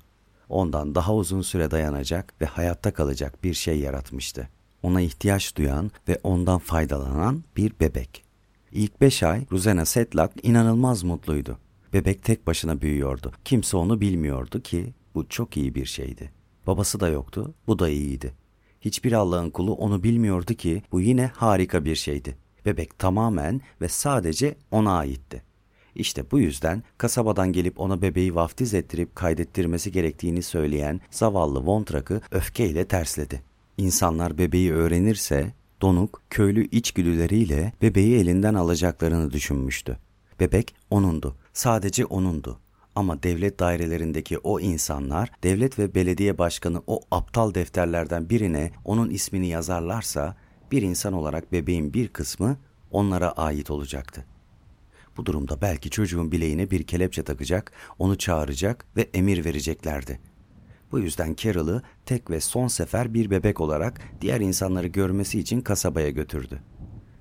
Ondan 0.51 0.95
daha 0.95 1.15
uzun 1.15 1.43
süre 1.43 1.71
dayanacak 1.71 2.35
ve 2.41 2.47
hayatta 2.47 2.95
kalacak 2.95 3.45
bir 3.45 3.55
şey 3.55 3.81
yaratmıştı. 3.81 4.49
Ona 4.83 5.01
ihtiyaç 5.01 5.57
duyan 5.57 5.91
ve 6.09 6.21
ondan 6.23 6.59
faydalanan 6.59 7.45
bir 7.57 7.73
bebek. 7.81 8.25
İlk 8.73 9.01
beş 9.01 9.23
ay 9.23 9.47
Ruzena 9.53 9.85
Setlak 9.85 10.33
inanılmaz 10.43 11.03
mutluydu. 11.03 11.59
Bebek 11.93 12.25
tek 12.25 12.47
başına 12.47 12.81
büyüyordu. 12.81 13.33
Kimse 13.45 13.77
onu 13.77 14.01
bilmiyordu 14.01 14.61
ki 14.63 14.95
bu 15.15 15.29
çok 15.29 15.57
iyi 15.57 15.75
bir 15.75 15.87
şeydi. 15.87 16.31
Babası 16.67 17.01
da 17.01 17.09
yoktu, 17.09 17.55
bu 17.67 17.79
da 17.79 17.89
iyiydi. 17.89 18.35
Hiçbir 18.81 19.13
Allah'ın 19.13 19.51
kulu 19.51 19.75
onu 19.75 20.03
bilmiyordu 20.03 20.55
ki 20.55 20.83
bu 20.93 21.01
yine 21.01 21.27
harika 21.27 21.85
bir 21.85 21.95
şeydi. 21.95 22.37
Bebek 22.67 22.99
tamamen 22.99 23.61
ve 23.81 23.89
sadece 23.89 24.55
ona 24.71 24.99
aitti. 24.99 25.43
İşte 25.95 26.31
bu 26.31 26.39
yüzden 26.39 26.83
kasabadan 26.99 27.53
gelip 27.53 27.81
ona 27.81 28.03
bebeği 28.03 28.35
vaftiz 28.35 28.75
ettirip 28.75 29.17
kaydettirmesi 29.17 29.93
gerektiğini 29.93 30.43
söyleyen 30.43 31.01
zavallı 31.11 31.67
Vontrak'ı 31.67 32.21
öfkeyle 32.31 32.85
tersledi. 32.85 33.43
İnsanlar 33.79 34.39
bebeği 34.39 34.73
öğrenirse 34.73 35.53
donuk, 35.83 36.23
köylü 36.31 36.69
içgüdüleriyle 36.69 37.73
bebeği 37.83 38.17
elinden 38.17 38.55
alacaklarını 38.55 39.31
düşünmüştü. 39.31 39.99
Bebek 40.41 40.75
onundu, 40.91 41.37
sadece 41.53 42.05
onundu. 42.05 42.59
Ama 42.95 43.23
devlet 43.23 43.61
dairelerindeki 43.61 44.39
o 44.39 44.61
insanlar, 44.61 45.31
devlet 45.43 45.79
ve 45.79 45.95
belediye 45.95 46.39
başkanı 46.39 46.83
o 46.87 47.01
aptal 47.11 47.55
defterlerden 47.55 48.31
birine 48.31 48.71
onun 48.85 49.11
ismini 49.11 49.47
yazarlarsa 49.47 50.37
bir 50.73 50.83
insan 50.83 51.13
olarak 51.13 51.53
bebeğin 51.53 51.95
bir 51.95 52.09
kısmı 52.09 52.57
onlara 52.91 53.31
ait 53.31 53.71
olacaktı. 53.71 54.25
Bu 55.21 55.27
durumda 55.27 55.61
belki 55.61 55.91
çocuğun 55.91 56.33
bileğine 56.33 56.71
bir 56.71 56.83
kelepçe 56.83 57.23
takacak, 57.23 57.73
onu 57.99 58.19
çağıracak 58.19 58.87
ve 58.97 59.11
emir 59.15 59.45
vereceklerdi. 59.45 60.21
Bu 60.93 60.99
yüzden 60.99 61.35
Carol'ı 61.35 61.83
tek 62.07 62.31
ve 62.31 62.41
son 62.41 62.69
sefer 62.69 63.15
bir 63.15 63.31
bebek 63.31 63.61
olarak 63.61 64.01
diğer 64.21 64.41
insanları 64.41 64.87
görmesi 64.87 65.39
için 65.39 65.61
kasabaya 65.61 66.11
götürdü. 66.11 66.63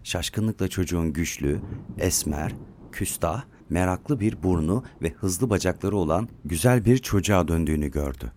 Şaşkınlıkla 0.04 0.68
çocuğun 0.68 1.14
güçlü, 1.14 1.60
esmer, 1.98 2.56
küstah, 2.92 3.44
meraklı 3.70 4.20
bir 4.20 4.44
burnu 4.44 4.84
ve 5.02 5.10
hızlı 5.10 5.50
bacakları 5.50 5.96
olan 5.96 6.30
güzel 6.46 6.86
bir 6.86 6.98
çocuğa 6.98 7.48
döndüğünü 7.48 7.92
gördü. 7.92 8.32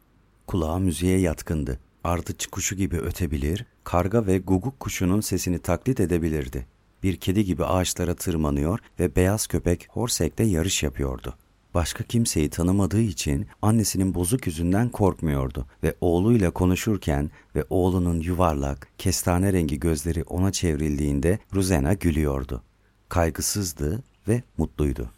Kulağı 0.47 0.81
müziğe 0.81 1.19
yatkındı. 1.19 1.81
Ardıç 2.05 2.47
kuşu 2.47 2.77
gibi 2.77 2.97
ötebilir, 2.97 3.67
karga 3.85 4.27
ve 4.27 4.39
guguk 4.39 4.81
kuşunun 4.81 5.21
sesini 5.21 5.59
taklit 5.59 6.01
edebilirdi. 6.01 6.67
Bir 7.03 7.17
kedi 7.17 7.45
gibi 7.45 7.65
ağaçlara 7.65 8.15
tırmanıyor 8.15 8.79
ve 9.01 9.17
beyaz 9.17 9.47
köpek 9.47 9.89
Horsek'te 9.91 10.45
yarış 10.45 10.83
yapıyordu. 10.83 11.35
Başka 11.75 12.05
kimseyi 12.05 12.51
tanımadığı 12.51 13.01
için 13.01 13.47
annesinin 13.63 14.15
bozuk 14.15 14.47
yüzünden 14.47 14.89
korkmuyordu 14.89 15.67
ve 15.83 15.95
oğluyla 16.01 16.51
konuşurken 16.51 17.31
ve 17.55 17.65
oğlunun 17.71 18.21
yuvarlak, 18.21 18.89
kestane 18.99 19.53
rengi 19.53 19.81
gözleri 19.81 20.23
ona 20.23 20.53
çevrildiğinde 20.53 21.39
Ruzena 21.55 21.95
gülüyordu. 21.95 22.63
Kaygısızdı 23.09 24.03
ve 24.29 24.43
mutluydu. 24.59 25.11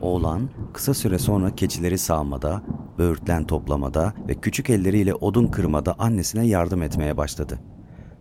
Oğlan 0.00 0.50
kısa 0.72 0.94
süre 0.94 1.18
sonra 1.18 1.54
keçileri 1.54 1.98
sağmada, 1.98 2.62
böğürtlen 2.98 3.46
toplamada 3.46 4.14
ve 4.28 4.34
küçük 4.34 4.70
elleriyle 4.70 5.14
odun 5.14 5.46
kırmada 5.46 5.94
annesine 5.98 6.46
yardım 6.46 6.82
etmeye 6.82 7.16
başladı. 7.16 7.60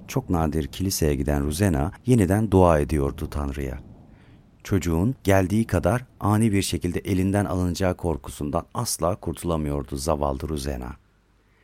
Çok 0.07 0.29
nadir 0.29 0.67
kiliseye 0.67 1.15
giden 1.15 1.45
Ruzena 1.45 1.91
yeniden 2.05 2.51
dua 2.51 2.79
ediyordu 2.79 3.29
Tanrı'ya. 3.29 3.79
Çocuğun 4.63 5.15
geldiği 5.23 5.67
kadar 5.67 6.05
ani 6.19 6.51
bir 6.51 6.61
şekilde 6.61 6.99
elinden 6.99 7.45
alınacağı 7.45 7.97
korkusundan 7.97 8.65
asla 8.73 9.15
kurtulamıyordu 9.15 9.97
zavallı 9.97 10.49
Ruzena. 10.49 10.95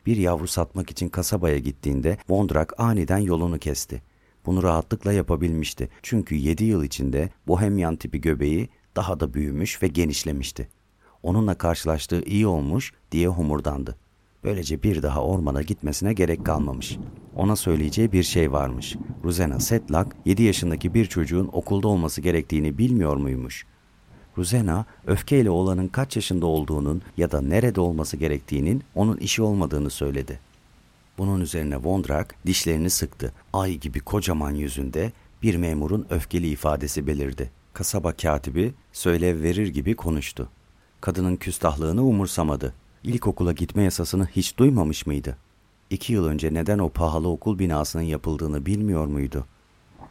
Bir 0.06 0.16
yavru 0.16 0.46
satmak 0.46 0.90
için 0.90 1.08
kasabaya 1.08 1.58
gittiğinde 1.58 2.18
Vondrak 2.28 2.80
aniden 2.80 3.18
yolunu 3.18 3.58
kesti. 3.58 4.02
Bunu 4.46 4.62
rahatlıkla 4.62 5.12
yapabilmişti. 5.12 5.88
Çünkü 6.02 6.34
yedi 6.34 6.64
yıl 6.64 6.84
içinde 6.84 7.30
bohemyan 7.46 7.96
tipi 7.96 8.20
göbeği 8.20 8.68
daha 8.96 9.20
da 9.20 9.34
büyümüş 9.34 9.82
ve 9.82 9.88
genişlemişti. 9.88 10.68
Onunla 11.22 11.54
karşılaştığı 11.54 12.22
iyi 12.22 12.46
olmuş 12.46 12.92
diye 13.12 13.28
homurdandı. 13.28 13.96
Böylece 14.44 14.82
bir 14.82 15.02
daha 15.02 15.24
ormana 15.24 15.62
gitmesine 15.62 16.12
gerek 16.12 16.46
kalmamış. 16.46 16.98
Ona 17.36 17.56
söyleyeceği 17.56 18.12
bir 18.12 18.22
şey 18.22 18.52
varmış. 18.52 18.96
Ruzena 19.24 19.60
Setlak 19.60 20.16
7 20.24 20.42
yaşındaki 20.42 20.94
bir 20.94 21.06
çocuğun 21.06 21.50
okulda 21.52 21.88
olması 21.88 22.20
gerektiğini 22.20 22.78
bilmiyor 22.78 23.16
muymuş? 23.16 23.66
Ruzena 24.38 24.84
öfkeyle 25.06 25.50
oğlanın 25.50 25.88
kaç 25.88 26.16
yaşında 26.16 26.46
olduğunun 26.46 27.02
ya 27.16 27.30
da 27.30 27.40
nerede 27.40 27.80
olması 27.80 28.16
gerektiğinin 28.16 28.82
onun 28.94 29.16
işi 29.16 29.42
olmadığını 29.42 29.90
söyledi. 29.90 30.40
Bunun 31.18 31.40
üzerine 31.40 31.76
Vondrak 31.76 32.34
dişlerini 32.46 32.90
sıktı. 32.90 33.32
Ay 33.52 33.74
gibi 33.74 34.00
kocaman 34.00 34.54
yüzünde 34.54 35.12
bir 35.42 35.56
memurun 35.56 36.06
öfkeli 36.10 36.48
ifadesi 36.48 37.06
belirdi. 37.06 37.50
Kasaba 37.72 38.12
katibi 38.12 38.74
söylev 38.92 39.42
verir 39.42 39.68
gibi 39.68 39.96
konuştu. 39.96 40.48
Kadının 41.00 41.36
küstahlığını 41.36 42.04
umursamadı. 42.04 42.74
İlkokula 43.04 43.52
gitme 43.52 43.82
yasasını 43.82 44.26
hiç 44.26 44.58
duymamış 44.58 45.06
mıydı? 45.06 45.36
İki 45.90 46.12
yıl 46.12 46.26
önce 46.26 46.54
neden 46.54 46.78
o 46.78 46.88
pahalı 46.88 47.28
okul 47.28 47.58
binasının 47.58 48.02
yapıldığını 48.02 48.66
bilmiyor 48.66 49.06
muydu? 49.06 49.46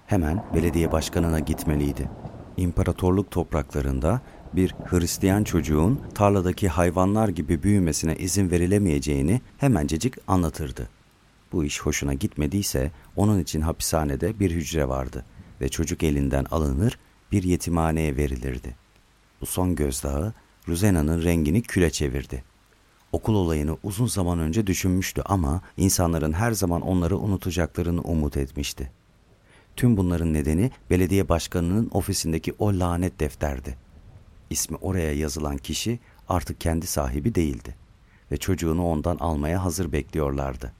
Hemen 0.07 0.45
belediye 0.53 0.91
başkanına 0.91 1.39
gitmeliydi. 1.39 2.09
İmparatorluk 2.57 3.31
topraklarında 3.31 4.21
bir 4.53 4.75
Hristiyan 4.85 5.43
çocuğun 5.43 6.01
tarladaki 6.15 6.69
hayvanlar 6.69 7.29
gibi 7.29 7.63
büyümesine 7.63 8.15
izin 8.15 8.51
verilemeyeceğini 8.51 9.41
hemencecik 9.57 10.15
anlatırdı. 10.27 10.89
Bu 11.51 11.65
iş 11.65 11.81
hoşuna 11.81 12.13
gitmediyse 12.13 12.91
onun 13.15 13.39
için 13.39 13.61
hapishanede 13.61 14.39
bir 14.39 14.51
hücre 14.51 14.87
vardı 14.87 15.25
ve 15.61 15.69
çocuk 15.69 16.03
elinden 16.03 16.45
alınır 16.51 16.99
bir 17.31 17.43
yetimhaneye 17.43 18.17
verilirdi. 18.17 18.75
Bu 19.41 19.45
son 19.45 19.75
gözdağı 19.75 20.33
Ruzena'nın 20.67 21.23
rengini 21.23 21.61
küle 21.61 21.89
çevirdi. 21.89 22.43
Okul 23.11 23.35
olayını 23.35 23.77
uzun 23.83 24.07
zaman 24.07 24.39
önce 24.39 24.67
düşünmüştü 24.67 25.21
ama 25.25 25.61
insanların 25.77 26.33
her 26.33 26.51
zaman 26.51 26.81
onları 26.81 27.17
unutacaklarını 27.17 28.01
umut 28.01 28.37
etmişti. 28.37 28.91
Tüm 29.75 29.97
bunların 29.97 30.33
nedeni 30.33 30.71
belediye 30.89 31.29
başkanının 31.29 31.89
ofisindeki 31.93 32.53
o 32.59 32.67
lanet 32.67 33.19
defterdi. 33.19 33.77
İsmi 34.49 34.77
oraya 34.77 35.13
yazılan 35.13 35.57
kişi 35.57 35.99
artık 36.29 36.61
kendi 36.61 36.87
sahibi 36.87 37.35
değildi 37.35 37.75
ve 38.31 38.37
çocuğunu 38.37 38.85
ondan 38.85 39.17
almaya 39.17 39.63
hazır 39.63 39.91
bekliyorlardı. 39.91 40.73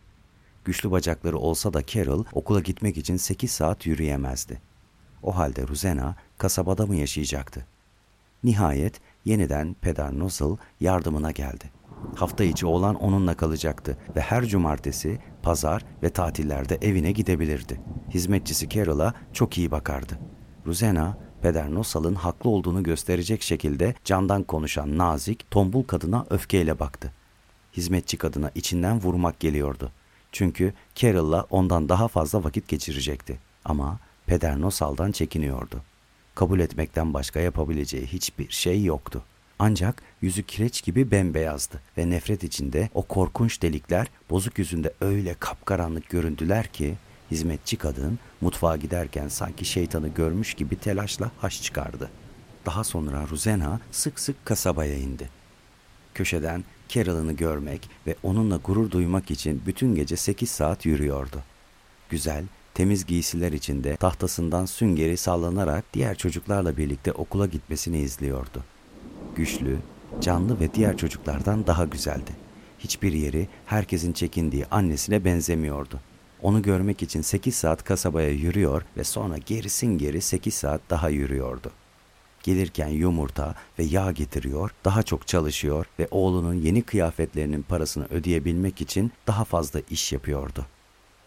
Güçlü 0.65 0.91
bacakları 0.91 1.37
olsa 1.37 1.73
da 1.73 1.85
Carol 1.85 2.25
okula 2.33 2.59
gitmek 2.59 2.97
için 2.97 3.17
8 3.17 3.51
saat 3.51 3.85
yürüyemezdi. 3.85 4.61
O 5.23 5.35
halde 5.35 5.67
Ruzena 5.67 6.15
kasabada 6.37 6.85
mı 6.85 6.95
yaşayacaktı? 6.95 7.65
Nihayet 8.43 9.01
yeniden 9.25 9.75
Peder 9.81 10.11
yardımına 10.79 11.31
geldi. 11.31 11.78
Hafta 12.15 12.43
içi 12.43 12.65
olan 12.65 12.95
onunla 12.95 13.33
kalacaktı 13.33 13.97
ve 14.15 14.21
her 14.21 14.45
cumartesi, 14.45 15.19
pazar 15.43 15.85
ve 16.03 16.09
tatillerde 16.09 16.77
evine 16.81 17.11
gidebilirdi. 17.11 17.81
Hizmetçisi 18.09 18.69
Carol'a 18.69 19.13
çok 19.33 19.57
iyi 19.57 19.71
bakardı. 19.71 20.19
Ruzena, 20.65 21.17
Peder 21.41 21.73
Nosal'ın 21.73 22.15
haklı 22.15 22.49
olduğunu 22.49 22.83
gösterecek 22.83 23.41
şekilde 23.41 23.95
candan 24.03 24.43
konuşan 24.43 24.97
nazik, 24.97 25.51
tombul 25.51 25.83
kadına 25.83 26.25
öfkeyle 26.29 26.79
baktı. 26.79 27.13
Hizmetçi 27.77 28.17
kadına 28.17 28.51
içinden 28.55 29.01
vurmak 29.01 29.39
geliyordu. 29.39 29.91
Çünkü 30.31 30.73
Carol'la 30.95 31.45
ondan 31.49 31.89
daha 31.89 32.07
fazla 32.07 32.43
vakit 32.43 32.67
geçirecekti. 32.67 33.39
Ama 33.65 33.99
Peder 34.25 34.61
Nosal'dan 34.61 35.11
çekiniyordu. 35.11 35.81
Kabul 36.35 36.59
etmekten 36.59 37.13
başka 37.13 37.39
yapabileceği 37.39 38.05
hiçbir 38.05 38.49
şey 38.49 38.83
yoktu. 38.83 39.23
Ancak 39.59 40.03
yüzü 40.21 40.43
kireç 40.43 40.83
gibi 40.83 41.11
bembeyazdı 41.11 41.81
ve 41.97 42.09
nefret 42.09 42.43
içinde 42.43 42.89
o 42.93 43.01
korkunç 43.01 43.61
delikler 43.61 44.07
bozuk 44.29 44.59
yüzünde 44.59 44.93
öyle 45.01 45.33
kapkaranlık 45.33 46.09
göründüler 46.09 46.67
ki 46.67 46.95
hizmetçi 47.31 47.77
kadın 47.77 48.19
mutfağa 48.41 48.77
giderken 48.77 49.27
sanki 49.27 49.65
şeytanı 49.65 50.07
görmüş 50.07 50.53
gibi 50.53 50.75
telaşla 50.75 51.31
haş 51.37 51.61
çıkardı. 51.63 52.09
Daha 52.65 52.83
sonra 52.83 53.27
Ruzena 53.29 53.79
sık 53.91 54.19
sık 54.19 54.45
kasabaya 54.45 54.95
indi. 54.95 55.29
Köşeden 56.13 56.63
Carol'ını 56.89 57.33
görmek 57.33 57.89
ve 58.07 58.15
onunla 58.23 58.57
gurur 58.57 58.91
duymak 58.91 59.31
için 59.31 59.61
bütün 59.65 59.95
gece 59.95 60.15
sekiz 60.15 60.49
saat 60.49 60.85
yürüyordu. 60.85 61.43
Güzel, 62.09 62.45
temiz 62.73 63.05
giysiler 63.05 63.51
içinde 63.51 63.97
tahtasından 63.97 64.65
süngeri 64.65 65.17
sallanarak 65.17 65.85
diğer 65.93 66.15
çocuklarla 66.17 66.77
birlikte 66.77 67.11
okula 67.11 67.45
gitmesini 67.45 67.99
izliyordu 67.99 68.63
güçlü, 69.35 69.77
canlı 70.21 70.59
ve 70.59 70.73
diğer 70.73 70.97
çocuklardan 70.97 71.67
daha 71.67 71.85
güzeldi. 71.85 72.31
Hiçbir 72.79 73.13
yeri 73.13 73.47
herkesin 73.65 74.13
çekindiği 74.13 74.65
annesine 74.65 75.25
benzemiyordu. 75.25 75.99
Onu 76.41 76.61
görmek 76.61 77.03
için 77.03 77.21
8 77.21 77.55
saat 77.55 77.83
kasabaya 77.83 78.29
yürüyor 78.29 78.81
ve 78.97 79.03
sonra 79.03 79.37
gerisin 79.37 79.97
geri 79.97 80.21
8 80.21 80.53
saat 80.53 80.81
daha 80.89 81.09
yürüyordu. 81.09 81.71
Gelirken 82.43 82.87
yumurta 82.87 83.55
ve 83.79 83.83
yağ 83.83 84.11
getiriyor, 84.11 84.71
daha 84.85 85.03
çok 85.03 85.27
çalışıyor 85.27 85.85
ve 85.99 86.07
oğlunun 86.11 86.53
yeni 86.53 86.81
kıyafetlerinin 86.81 87.61
parasını 87.61 88.05
ödeyebilmek 88.09 88.81
için 88.81 89.11
daha 89.27 89.43
fazla 89.43 89.81
iş 89.89 90.11
yapıyordu. 90.11 90.65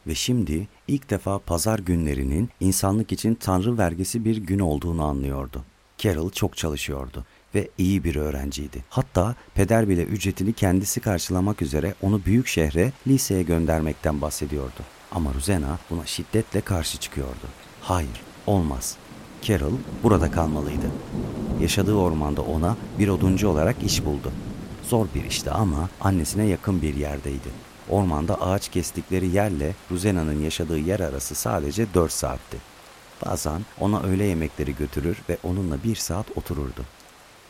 Ve 0.06 0.14
şimdi 0.14 0.68
ilk 0.88 1.10
defa 1.10 1.38
pazar 1.38 1.78
günlerinin 1.78 2.50
insanlık 2.60 3.12
için 3.12 3.34
tanrı 3.34 3.78
vergisi 3.78 4.24
bir 4.24 4.36
gün 4.36 4.58
olduğunu 4.58 5.04
anlıyordu. 5.04 5.64
Carol 5.98 6.30
çok 6.30 6.56
çalışıyordu 6.56 7.24
ve 7.54 7.68
iyi 7.78 8.04
bir 8.04 8.16
öğrenciydi. 8.16 8.84
Hatta 8.88 9.34
peder 9.54 9.88
bile 9.88 10.02
ücretini 10.04 10.52
kendisi 10.52 11.00
karşılamak 11.00 11.62
üzere 11.62 11.94
onu 12.02 12.24
büyük 12.24 12.46
şehre, 12.46 12.92
liseye 13.06 13.42
göndermekten 13.42 14.20
bahsediyordu. 14.20 14.80
Ama 15.12 15.34
Ruzena 15.34 15.78
buna 15.90 16.06
şiddetle 16.06 16.60
karşı 16.60 16.98
çıkıyordu. 16.98 17.46
Hayır, 17.80 18.20
olmaz. 18.46 18.96
Carol 19.42 19.72
burada 20.02 20.30
kalmalıydı. 20.30 20.86
Yaşadığı 21.60 21.94
ormanda 21.94 22.42
ona 22.42 22.76
bir 22.98 23.08
oduncu 23.08 23.48
olarak 23.48 23.76
iş 23.84 24.04
buldu. 24.04 24.32
Zor 24.88 25.06
bir 25.14 25.24
işti 25.24 25.50
ama 25.50 25.88
annesine 26.00 26.46
yakın 26.46 26.82
bir 26.82 26.94
yerdeydi. 26.94 27.48
Ormanda 27.88 28.40
ağaç 28.40 28.68
kestikleri 28.68 29.26
yerle 29.26 29.74
Ruzena'nın 29.90 30.40
yaşadığı 30.40 30.78
yer 30.78 31.00
arası 31.00 31.34
sadece 31.34 31.94
4 31.94 32.12
saatti. 32.12 32.56
Bazen 33.26 33.62
ona 33.80 34.02
öğle 34.02 34.24
yemekleri 34.24 34.76
götürür 34.76 35.16
ve 35.28 35.38
onunla 35.42 35.84
bir 35.84 35.96
saat 35.96 36.26
otururdu. 36.36 36.84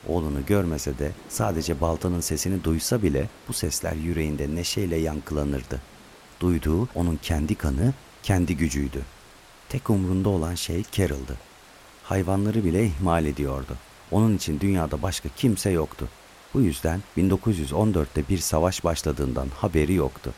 Oğlunu 0.09 0.47
görmese 0.47 0.99
de 0.99 1.13
sadece 1.29 1.81
baltanın 1.81 2.21
sesini 2.21 2.65
duysa 2.65 3.03
bile 3.03 3.29
bu 3.49 3.53
sesler 3.53 3.93
yüreğinde 3.93 4.55
neşeyle 4.55 4.97
yankılanırdı. 4.97 5.81
Duyduğu 6.41 6.89
onun 6.95 7.17
kendi 7.17 7.55
kanı 7.55 7.93
kendi 8.23 8.57
gücüydü. 8.57 9.03
Tek 9.69 9.91
umrunda 9.91 10.29
olan 10.29 10.55
şey 10.55 10.85
Carol'dı. 10.93 11.37
Hayvanları 12.03 12.65
bile 12.65 12.87
ihmal 12.87 13.25
ediyordu. 13.25 13.77
Onun 14.11 14.37
için 14.37 14.61
dünyada 14.61 15.03
başka 15.03 15.29
kimse 15.37 15.71
yoktu. 15.71 16.09
Bu 16.55 16.61
yüzden 16.61 17.03
1914'te 17.19 18.29
bir 18.29 18.39
savaş 18.39 18.85
başladığından 18.85 19.49
haberi 19.57 19.95
yoktu 19.95 20.33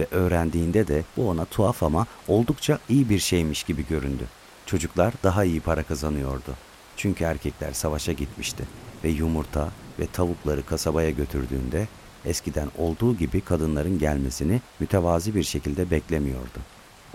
ve 0.00 0.06
öğrendiğinde 0.10 0.88
de 0.88 1.04
bu 1.16 1.28
ona 1.28 1.44
tuhaf 1.44 1.82
ama 1.82 2.06
oldukça 2.28 2.78
iyi 2.88 3.08
bir 3.08 3.18
şeymiş 3.18 3.64
gibi 3.64 3.86
göründü. 3.86 4.24
Çocuklar 4.66 5.14
daha 5.22 5.44
iyi 5.44 5.60
para 5.60 5.82
kazanıyordu. 5.82 6.54
Çünkü 6.96 7.24
erkekler 7.24 7.72
savaşa 7.72 8.12
gitmişti 8.12 8.64
ve 9.04 9.08
yumurta 9.08 9.68
ve 9.98 10.06
tavukları 10.06 10.66
kasabaya 10.66 11.10
götürdüğünde 11.10 11.88
eskiden 12.24 12.68
olduğu 12.78 13.16
gibi 13.16 13.40
kadınların 13.40 13.98
gelmesini 13.98 14.60
mütevazi 14.80 15.34
bir 15.34 15.42
şekilde 15.42 15.90
beklemiyordu. 15.90 16.58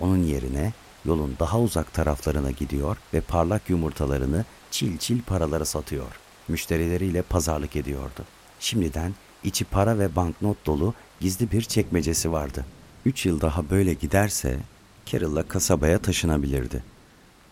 Onun 0.00 0.22
yerine 0.22 0.72
yolun 1.04 1.36
daha 1.40 1.60
uzak 1.60 1.94
taraflarına 1.94 2.50
gidiyor 2.50 2.96
ve 3.14 3.20
parlak 3.20 3.70
yumurtalarını 3.70 4.44
çil 4.70 4.98
çil 4.98 5.22
paralara 5.22 5.64
satıyor. 5.64 6.20
Müşterileriyle 6.48 7.22
pazarlık 7.22 7.76
ediyordu. 7.76 8.24
Şimdiden 8.60 9.14
içi 9.44 9.64
para 9.64 9.98
ve 9.98 10.16
banknot 10.16 10.66
dolu 10.66 10.94
gizli 11.20 11.50
bir 11.50 11.62
çekmecesi 11.62 12.32
vardı. 12.32 12.66
Üç 13.04 13.26
yıl 13.26 13.40
daha 13.40 13.70
böyle 13.70 13.94
giderse 13.94 14.58
Carroll'la 15.06 15.42
kasabaya 15.48 15.98
taşınabilirdi. 15.98 16.84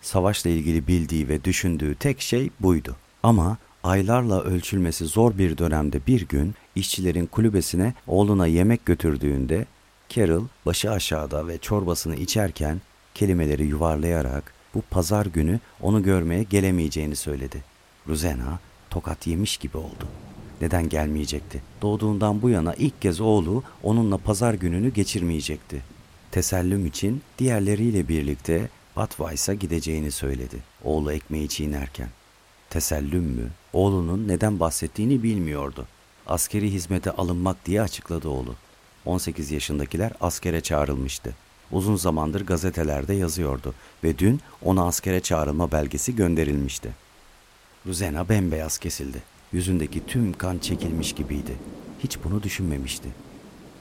Savaşla 0.02 0.50
ilgili 0.50 0.86
bildiği 0.86 1.28
ve 1.28 1.44
düşündüğü 1.44 1.94
tek 1.94 2.20
şey 2.20 2.50
buydu. 2.60 2.96
Ama 3.22 3.58
aylarla 3.84 4.42
ölçülmesi 4.42 5.06
zor 5.06 5.38
bir 5.38 5.58
dönemde 5.58 6.06
bir 6.06 6.28
gün 6.28 6.54
işçilerin 6.74 7.26
kulübesine 7.26 7.94
oğluna 8.06 8.46
yemek 8.46 8.86
götürdüğünde 8.86 9.66
Carol 10.08 10.44
başı 10.66 10.90
aşağıda 10.90 11.48
ve 11.48 11.58
çorbasını 11.58 12.16
içerken 12.16 12.80
kelimeleri 13.14 13.64
yuvarlayarak 13.66 14.54
bu 14.74 14.82
pazar 14.82 15.26
günü 15.26 15.60
onu 15.80 16.02
görmeye 16.02 16.42
gelemeyeceğini 16.42 17.16
söyledi. 17.16 17.64
Ruzena 18.08 18.58
tokat 18.90 19.26
yemiş 19.26 19.56
gibi 19.56 19.76
oldu. 19.76 20.08
Neden 20.60 20.88
gelmeyecekti? 20.88 21.62
Doğduğundan 21.82 22.42
bu 22.42 22.50
yana 22.50 22.74
ilk 22.74 23.02
kez 23.02 23.20
oğlu 23.20 23.62
onunla 23.82 24.18
pazar 24.18 24.54
gününü 24.54 24.92
geçirmeyecekti. 24.92 25.82
Tesellüm 26.30 26.86
için 26.86 27.22
diğerleriyle 27.38 28.08
birlikte 28.08 28.68
Batweiss'a 28.96 29.54
gideceğini 29.54 30.10
söyledi. 30.10 30.56
Oğlu 30.84 31.12
ekmeği 31.12 31.48
çiğnerken. 31.48 32.08
Tesellüm 32.70 33.24
mü? 33.24 33.50
Oğlunun 33.74 34.28
neden 34.28 34.60
bahsettiğini 34.60 35.22
bilmiyordu. 35.22 35.86
Askeri 36.26 36.72
hizmete 36.72 37.10
alınmak 37.10 37.66
diye 37.66 37.82
açıkladı 37.82 38.28
oğlu. 38.28 38.54
18 39.04 39.50
yaşındakiler 39.50 40.12
askere 40.20 40.60
çağrılmıştı. 40.60 41.34
Uzun 41.72 41.96
zamandır 41.96 42.46
gazetelerde 42.46 43.14
yazıyordu 43.14 43.74
ve 44.04 44.18
dün 44.18 44.40
ona 44.62 44.86
askere 44.86 45.20
çağrılma 45.20 45.72
belgesi 45.72 46.16
gönderilmişti. 46.16 46.90
Ruzena 47.86 48.28
bembeyaz 48.28 48.78
kesildi. 48.78 49.22
Yüzündeki 49.52 50.06
tüm 50.06 50.32
kan 50.32 50.58
çekilmiş 50.58 51.12
gibiydi. 51.12 51.56
Hiç 52.04 52.18
bunu 52.24 52.42
düşünmemişti. 52.42 53.08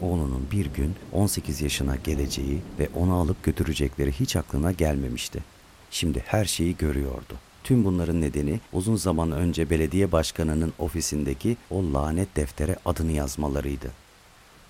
Oğlunun 0.01 0.47
bir 0.51 0.65
gün 0.65 0.95
18 1.11 1.61
yaşına 1.61 1.95
geleceği 1.95 2.61
ve 2.79 2.89
onu 2.95 3.13
alıp 3.13 3.43
götürecekleri 3.43 4.11
hiç 4.11 4.35
aklına 4.35 4.71
gelmemişti. 4.71 5.43
Şimdi 5.91 6.23
her 6.27 6.45
şeyi 6.45 6.77
görüyordu. 6.77 7.37
Tüm 7.63 7.83
bunların 7.83 8.21
nedeni 8.21 8.59
uzun 8.73 8.95
zaman 8.95 9.31
önce 9.31 9.69
belediye 9.69 10.11
başkanının 10.11 10.73
ofisindeki 10.79 11.57
o 11.69 11.93
lanet 11.93 12.35
deftere 12.35 12.75
adını 12.85 13.11
yazmalarıydı. 13.11 13.91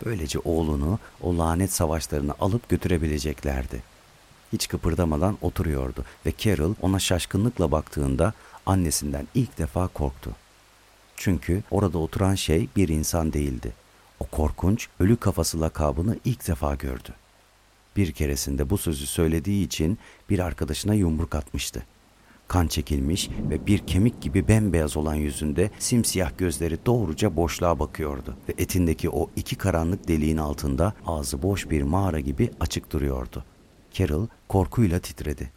Böylece 0.05 0.39
oğlunu 0.39 0.99
o 1.21 1.37
lanet 1.37 1.73
savaşlarına 1.73 2.35
alıp 2.39 2.69
götürebileceklerdi. 2.69 3.83
Hiç 4.53 4.67
kıpırdamadan 4.67 5.37
oturuyordu 5.41 6.05
ve 6.25 6.33
Carol 6.37 6.73
ona 6.81 6.99
şaşkınlıkla 6.99 7.71
baktığında 7.71 8.33
annesinden 8.65 9.27
ilk 9.35 9.57
defa 9.57 9.87
korktu. 9.87 10.31
Çünkü 11.15 11.63
orada 11.71 11.97
oturan 11.97 12.35
şey 12.35 12.69
bir 12.75 12.89
insan 12.89 13.33
değildi. 13.33 13.73
O 14.19 14.25
korkunç 14.25 14.87
ölü 14.99 15.17
kafası 15.17 15.61
lakabını 15.61 16.17
ilk 16.25 16.47
defa 16.47 16.75
gördü. 16.75 17.09
Bir 17.95 18.11
keresinde 18.11 18.69
bu 18.69 18.77
sözü 18.77 19.07
söylediği 19.07 19.65
için 19.65 19.97
bir 20.29 20.39
arkadaşına 20.39 20.93
yumruk 20.93 21.35
atmıştı. 21.35 21.83
Kan 22.53 22.67
çekilmiş 22.67 23.29
ve 23.49 23.67
bir 23.67 23.79
kemik 23.79 24.21
gibi 24.21 24.47
bembeyaz 24.47 24.97
olan 24.97 25.15
yüzünde 25.15 25.71
simsiyah 25.79 26.37
gözleri 26.37 26.77
doğruca 26.85 27.35
boşluğa 27.35 27.79
bakıyordu 27.79 28.37
ve 28.49 28.53
etindeki 28.57 29.09
o 29.09 29.29
iki 29.35 29.55
karanlık 29.55 30.07
deliğin 30.07 30.37
altında 30.37 30.93
ağzı 31.05 31.41
boş 31.41 31.69
bir 31.69 31.81
mağara 31.81 32.19
gibi 32.19 32.51
açık 32.59 32.91
duruyordu. 32.91 33.43
Carol 33.93 34.27
korkuyla 34.47 34.99
titredi. 34.99 35.51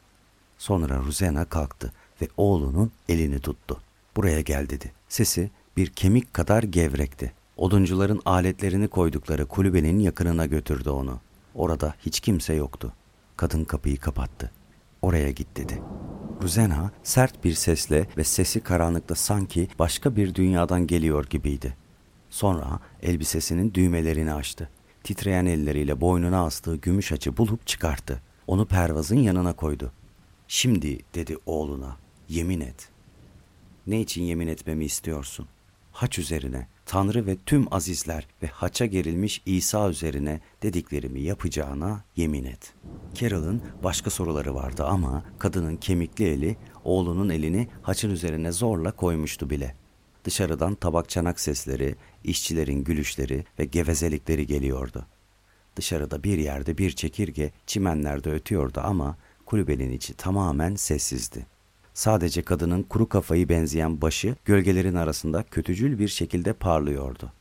Sonra 0.58 0.98
Ruzena 0.98 1.44
kalktı 1.44 1.92
ve 2.22 2.28
oğlunun 2.36 2.92
elini 3.08 3.40
tuttu. 3.40 3.80
Buraya 4.16 4.40
gel 4.40 4.68
dedi. 4.68 4.92
Sesi 5.08 5.50
bir 5.76 5.86
kemik 5.86 6.34
kadar 6.34 6.62
gevrekti. 6.62 7.32
Oduncuların 7.56 8.20
aletlerini 8.24 8.88
koydukları 8.88 9.46
kulübenin 9.46 9.98
yakınına 9.98 10.46
götürdü 10.46 10.90
onu. 10.90 11.20
Orada 11.54 11.94
hiç 12.00 12.20
kimse 12.20 12.54
yoktu. 12.54 12.92
Kadın 13.36 13.64
kapıyı 13.64 13.96
kapattı. 13.96 14.50
Oraya 15.06 15.30
git 15.30 15.56
dedi. 15.56 15.82
Ruzena 16.42 16.90
sert 17.02 17.44
bir 17.44 17.54
sesle 17.54 18.06
ve 18.16 18.24
sesi 18.24 18.60
karanlıkta 18.60 19.14
sanki 19.14 19.68
başka 19.78 20.16
bir 20.16 20.34
dünyadan 20.34 20.86
geliyor 20.86 21.26
gibiydi. 21.30 21.76
Sonra 22.30 22.80
elbisesinin 23.02 23.74
düğmelerini 23.74 24.32
açtı. 24.32 24.70
Titreyen 25.04 25.46
elleriyle 25.46 26.00
boynuna 26.00 26.44
astığı 26.44 26.76
gümüş 26.76 27.12
açı 27.12 27.36
bulup 27.36 27.66
çıkarttı. 27.66 28.22
Onu 28.46 28.66
pervazın 28.66 29.16
yanına 29.16 29.52
koydu. 29.52 29.92
Şimdi 30.48 30.98
dedi 31.14 31.36
oğluna, 31.46 31.96
yemin 32.28 32.60
et. 32.60 32.88
Ne 33.86 34.00
için 34.00 34.22
yemin 34.22 34.48
etmemi 34.48 34.84
istiyorsun? 34.84 35.46
Haç 35.92 36.18
üzerine, 36.18 36.66
Tanrı 36.86 37.26
ve 37.26 37.36
tüm 37.46 37.74
azizler 37.74 38.26
ve 38.42 38.46
haça 38.46 38.86
gerilmiş 38.86 39.42
İsa 39.46 39.90
üzerine 39.90 40.40
dediklerimi 40.62 41.20
yapacağına 41.20 42.04
yemin 42.16 42.44
et. 42.44 42.72
Carol'ın 43.14 43.62
başka 43.82 44.10
soruları 44.10 44.54
vardı 44.54 44.84
ama 44.84 45.24
kadının 45.38 45.76
kemikli 45.76 46.24
eli 46.24 46.56
oğlunun 46.84 47.28
elini 47.28 47.68
haçın 47.82 48.10
üzerine 48.10 48.52
zorla 48.52 48.92
koymuştu 48.92 49.50
bile. 49.50 49.74
Dışarıdan 50.24 50.74
tabak 50.74 51.08
çanak 51.08 51.40
sesleri, 51.40 51.94
işçilerin 52.24 52.84
gülüşleri 52.84 53.44
ve 53.58 53.64
gevezelikleri 53.64 54.46
geliyordu. 54.46 55.06
Dışarıda 55.76 56.24
bir 56.24 56.38
yerde 56.38 56.78
bir 56.78 56.90
çekirge 56.90 57.52
çimenlerde 57.66 58.30
ötüyordu 58.30 58.80
ama 58.84 59.16
kulübenin 59.46 59.92
içi 59.92 60.14
tamamen 60.14 60.74
sessizdi. 60.74 61.46
Sadece 61.96 62.42
kadının 62.42 62.82
kuru 62.82 63.08
kafayı 63.08 63.48
benzeyen 63.48 64.00
başı 64.00 64.36
gölgelerin 64.44 64.94
arasında 64.94 65.42
kötücül 65.42 65.98
bir 65.98 66.08
şekilde 66.08 66.52
parlıyordu. 66.52 67.32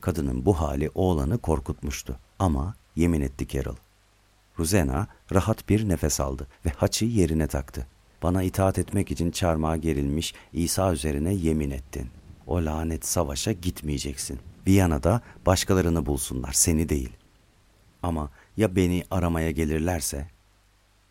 Kadının 0.00 0.46
bu 0.46 0.60
hali 0.60 0.90
oğlanı 0.94 1.38
korkutmuştu 1.38 2.18
ama 2.38 2.74
yemin 2.96 3.20
etti 3.20 3.48
Carol. 3.48 3.76
Ruzena 4.58 5.06
rahat 5.32 5.68
bir 5.68 5.88
nefes 5.88 6.20
aldı 6.20 6.46
ve 6.66 6.70
haçı 6.70 7.04
yerine 7.04 7.46
taktı. 7.46 7.86
Bana 8.22 8.42
itaat 8.42 8.78
etmek 8.78 9.10
için 9.10 9.30
çarmıha 9.30 9.76
gerilmiş 9.76 10.34
İsa 10.52 10.92
üzerine 10.92 11.34
yemin 11.34 11.70
ettin. 11.70 12.08
O 12.46 12.64
lanet 12.64 13.06
savaşa 13.06 13.52
gitmeyeceksin. 13.52 14.38
Viyana'da 14.66 15.20
başkalarını 15.46 16.06
bulsunlar, 16.06 16.52
seni 16.52 16.88
değil. 16.88 17.12
Ama 18.02 18.30
ya 18.56 18.76
beni 18.76 19.04
aramaya 19.10 19.50
gelirlerse 19.50 20.28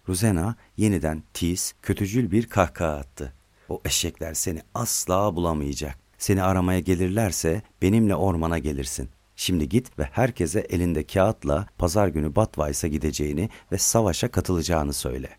Ruzena 0.10 0.56
yeniden 0.78 1.24
tiz, 1.34 1.74
kötücül 1.82 2.32
bir 2.32 2.48
kahkaha 2.48 2.94
attı. 2.94 3.34
O 3.70 3.82
eşekler 3.86 4.34
seni 4.34 4.62
asla 4.74 5.36
bulamayacak. 5.36 5.98
Seni 6.18 6.44
aramaya 6.44 6.80
gelirlerse 6.80 7.62
benimle 7.82 8.16
ormana 8.16 8.58
gelirsin. 8.58 9.10
Şimdi 9.36 9.70
git 9.70 10.00
ve 10.00 10.04
herkese 10.04 10.60
elinde 10.60 11.04
kağıtla 11.04 11.68
pazar 11.78 12.08
günü 12.08 12.36
Batweiss'a 12.36 12.88
gideceğini 12.88 13.50
ve 13.72 13.78
savaşa 13.78 14.32
katılacağını 14.32 14.94
söyle. 14.94 15.30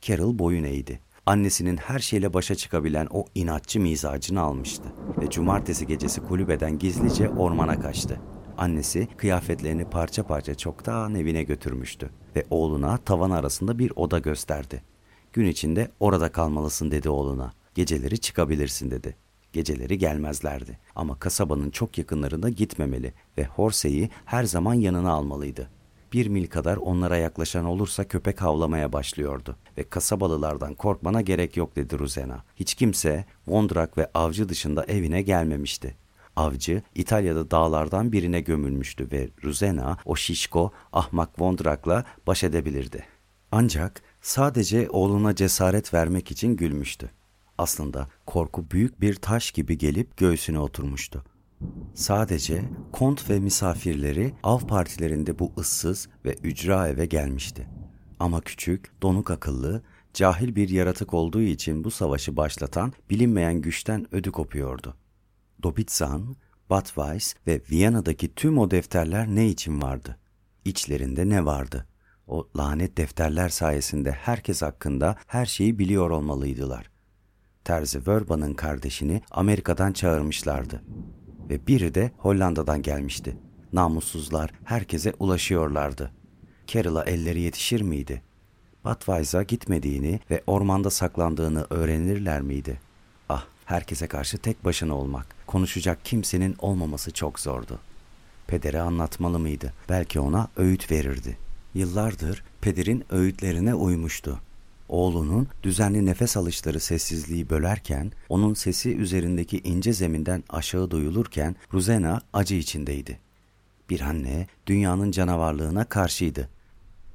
Carol 0.00 0.38
boyun 0.38 0.64
eğdi. 0.64 1.00
Annesinin 1.26 1.76
her 1.76 1.98
şeyle 1.98 2.34
başa 2.34 2.54
çıkabilen 2.54 3.06
o 3.10 3.24
inatçı 3.34 3.80
mizacını 3.80 4.40
almıştı 4.40 4.84
ve 5.20 5.30
cumartesi 5.30 5.86
gecesi 5.86 6.20
kulübeden 6.20 6.78
gizlice 6.78 7.28
ormana 7.28 7.80
kaçtı. 7.80 8.20
Annesi 8.58 9.08
kıyafetlerini 9.16 9.84
parça 9.84 10.26
parça 10.26 10.54
çoktan 10.54 11.14
evine 11.14 11.42
götürmüştü 11.42 12.10
ve 12.36 12.46
oğluna 12.50 12.96
tavan 12.96 13.30
arasında 13.30 13.78
bir 13.78 13.92
oda 13.96 14.18
gösterdi. 14.18 14.82
Gün 15.32 15.46
içinde 15.46 15.90
orada 16.00 16.32
kalmalısın 16.32 16.90
dedi 16.90 17.08
oğluna. 17.08 17.52
Geceleri 17.74 18.18
çıkabilirsin 18.18 18.90
dedi. 18.90 19.16
Geceleri 19.52 19.98
gelmezlerdi 19.98 20.78
ama 20.94 21.18
kasabanın 21.18 21.70
çok 21.70 21.98
yakınlarında 21.98 22.48
gitmemeli 22.48 23.14
ve 23.38 23.44
Horse'yi 23.44 24.10
her 24.24 24.44
zaman 24.44 24.74
yanına 24.74 25.12
almalıydı. 25.12 25.70
Bir 26.12 26.26
mil 26.26 26.46
kadar 26.46 26.76
onlara 26.76 27.16
yaklaşan 27.16 27.64
olursa 27.64 28.04
köpek 28.04 28.42
havlamaya 28.42 28.92
başlıyordu 28.92 29.56
ve 29.78 29.88
kasabalılardan 29.88 30.74
korkmana 30.74 31.20
gerek 31.20 31.56
yok 31.56 31.76
dedi 31.76 31.98
Ruzena. 31.98 32.44
Hiç 32.56 32.74
kimse 32.74 33.24
Vondrak 33.46 33.98
ve 33.98 34.10
avcı 34.14 34.48
dışında 34.48 34.84
evine 34.84 35.22
gelmemişti. 35.22 35.96
Avcı 36.36 36.82
İtalya'da 36.94 37.50
dağlardan 37.50 38.12
birine 38.12 38.40
gömülmüştü 38.40 39.08
ve 39.12 39.28
Ruzena 39.44 39.96
o 40.04 40.16
şişko 40.16 40.72
ahmak 40.92 41.40
Vondrak'la 41.40 42.04
baş 42.26 42.44
edebilirdi. 42.44 43.04
Ancak 43.52 44.02
sadece 44.22 44.90
oğluna 44.90 45.34
cesaret 45.34 45.94
vermek 45.94 46.30
için 46.30 46.56
gülmüştü. 46.56 47.10
Aslında 47.58 48.08
korku 48.26 48.70
büyük 48.70 49.00
bir 49.00 49.14
taş 49.14 49.50
gibi 49.50 49.78
gelip 49.78 50.16
göğsüne 50.16 50.58
oturmuştu. 50.58 51.24
Sadece 51.94 52.64
kont 52.92 53.30
ve 53.30 53.38
misafirleri 53.38 54.34
av 54.42 54.60
partilerinde 54.60 55.38
bu 55.38 55.52
ıssız 55.58 56.08
ve 56.24 56.34
ücra 56.34 56.88
eve 56.88 57.06
gelmişti. 57.06 57.68
Ama 58.20 58.40
küçük, 58.40 59.02
donuk 59.02 59.30
akıllı, 59.30 59.82
cahil 60.14 60.56
bir 60.56 60.68
yaratık 60.68 61.14
olduğu 61.14 61.42
için 61.42 61.84
bu 61.84 61.90
savaşı 61.90 62.36
başlatan 62.36 62.92
bilinmeyen 63.10 63.60
güçten 63.60 64.14
ödü 64.14 64.32
kopuyordu. 64.32 64.94
Dobitzan, 65.62 66.36
Budweis 66.70 67.34
ve 67.46 67.60
Viyana'daki 67.70 68.34
tüm 68.34 68.58
o 68.58 68.70
defterler 68.70 69.26
ne 69.26 69.48
için 69.48 69.82
vardı? 69.82 70.18
İçlerinde 70.64 71.28
ne 71.28 71.44
vardı? 71.44 71.86
O 72.26 72.48
lanet 72.56 72.96
defterler 72.96 73.48
sayesinde 73.48 74.12
herkes 74.12 74.62
hakkında 74.62 75.16
her 75.26 75.46
şeyi 75.46 75.78
biliyor 75.78 76.10
olmalıydılar. 76.10 76.90
Terzi 77.64 77.96
Wörba'nın 77.96 78.54
kardeşini 78.54 79.22
Amerika'dan 79.30 79.92
çağırmışlardı. 79.92 80.82
Ve 81.50 81.66
biri 81.66 81.94
de 81.94 82.10
Hollanda'dan 82.16 82.82
gelmişti. 82.82 83.36
Namussuzlar 83.72 84.50
herkese 84.64 85.12
ulaşıyorlardı. 85.18 86.10
Carol'a 86.66 87.04
elleri 87.04 87.40
yetişir 87.40 87.80
miydi? 87.80 88.22
Budweis'a 88.84 89.42
gitmediğini 89.42 90.20
ve 90.30 90.42
ormanda 90.46 90.90
saklandığını 90.90 91.66
öğrenirler 91.70 92.40
miydi? 92.40 92.80
Ah, 93.28 93.46
herkese 93.64 94.06
karşı 94.06 94.38
tek 94.38 94.64
başına 94.64 94.94
olmak, 94.94 95.35
konuşacak 95.56 96.04
kimsenin 96.04 96.56
olmaması 96.58 97.10
çok 97.10 97.40
zordu. 97.40 97.78
Pedere 98.46 98.80
anlatmalı 98.80 99.38
mıydı? 99.38 99.72
Belki 99.88 100.20
ona 100.20 100.48
öğüt 100.56 100.90
verirdi. 100.90 101.38
Yıllardır 101.74 102.44
pederin 102.60 103.04
öğütlerine 103.10 103.74
uymuştu. 103.74 104.40
Oğlunun 104.88 105.48
düzenli 105.62 106.06
nefes 106.06 106.36
alışları 106.36 106.80
sessizliği 106.80 107.50
bölerken, 107.50 108.12
onun 108.28 108.54
sesi 108.54 108.96
üzerindeki 108.96 109.58
ince 109.58 109.92
zeminden 109.92 110.44
aşağı 110.48 110.90
duyulurken 110.90 111.56
Ruzena 111.72 112.20
acı 112.32 112.54
içindeydi. 112.54 113.18
Bir 113.90 114.00
anne 114.00 114.46
dünyanın 114.66 115.10
canavarlığına 115.10 115.84
karşıydı. 115.84 116.48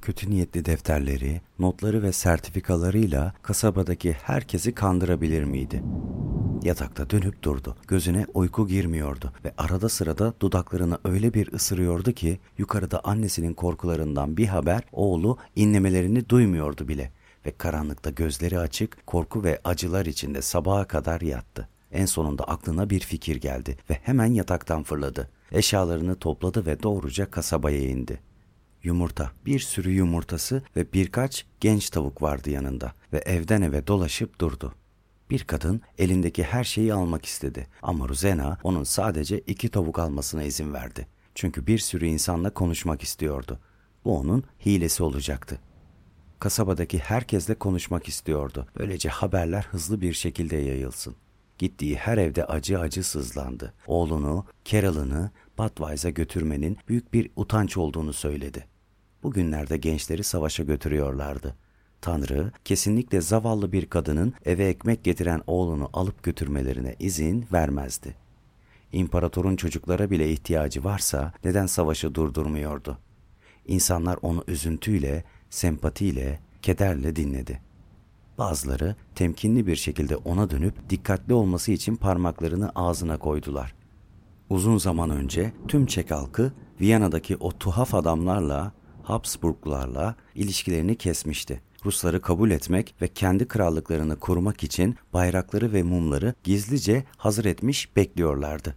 Kötü 0.01 0.29
niyetli 0.29 0.65
defterleri, 0.65 1.41
notları 1.59 2.03
ve 2.03 2.11
sertifikalarıyla 2.11 3.33
kasabadaki 3.41 4.13
herkesi 4.13 4.75
kandırabilir 4.75 5.43
miydi? 5.43 5.83
Yatakta 6.63 7.09
dönüp 7.09 7.43
durdu. 7.43 7.75
Gözüne 7.87 8.25
uyku 8.33 8.67
girmiyordu 8.67 9.33
ve 9.45 9.53
arada 9.57 9.89
sırada 9.89 10.33
dudaklarını 10.41 10.97
öyle 11.05 11.33
bir 11.33 11.53
ısırıyordu 11.53 12.11
ki 12.11 12.39
yukarıda 12.57 13.01
annesinin 13.03 13.53
korkularından 13.53 14.37
bir 14.37 14.47
haber 14.47 14.81
oğlu 14.91 15.37
inlemelerini 15.55 16.29
duymuyordu 16.29 16.87
bile 16.87 17.11
ve 17.45 17.51
karanlıkta 17.57 18.09
gözleri 18.09 18.59
açık, 18.59 19.07
korku 19.07 19.43
ve 19.43 19.61
acılar 19.63 20.05
içinde 20.05 20.41
sabaha 20.41 20.87
kadar 20.87 21.21
yattı. 21.21 21.69
En 21.91 22.05
sonunda 22.05 22.43
aklına 22.43 22.89
bir 22.89 22.99
fikir 22.99 23.35
geldi 23.35 23.77
ve 23.89 23.93
hemen 23.93 24.33
yataktan 24.33 24.83
fırladı. 24.83 25.29
Eşyalarını 25.51 26.15
topladı 26.15 26.65
ve 26.65 26.83
doğruca 26.83 27.31
kasabaya 27.31 27.81
indi. 27.81 28.30
Yumurta, 28.83 29.31
bir 29.45 29.59
sürü 29.59 29.91
yumurtası 29.91 30.63
ve 30.75 30.93
birkaç 30.93 31.45
genç 31.59 31.89
tavuk 31.89 32.21
vardı 32.21 32.49
yanında 32.49 32.93
ve 33.13 33.17
evden 33.17 33.61
eve 33.61 33.87
dolaşıp 33.87 34.39
durdu. 34.41 34.75
Bir 35.29 35.43
kadın 35.43 35.81
elindeki 35.97 36.43
her 36.43 36.63
şeyi 36.63 36.93
almak 36.93 37.25
istedi 37.25 37.67
ama 37.81 38.07
Ruzena 38.09 38.57
onun 38.63 38.83
sadece 38.83 39.39
iki 39.39 39.69
tavuk 39.69 39.99
almasına 39.99 40.43
izin 40.43 40.73
verdi. 40.73 41.07
Çünkü 41.35 41.67
bir 41.67 41.77
sürü 41.77 42.05
insanla 42.05 42.53
konuşmak 42.53 43.03
istiyordu. 43.03 43.59
Bu 44.05 44.17
onun 44.17 44.43
hilesi 44.65 45.03
olacaktı. 45.03 45.59
Kasabadaki 46.39 46.99
herkesle 46.99 47.55
konuşmak 47.55 48.07
istiyordu. 48.07 48.67
Böylece 48.79 49.09
haberler 49.09 49.67
hızlı 49.71 50.01
bir 50.01 50.13
şekilde 50.13 50.55
yayılsın. 50.55 51.15
Gittiği 51.57 51.95
her 51.95 52.17
evde 52.17 52.45
acı 52.45 52.79
acı 52.79 53.03
sızlandı. 53.03 53.73
Oğlunu, 53.87 54.45
Carol'ını 54.65 55.31
Budweiser'a 55.57 56.11
götürmenin 56.11 56.77
büyük 56.87 57.13
bir 57.13 57.29
utanç 57.35 57.77
olduğunu 57.77 58.13
söyledi. 58.13 58.70
Bugünlerde 59.23 59.77
gençleri 59.77 60.23
savaşa 60.23 60.63
götürüyorlardı. 60.63 61.55
Tanrı 62.01 62.51
kesinlikle 62.65 63.21
zavallı 63.21 63.71
bir 63.71 63.85
kadının 63.85 64.33
eve 64.45 64.65
ekmek 64.65 65.03
getiren 65.03 65.41
oğlunu 65.47 65.89
alıp 65.93 66.23
götürmelerine 66.23 66.95
izin 66.99 67.45
vermezdi. 67.53 68.15
İmparatorun 68.91 69.55
çocuklara 69.55 70.11
bile 70.11 70.31
ihtiyacı 70.31 70.83
varsa 70.83 71.33
neden 71.43 71.65
savaşı 71.65 72.15
durdurmuyordu? 72.15 72.97
İnsanlar 73.67 74.19
onu 74.21 74.43
üzüntüyle, 74.47 75.23
sempatiyle, 75.49 76.39
kederle 76.61 77.15
dinledi. 77.15 77.61
Bazıları 78.37 78.95
temkinli 79.15 79.67
bir 79.67 79.75
şekilde 79.75 80.15
ona 80.15 80.49
dönüp 80.49 80.89
dikkatli 80.89 81.33
olması 81.33 81.71
için 81.71 81.95
parmaklarını 81.95 82.71
ağzına 82.75 83.17
koydular. 83.17 83.75
Uzun 84.49 84.77
zaman 84.77 85.09
önce 85.09 85.53
tüm 85.67 85.85
Çek 85.85 86.11
halkı 86.11 86.53
Viyana'daki 86.81 87.37
o 87.37 87.51
tuhaf 87.51 87.95
adamlarla, 87.95 88.71
Habsburglarla 89.03 90.15
ilişkilerini 90.35 90.95
kesmişti. 90.95 91.61
Rusları 91.85 92.21
kabul 92.21 92.51
etmek 92.51 92.95
ve 93.01 93.07
kendi 93.07 93.47
krallıklarını 93.47 94.19
korumak 94.19 94.63
için 94.63 94.95
bayrakları 95.13 95.73
ve 95.73 95.83
mumları 95.83 96.33
gizlice 96.43 97.03
hazır 97.17 97.45
etmiş 97.45 97.95
bekliyorlardı. 97.95 98.75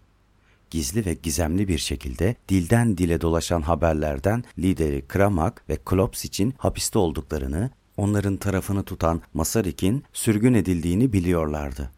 Gizli 0.71 1.07
ve 1.07 1.15
gizemli 1.15 1.69
bir 1.69 1.79
şekilde 1.79 2.37
dilden 2.49 2.99
dile 2.99 3.21
dolaşan 3.21 3.63
haberlerden 3.63 4.45
lideri 4.59 5.05
Kramak 5.09 5.69
ve 5.69 5.77
Klops 5.77 6.25
için 6.25 6.55
hapiste 6.59 6.99
olduklarını, 6.99 7.71
onların 7.97 8.37
tarafını 8.37 8.83
tutan 8.83 9.23
Masarik'in 9.35 10.05
sürgün 10.13 10.55
edildiğini 10.55 11.13
biliyorlardı. 11.13 11.91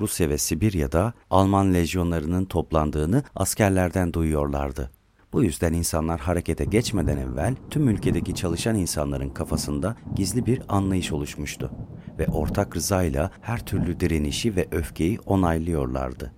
Rusya 0.00 0.28
ve 0.28 0.38
Sibirya'da 0.38 1.12
Alman 1.30 1.74
lejyonlarının 1.74 2.44
toplandığını 2.44 3.22
askerlerden 3.36 4.12
duyuyorlardı. 4.12 4.90
Bu 5.34 5.44
yüzden 5.44 5.72
insanlar 5.72 6.20
harekete 6.20 6.64
geçmeden 6.64 7.16
evvel 7.16 7.54
tüm 7.70 7.88
ülkedeki 7.88 8.34
çalışan 8.34 8.76
insanların 8.76 9.28
kafasında 9.28 9.96
gizli 10.16 10.46
bir 10.46 10.62
anlayış 10.68 11.12
oluşmuştu 11.12 11.70
ve 12.18 12.26
ortak 12.26 12.76
rızayla 12.76 13.30
her 13.40 13.66
türlü 13.66 14.00
direnişi 14.00 14.56
ve 14.56 14.68
öfkeyi 14.70 15.20
onaylıyorlardı. 15.20 16.32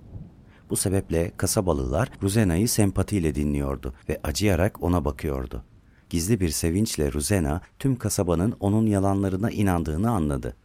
Bu 0.70 0.76
sebeple 0.76 1.32
kasabalılar 1.36 2.10
Ruzena'yı 2.22 2.68
sempatiyle 2.68 3.34
dinliyordu 3.34 3.94
ve 4.08 4.20
acıyarak 4.24 4.82
ona 4.82 5.04
bakıyordu. 5.04 5.64
Gizli 6.10 6.40
bir 6.40 6.48
sevinçle 6.48 7.12
Ruzena 7.12 7.60
tüm 7.78 7.96
kasabanın 7.96 8.54
onun 8.60 8.86
yalanlarına 8.86 9.50
inandığını 9.50 10.10
anladı. 10.10 10.56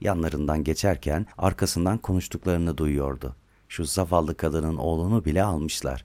Yanlarından 0.00 0.64
geçerken 0.64 1.26
arkasından 1.38 1.98
konuştuklarını 1.98 2.78
duyuyordu. 2.78 3.36
Şu 3.68 3.84
zavallı 3.84 4.36
kadının 4.36 4.76
oğlunu 4.76 5.24
bile 5.24 5.44
almışlar 5.44 6.04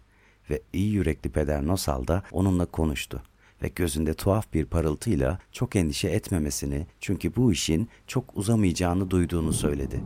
ve 0.52 0.62
iyi 0.74 0.92
yürekli 0.92 1.30
peder 1.30 1.68
Nosal 1.68 2.08
da 2.08 2.24
onunla 2.32 2.66
konuştu 2.66 3.22
ve 3.64 3.68
gözünde 3.68 4.14
tuhaf 4.14 4.54
bir 4.54 4.66
parıltıyla 4.66 5.40
çok 5.52 5.76
endişe 5.76 6.08
etmemesini 6.08 6.88
çünkü 7.00 7.36
bu 7.36 7.52
işin 7.52 7.90
çok 8.08 8.38
uzamayacağını 8.38 9.12
duyduğunu 9.12 9.54
söyledi. 9.54 10.04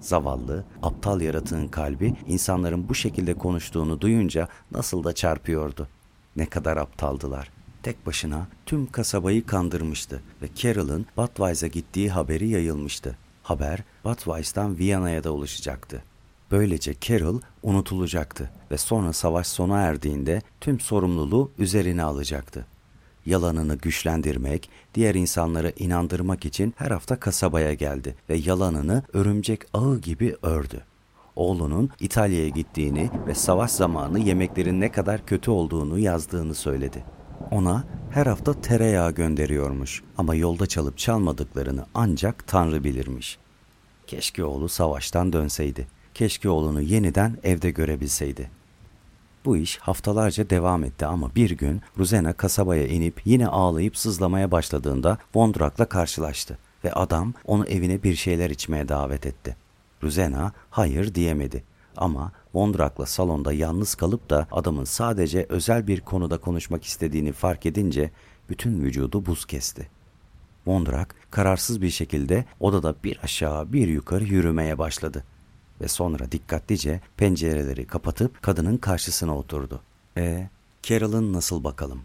Zavallı, 0.00 0.64
aptal 0.82 1.20
yaratığın 1.20 1.68
kalbi 1.68 2.14
insanların 2.26 2.88
bu 2.88 2.94
şekilde 2.94 3.34
konuştuğunu 3.34 4.00
duyunca 4.00 4.48
nasıl 4.70 5.04
da 5.04 5.12
çarpıyordu. 5.12 5.88
Ne 6.36 6.46
kadar 6.46 6.76
aptaldılar. 6.76 7.50
Tek 7.82 8.06
başına 8.06 8.46
tüm 8.66 8.86
kasabayı 8.86 9.46
kandırmıştı 9.46 10.22
ve 10.42 10.48
Carol'ın 10.54 11.06
Budweis'a 11.16 11.66
gittiği 11.66 12.10
haberi 12.10 12.48
yayılmıştı. 12.48 13.16
Haber 13.42 13.84
Budweis'tan 14.04 14.78
Viyana'ya 14.78 15.24
da 15.24 15.30
ulaşacaktı. 15.30 16.02
Böylece 16.50 16.94
Carol 17.00 17.40
unutulacaktı 17.62 18.50
ve 18.70 18.78
sonra 18.78 19.12
savaş 19.12 19.46
sona 19.46 19.80
erdiğinde 19.80 20.42
tüm 20.60 20.80
sorumluluğu 20.80 21.50
üzerine 21.58 22.02
alacaktı. 22.02 22.66
Yalanını 23.26 23.74
güçlendirmek, 23.74 24.70
diğer 24.94 25.14
insanları 25.14 25.72
inandırmak 25.78 26.44
için 26.44 26.74
her 26.76 26.90
hafta 26.90 27.20
kasabaya 27.20 27.74
geldi 27.74 28.16
ve 28.30 28.36
yalanını 28.36 29.02
örümcek 29.12 29.62
ağı 29.74 29.98
gibi 29.98 30.36
ördü. 30.42 30.84
Oğlunun 31.36 31.90
İtalya'ya 32.00 32.48
gittiğini 32.48 33.10
ve 33.26 33.34
savaş 33.34 33.70
zamanı 33.70 34.18
yemeklerin 34.18 34.80
ne 34.80 34.92
kadar 34.92 35.26
kötü 35.26 35.50
olduğunu 35.50 35.98
yazdığını 35.98 36.54
söyledi. 36.54 37.04
Ona 37.50 37.84
her 38.10 38.26
hafta 38.26 38.60
tereyağı 38.60 39.12
gönderiyormuş 39.12 40.02
ama 40.18 40.34
yolda 40.34 40.66
çalıp 40.66 40.98
çalmadıklarını 40.98 41.86
ancak 41.94 42.46
Tanrı 42.46 42.84
bilirmiş. 42.84 43.38
Keşke 44.06 44.44
oğlu 44.44 44.68
savaştan 44.68 45.32
dönseydi. 45.32 45.86
Keşke 46.16 46.48
oğlunu 46.48 46.80
yeniden 46.80 47.38
evde 47.42 47.70
görebilseydi. 47.70 48.50
Bu 49.44 49.56
iş 49.56 49.78
haftalarca 49.78 50.50
devam 50.50 50.84
etti 50.84 51.06
ama 51.06 51.34
bir 51.34 51.50
gün 51.50 51.82
Ruzena 51.98 52.32
kasabaya 52.32 52.86
inip 52.86 53.20
yine 53.24 53.46
ağlayıp 53.46 53.96
sızlamaya 53.96 54.50
başladığında 54.50 55.18
Vondrak'la 55.34 55.84
karşılaştı 55.84 56.58
ve 56.84 56.92
adam 56.92 57.34
onu 57.44 57.66
evine 57.66 58.02
bir 58.02 58.14
şeyler 58.14 58.50
içmeye 58.50 58.88
davet 58.88 59.26
etti. 59.26 59.56
Ruzena 60.02 60.52
hayır 60.70 61.14
diyemedi 61.14 61.64
ama 61.96 62.32
Vondrak'la 62.54 63.06
salonda 63.06 63.52
yalnız 63.52 63.94
kalıp 63.94 64.30
da 64.30 64.48
adamın 64.52 64.84
sadece 64.84 65.46
özel 65.48 65.86
bir 65.86 66.00
konuda 66.00 66.38
konuşmak 66.38 66.84
istediğini 66.84 67.32
fark 67.32 67.66
edince 67.66 68.10
bütün 68.48 68.80
vücudu 68.80 69.26
buz 69.26 69.44
kesti. 69.44 69.88
Mondrak 70.66 71.14
kararsız 71.30 71.82
bir 71.82 71.90
şekilde 71.90 72.44
odada 72.60 72.94
bir 73.04 73.18
aşağı 73.22 73.72
bir 73.72 73.88
yukarı 73.88 74.24
yürümeye 74.24 74.78
başladı. 74.78 75.24
Ve 75.80 75.88
sonra 75.88 76.32
dikkatlice 76.32 77.00
pencereleri 77.16 77.86
kapatıp 77.86 78.42
kadının 78.42 78.76
karşısına 78.76 79.38
oturdu. 79.38 79.80
E, 80.16 80.48
Carol'ın 80.82 81.32
nasıl 81.32 81.64
bakalım? 81.64 82.00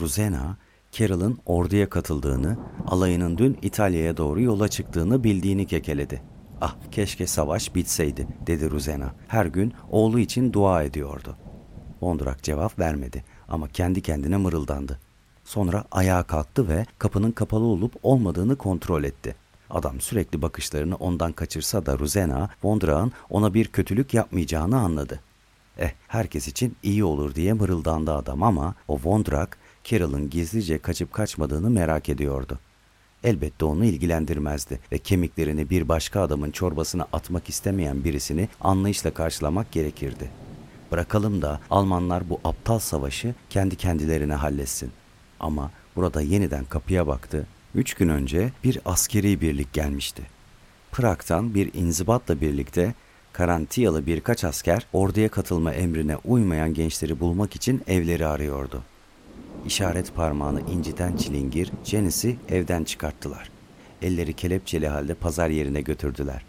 Ruzena, 0.00 0.56
Carol'ın 0.92 1.38
orduya 1.46 1.88
katıldığını, 1.88 2.56
alayının 2.86 3.38
dün 3.38 3.58
İtalya'ya 3.62 4.16
doğru 4.16 4.40
yola 4.42 4.68
çıktığını 4.68 5.24
bildiğini 5.24 5.66
kekeledi. 5.66 6.22
Ah 6.60 6.76
keşke 6.92 7.26
savaş 7.26 7.74
bitseydi 7.74 8.26
dedi 8.46 8.70
Ruzena. 8.70 9.14
Her 9.28 9.46
gün 9.46 9.72
oğlu 9.90 10.18
için 10.18 10.52
dua 10.52 10.82
ediyordu. 10.82 11.36
Mondrak 12.00 12.42
cevap 12.42 12.78
vermedi 12.78 13.24
ama 13.48 13.68
kendi 13.68 14.00
kendine 14.02 14.36
mırıldandı. 14.36 14.98
Sonra 15.44 15.84
ayağa 15.90 16.22
kalktı 16.22 16.68
ve 16.68 16.86
kapının 16.98 17.30
kapalı 17.30 17.64
olup 17.64 17.92
olmadığını 18.02 18.56
kontrol 18.56 19.04
etti. 19.04 19.34
Adam 19.70 20.00
sürekli 20.00 20.42
bakışlarını 20.42 20.96
ondan 20.96 21.32
kaçırsa 21.32 21.86
da 21.86 21.98
Ruzena, 21.98 22.50
Vondrak'ın 22.62 23.12
ona 23.30 23.54
bir 23.54 23.66
kötülük 23.66 24.14
yapmayacağını 24.14 24.78
anladı. 24.78 25.20
Eh, 25.78 25.90
herkes 26.08 26.48
için 26.48 26.76
iyi 26.82 27.04
olur 27.04 27.34
diye 27.34 27.52
mırıldandı 27.52 28.12
adam 28.14 28.42
ama 28.42 28.74
o 28.88 29.00
Vondrak, 29.04 29.58
Carol'ın 29.84 30.30
gizlice 30.30 30.78
kaçıp 30.78 31.12
kaçmadığını 31.12 31.70
merak 31.70 32.08
ediyordu. 32.08 32.58
Elbette 33.24 33.64
onu 33.64 33.84
ilgilendirmezdi 33.84 34.80
ve 34.92 34.98
kemiklerini 34.98 35.70
bir 35.70 35.88
başka 35.88 36.20
adamın 36.20 36.50
çorbasına 36.50 37.06
atmak 37.12 37.48
istemeyen 37.48 38.04
birisini 38.04 38.48
anlayışla 38.60 39.14
karşılamak 39.14 39.72
gerekirdi. 39.72 40.30
Bırakalım 40.92 41.42
da 41.42 41.60
Almanlar 41.70 42.30
bu 42.30 42.40
aptal 42.44 42.78
savaşı 42.78 43.34
kendi 43.50 43.76
kendilerine 43.76 44.34
halletsin. 44.34 44.90
Ama 45.40 45.70
burada 45.96 46.20
yeniden 46.20 46.64
kapıya 46.64 47.06
baktı. 47.06 47.46
Üç 47.78 47.94
gün 47.94 48.08
önce 48.08 48.52
bir 48.64 48.78
askeri 48.84 49.40
birlik 49.40 49.72
gelmişti. 49.72 50.22
Prag'dan 50.92 51.54
bir 51.54 51.74
inzibatla 51.74 52.40
birlikte 52.40 52.94
karantiyalı 53.32 54.06
birkaç 54.06 54.44
asker 54.44 54.86
orduya 54.92 55.28
katılma 55.28 55.72
emrine 55.72 56.16
uymayan 56.16 56.74
gençleri 56.74 57.20
bulmak 57.20 57.56
için 57.56 57.82
evleri 57.86 58.26
arıyordu. 58.26 58.82
İşaret 59.66 60.14
parmağını 60.14 60.60
inciten 60.60 61.16
çilingir 61.16 61.70
Janice'i 61.84 62.36
evden 62.48 62.84
çıkarttılar. 62.84 63.50
Elleri 64.02 64.32
kelepçeli 64.32 64.88
halde 64.88 65.14
pazar 65.14 65.50
yerine 65.50 65.80
götürdüler. 65.80 66.44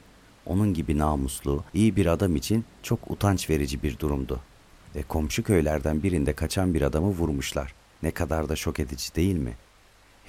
Onun 0.46 0.74
gibi 0.74 0.98
namuslu, 0.98 1.64
iyi 1.74 1.96
bir 1.96 2.06
adam 2.06 2.36
için 2.36 2.66
çok 2.84 3.12
utanç 3.12 3.50
verici 3.50 3.84
bir 3.84 4.00
durumdu. 4.00 4.40
Ve 4.96 5.04
komşu 5.04 5.44
köylerden 5.44 6.04
birinde 6.04 6.34
kaçan 6.34 6.74
bir 6.74 6.82
adamı 6.82 7.08
vurmuşlar. 7.08 7.74
Ne 8.04 8.12
kadar 8.12 8.50
da 8.50 8.56
şok 8.56 8.80
edici 8.80 9.16
değil 9.16 9.36
mi? 9.36 9.54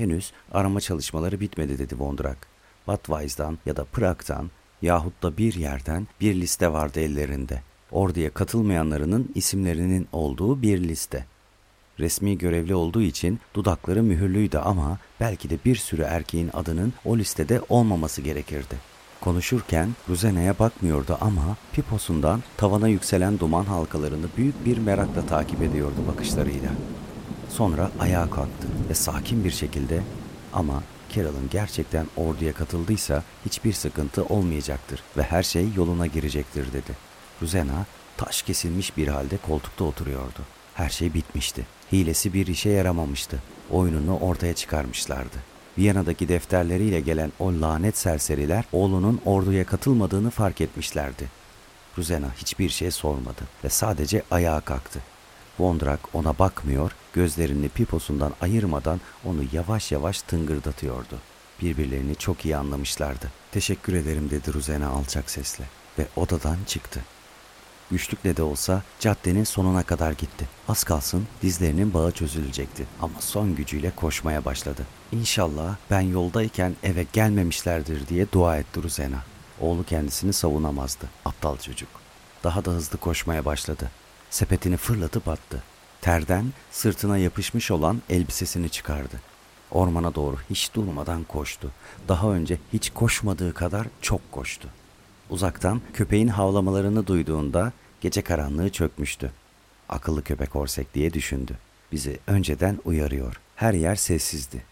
Henüz 0.01 0.32
arama 0.53 0.80
çalışmaları 0.80 1.40
bitmedi 1.40 1.78
dedi 1.78 1.98
Vondrak. 1.98 2.46
Budweis'dan 2.86 3.59
ya 3.66 3.76
da 3.76 3.84
Prag'dan 3.84 4.51
yahut 4.82 5.22
da 5.22 5.36
bir 5.36 5.55
yerden 5.55 6.07
bir 6.20 6.34
liste 6.34 6.72
vardı 6.72 7.01
ellerinde. 7.01 7.62
Orduya 7.90 8.30
katılmayanlarının 8.30 9.32
isimlerinin 9.34 10.09
olduğu 10.12 10.62
bir 10.62 10.78
liste. 10.88 11.26
Resmi 11.98 12.38
görevli 12.38 12.74
olduğu 12.74 13.03
için 13.03 13.40
dudakları 13.55 14.03
mühürlüydü 14.03 14.59
ama 14.59 14.98
belki 15.20 15.51
de 15.51 15.59
bir 15.64 15.76
sürü 15.76 16.03
erkeğin 16.03 16.51
adının 16.53 16.92
o 17.05 17.18
listede 17.18 17.61
olmaması 17.68 18.22
gerekirdi. 18.22 18.76
Konuşurken 19.20 19.88
Ruzena'ya 20.09 20.59
bakmıyordu 20.59 21.18
ama 21.20 21.57
piposundan 21.72 22.42
tavana 22.57 22.88
yükselen 22.88 23.38
duman 23.38 23.64
halkalarını 23.64 24.26
büyük 24.36 24.66
bir 24.66 24.78
merakla 24.78 25.26
takip 25.26 25.62
ediyordu 25.62 26.05
bakışlarıyla. 26.09 26.70
Sonra 27.51 27.90
ayağa 28.01 28.30
kalktı 28.30 28.68
ve 28.90 28.94
sakin 28.94 29.44
bir 29.44 29.51
şekilde 29.51 30.03
ama 30.53 30.82
Carol'ın 31.14 31.51
gerçekten 31.51 32.07
orduya 32.16 32.53
katıldıysa 32.53 33.22
hiçbir 33.46 33.72
sıkıntı 33.72 34.24
olmayacaktır 34.24 35.03
ve 35.16 35.22
her 35.22 35.42
şey 35.42 35.68
yoluna 35.76 36.07
girecektir 36.07 36.72
dedi. 36.72 36.96
Ruzena 37.42 37.86
taş 38.16 38.42
kesilmiş 38.42 38.96
bir 38.96 39.09
halde 39.09 39.36
koltukta 39.36 39.84
oturuyordu. 39.84 40.40
Her 40.74 40.88
şey 40.88 41.14
bitmişti. 41.14 41.66
Hilesi 41.92 42.34
bir 42.34 42.46
işe 42.46 42.70
yaramamıştı. 42.70 43.42
Oyununu 43.70 44.18
ortaya 44.18 44.55
çıkarmışlardı. 44.55 45.36
Viyana'daki 45.78 46.28
defterleriyle 46.28 47.01
gelen 47.01 47.32
o 47.38 47.53
lanet 47.61 47.98
serseriler 47.98 48.64
oğlunun 48.72 49.20
orduya 49.24 49.66
katılmadığını 49.66 50.30
fark 50.30 50.61
etmişlerdi. 50.61 51.28
Ruzena 51.98 52.28
hiçbir 52.36 52.68
şey 52.68 52.90
sormadı 52.90 53.42
ve 53.64 53.68
sadece 53.68 54.22
ayağa 54.30 54.61
kalktı. 54.61 55.01
Vondrak 55.61 56.00
ona 56.14 56.38
bakmıyor, 56.38 56.92
gözlerini 57.12 57.68
piposundan 57.68 58.34
ayırmadan 58.40 59.00
onu 59.24 59.40
yavaş 59.52 59.92
yavaş 59.92 60.22
tıngırdatıyordu. 60.22 61.18
Birbirlerini 61.62 62.14
çok 62.14 62.44
iyi 62.44 62.56
anlamışlardı. 62.56 63.30
Teşekkür 63.52 63.92
ederim 63.92 64.30
dedi 64.30 64.52
Ruzena 64.52 64.88
alçak 64.88 65.30
sesle 65.30 65.64
ve 65.98 66.06
odadan 66.16 66.56
çıktı. 66.66 67.00
Güçlükle 67.90 68.36
de 68.36 68.42
olsa 68.42 68.82
caddenin 69.00 69.44
sonuna 69.44 69.82
kadar 69.82 70.12
gitti. 70.12 70.48
Az 70.68 70.84
kalsın 70.84 71.26
dizlerinin 71.42 71.94
bağı 71.94 72.12
çözülecekti 72.12 72.86
ama 73.02 73.20
son 73.20 73.54
gücüyle 73.54 73.90
koşmaya 73.96 74.44
başladı. 74.44 74.86
İnşallah 75.12 75.76
ben 75.90 76.00
yoldayken 76.00 76.76
eve 76.82 77.06
gelmemişlerdir 77.12 78.08
diye 78.08 78.32
dua 78.32 78.56
etti 78.58 78.82
Ruzena. 78.82 79.24
Oğlu 79.61 79.84
kendisini 79.84 80.32
savunamazdı. 80.32 81.06
Aptal 81.24 81.56
çocuk. 81.56 81.88
Daha 82.44 82.64
da 82.64 82.70
hızlı 82.70 82.98
koşmaya 82.98 83.44
başladı. 83.44 83.90
Sepetini 84.31 84.76
fırlatıp 84.76 85.28
attı. 85.28 85.62
Terden 86.01 86.53
sırtına 86.70 87.18
yapışmış 87.18 87.70
olan 87.70 88.03
elbisesini 88.11 88.70
çıkardı. 88.70 89.20
Ormana 89.70 90.14
doğru 90.14 90.37
hiç 90.51 90.74
durmadan 90.74 91.24
koştu. 91.24 91.70
Daha 92.09 92.31
önce 92.33 92.59
hiç 92.72 92.91
koşmadığı 92.91 93.55
kadar 93.55 93.87
çok 94.03 94.33
koştu. 94.33 94.68
Uzaktan 95.31 95.81
köpeğin 95.95 96.28
havlamalarını 96.28 97.07
duyduğunda 97.07 97.72
gece 98.01 98.22
karanlığı 98.22 98.70
çökmüştü. 98.70 99.33
Akıllı 99.89 100.24
köpek 100.24 100.57
orsek 100.57 100.95
diye 100.95 101.12
düşündü. 101.12 101.59
Bizi 101.93 102.18
önceden 102.26 102.78
uyarıyor. 102.85 103.41
Her 103.57 103.74
yer 103.74 103.97
sessizdi. 103.97 104.62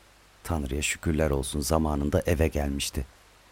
Tanrı'ya 0.45 0.83
şükürler 0.83 1.31
olsun 1.31 1.61
zamanında 1.61 2.23
eve 2.27 2.49
gelmişti. 2.49 3.07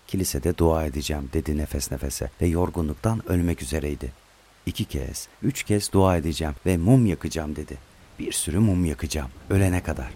Kilisede 0.06 0.58
dua 0.58 0.84
edeceğim 0.84 1.30
dedi 1.32 1.58
nefes 1.58 1.92
nefese 1.92 2.30
ve 2.40 2.46
yorgunluktan 2.46 3.30
ölmek 3.30 3.62
üzereydi. 3.62 4.12
İki 4.66 4.84
kez, 4.84 5.28
üç 5.42 5.62
kez 5.62 5.92
dua 5.92 6.16
edeceğim 6.16 6.54
ve 6.66 6.76
mum 6.76 7.06
yakacağım 7.06 7.56
dedi. 7.56 7.78
Bir 8.18 8.32
sürü 8.32 8.58
mum 8.58 8.84
yakacağım, 8.84 9.30
ölene 9.50 9.82
kadar. 9.82 10.10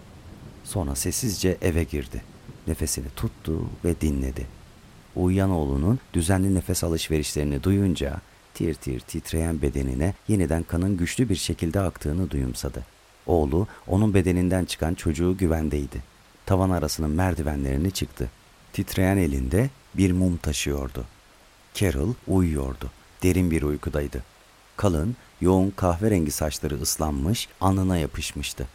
Sonra 0.63 0.95
sessizce 0.95 1.57
eve 1.61 1.83
girdi. 1.83 2.21
Nefesini 2.67 3.05
tuttu 3.15 3.69
ve 3.85 4.01
dinledi. 4.01 4.47
Uyuyan 5.15 5.49
oğlunun 5.49 5.99
düzenli 6.13 6.55
nefes 6.55 6.83
alışverişlerini 6.83 7.63
duyunca 7.63 8.21
tir 8.53 8.73
tir 8.73 8.99
titreyen 8.99 9.61
bedenine 9.61 10.13
yeniden 10.27 10.63
kanın 10.63 10.97
güçlü 10.97 11.29
bir 11.29 11.35
şekilde 11.35 11.79
aktığını 11.79 12.31
duyumsadı. 12.31 12.85
Oğlu 13.25 13.67
onun 13.87 14.13
bedeninden 14.13 14.65
çıkan 14.65 14.93
çocuğu 14.93 15.37
güvendeydi. 15.37 16.03
Tavan 16.45 16.69
arasının 16.69 17.11
merdivenlerini 17.11 17.91
çıktı. 17.91 18.29
Titreyen 18.73 19.17
elinde 19.17 19.69
bir 19.93 20.11
mum 20.11 20.37
taşıyordu. 20.37 21.05
Carol 21.73 22.13
uyuyordu. 22.27 22.91
Derin 23.23 23.51
bir 23.51 23.61
uykudaydı. 23.61 24.23
Kalın, 24.77 25.15
yoğun 25.41 25.69
kahverengi 25.69 26.31
saçları 26.31 26.81
ıslanmış, 26.81 27.47
alnına 27.61 27.97
yapışmıştı. 27.97 28.67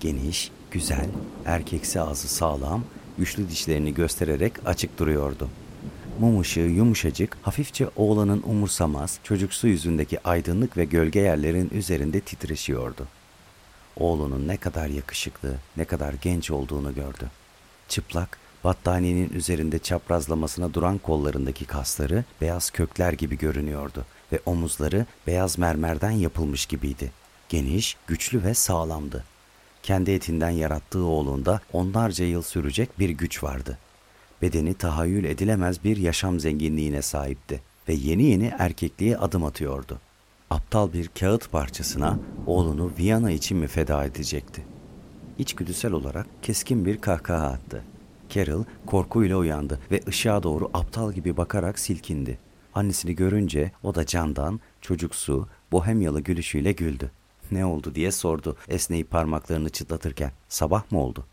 Geniş, 0.00 0.50
güzel, 0.70 1.08
erkeksi 1.44 2.00
ağzı 2.00 2.28
sağlam, 2.28 2.84
güçlü 3.18 3.50
dişlerini 3.50 3.94
göstererek 3.94 4.52
açık 4.66 4.98
duruyordu. 4.98 5.48
Mum 6.20 6.40
ışığı 6.40 6.60
yumuşacık, 6.60 7.36
hafifçe 7.42 7.88
oğlanın 7.96 8.42
umursamaz, 8.46 9.18
çocuksu 9.22 9.68
yüzündeki 9.68 10.28
aydınlık 10.28 10.76
ve 10.76 10.84
gölge 10.84 11.20
yerlerin 11.20 11.70
üzerinde 11.70 12.20
titreşiyordu. 12.20 13.06
Oğlunun 13.96 14.48
ne 14.48 14.56
kadar 14.56 14.86
yakışıklı, 14.86 15.54
ne 15.76 15.84
kadar 15.84 16.14
genç 16.22 16.50
olduğunu 16.50 16.94
gördü. 16.94 17.30
Çıplak, 17.88 18.38
battaniyenin 18.64 19.32
üzerinde 19.32 19.78
çaprazlamasına 19.78 20.74
duran 20.74 20.98
kollarındaki 20.98 21.64
kasları 21.64 22.24
beyaz 22.40 22.70
kökler 22.70 23.12
gibi 23.12 23.38
görünüyordu 23.38 24.04
ve 24.32 24.40
omuzları 24.46 25.06
beyaz 25.26 25.58
mermerden 25.58 26.10
yapılmış 26.10 26.66
gibiydi. 26.66 27.12
Geniş, 27.48 27.96
güçlü 28.06 28.44
ve 28.44 28.54
sağlamdı. 28.54 29.24
Kendi 29.82 30.10
etinden 30.10 30.50
yarattığı 30.50 31.04
oğlunda 31.04 31.60
onlarca 31.72 32.24
yıl 32.24 32.42
sürecek 32.42 32.98
bir 32.98 33.10
güç 33.10 33.42
vardı. 33.42 33.78
Bedeni 34.42 34.74
tahayyül 34.74 35.24
edilemez 35.24 35.84
bir 35.84 35.96
yaşam 35.96 36.40
zenginliğine 36.40 37.02
sahipti 37.02 37.60
ve 37.88 37.94
yeni 37.94 38.22
yeni 38.22 38.52
erkekliğe 38.58 39.18
adım 39.18 39.44
atıyordu. 39.44 40.00
Aptal 40.50 40.92
bir 40.92 41.10
kağıt 41.20 41.52
parçasına 41.52 42.18
oğlunu 42.46 42.92
Viyana 42.98 43.30
için 43.30 43.58
mi 43.58 43.66
feda 43.66 44.04
edecekti? 44.04 44.64
İçgüdüsel 45.38 45.92
olarak 45.92 46.26
keskin 46.42 46.84
bir 46.84 47.00
kahkaha 47.00 47.46
attı. 47.46 47.82
Carol 48.28 48.64
korkuyla 48.86 49.36
uyandı 49.36 49.80
ve 49.90 50.00
ışığa 50.08 50.42
doğru 50.42 50.70
aptal 50.74 51.12
gibi 51.12 51.36
bakarak 51.36 51.78
silkindi. 51.78 52.38
Annesini 52.76 53.14
görünce 53.14 53.72
o 53.82 53.94
da 53.94 54.06
candan, 54.06 54.60
çocuksu, 54.80 55.48
bohemyalı 55.72 56.20
gülüşüyle 56.20 56.72
güldü. 56.72 57.10
Ne 57.50 57.64
oldu 57.64 57.94
diye 57.94 58.12
sordu 58.12 58.56
esneyip 58.68 59.10
parmaklarını 59.10 59.68
çıtlatırken. 59.68 60.32
Sabah 60.48 60.92
mı 60.92 61.00
oldu? 61.00 61.26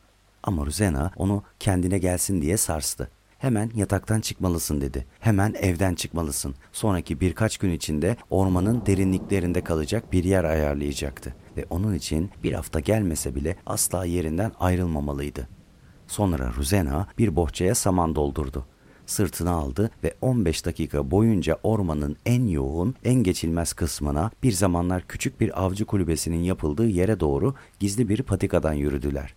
Ama 0.44 0.66
Ruzena 0.66 1.12
onu 1.16 1.44
kendine 1.60 1.98
gelsin 1.98 2.42
diye 2.42 2.58
sarstı. 2.58 3.10
Hemen 3.38 3.72
yataktan 3.76 4.22
çıkmalısın 4.22 4.82
dedi. 4.82 5.06
Hemen 5.20 5.54
evden 5.54 5.96
çıkmalısın. 5.96 6.56
Sonraki 6.72 7.20
birkaç 7.20 7.58
gün 7.58 7.72
içinde 7.72 8.18
ormanın 8.30 8.86
derinliklerinde 8.86 9.64
kalacak 9.64 10.14
bir 10.14 10.24
yer 10.24 10.44
ayarlayacaktı. 10.44 11.36
Ve 11.58 11.66
onun 11.70 11.94
için 11.94 12.32
bir 12.44 12.54
hafta 12.54 12.80
gelmese 12.80 13.36
bile 13.36 13.56
asla 13.66 14.06
yerinden 14.06 14.52
ayrılmamalıydı. 14.60 15.48
Sonra 16.08 16.54
Ruzena 16.58 17.08
bir 17.18 17.36
bohçaya 17.36 17.76
saman 17.76 18.16
doldurdu. 18.16 18.66
Sırtına 19.06 19.52
aldı 19.52 19.92
ve 20.04 20.14
15 20.22 20.66
dakika 20.66 21.12
boyunca 21.12 21.60
ormanın 21.64 22.18
en 22.26 22.48
yoğun, 22.48 22.96
en 23.04 23.24
geçilmez 23.24 23.74
kısmına 23.74 24.32
bir 24.44 24.52
zamanlar 24.52 25.08
küçük 25.08 25.42
bir 25.42 25.64
avcı 25.64 25.86
kulübesinin 25.86 26.44
yapıldığı 26.44 26.88
yere 26.88 27.20
doğru 27.20 27.56
gizli 27.80 28.10
bir 28.10 28.24
patikadan 28.24 28.74
yürüdüler. 28.74 29.36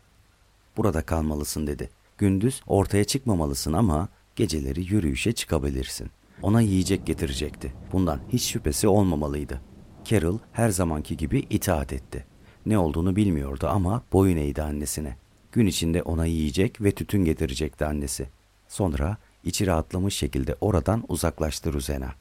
Burada 0.77 1.03
kalmalısın 1.03 1.67
dedi. 1.67 1.91
Gündüz 2.19 2.63
ortaya 2.67 3.05
çıkmamalısın 3.05 3.73
ama 3.73 4.09
geceleri 4.37 4.95
yürüyüşe 4.95 5.33
çıkabilirsin. 5.33 6.11
Ona 6.43 6.61
yiyecek 6.61 7.07
getirecekti. 7.07 7.73
Bundan 7.93 8.21
hiç 8.29 8.43
şüphesi 8.43 8.89
olmamalıydı. 8.89 9.61
Carol 10.05 10.39
her 10.53 10.69
zamanki 10.69 11.17
gibi 11.17 11.47
itaat 11.51 11.93
etti. 11.93 12.25
Ne 12.67 12.79
olduğunu 12.79 13.17
bilmiyordu 13.17 13.69
ama 13.71 14.03
boyun 14.13 14.37
eğdi 14.37 14.63
annesine. 14.63 15.17
Gün 15.53 15.67
içinde 15.67 16.03
ona 16.03 16.27
yiyecek 16.27 16.81
ve 16.81 16.91
tütün 16.91 17.25
getirecekti 17.25 17.85
annesi. 17.85 18.29
Sonra 18.69 19.17
içi 19.47 19.67
rahatlamış 19.67 20.15
şekilde 20.15 20.57
oradan 20.61 21.05
uzaklaştı 21.09 21.73
Ruzena. 21.73 22.15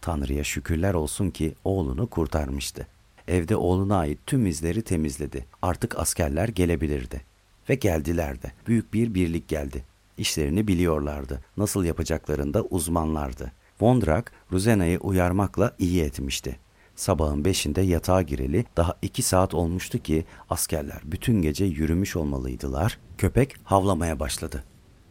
Tanrı'ya 0.00 0.44
şükürler 0.44 0.94
olsun 0.94 1.30
ki 1.30 1.54
oğlunu 1.64 2.06
kurtarmıştı. 2.06 2.86
Evde 3.28 3.56
oğluna 3.56 3.96
ait 3.96 4.18
tüm 4.26 4.46
izleri 4.46 4.82
temizledi. 4.82 5.46
Artık 5.62 5.98
askerler 5.98 6.48
gelebilirdi. 6.48 7.24
Ve 7.68 7.74
geldiler 7.74 8.42
de. 8.42 8.52
Büyük 8.66 8.94
bir 8.94 9.14
birlik 9.14 9.48
geldi. 9.48 9.84
İşlerini 10.18 10.68
biliyorlardı. 10.68 11.44
Nasıl 11.56 11.84
yapacaklarında 11.84 12.62
uzmanlardı. 12.62 13.52
Vondrak, 13.80 14.32
Ruzena'yı 14.52 14.98
uyarmakla 14.98 15.74
iyi 15.78 16.02
etmişti. 16.02 16.58
Sabahın 16.96 17.44
beşinde 17.44 17.80
yatağa 17.80 18.22
gireli 18.22 18.64
daha 18.76 18.96
iki 19.02 19.22
saat 19.22 19.54
olmuştu 19.54 19.98
ki 19.98 20.24
askerler 20.50 21.00
bütün 21.04 21.42
gece 21.42 21.64
yürümüş 21.64 22.16
olmalıydılar. 22.16 22.98
Köpek 23.18 23.54
havlamaya 23.64 24.20
başladı. 24.20 24.64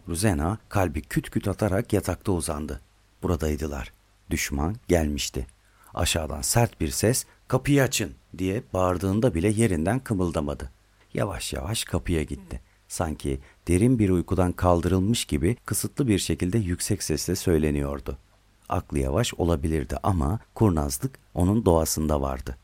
Ruzena 0.07 0.57
kalbi 0.69 1.01
küt 1.01 1.29
küt 1.29 1.47
atarak 1.47 1.93
yatakta 1.93 2.31
uzandı. 2.31 2.81
Buradaydılar. 3.23 3.93
Düşman 4.29 4.75
gelmişti. 4.87 5.47
Aşağıdan 5.93 6.41
sert 6.41 6.81
bir 6.81 6.89
ses 6.89 7.25
kapıyı 7.47 7.83
açın 7.83 8.11
diye 8.37 8.63
bağırdığında 8.73 9.33
bile 9.35 9.49
yerinden 9.49 9.99
kımıldamadı. 9.99 10.71
Yavaş 11.13 11.53
yavaş 11.53 11.83
kapıya 11.83 12.23
gitti. 12.23 12.61
Sanki 12.87 13.39
derin 13.67 13.99
bir 13.99 14.09
uykudan 14.09 14.51
kaldırılmış 14.51 15.25
gibi 15.25 15.55
kısıtlı 15.65 16.07
bir 16.07 16.19
şekilde 16.19 16.57
yüksek 16.57 17.03
sesle 17.03 17.35
söyleniyordu. 17.35 18.17
Aklı 18.69 18.99
yavaş 18.99 19.33
olabilirdi 19.33 19.97
ama 20.03 20.39
kurnazlık 20.55 21.19
onun 21.33 21.65
doğasında 21.65 22.21
vardı. 22.21 22.57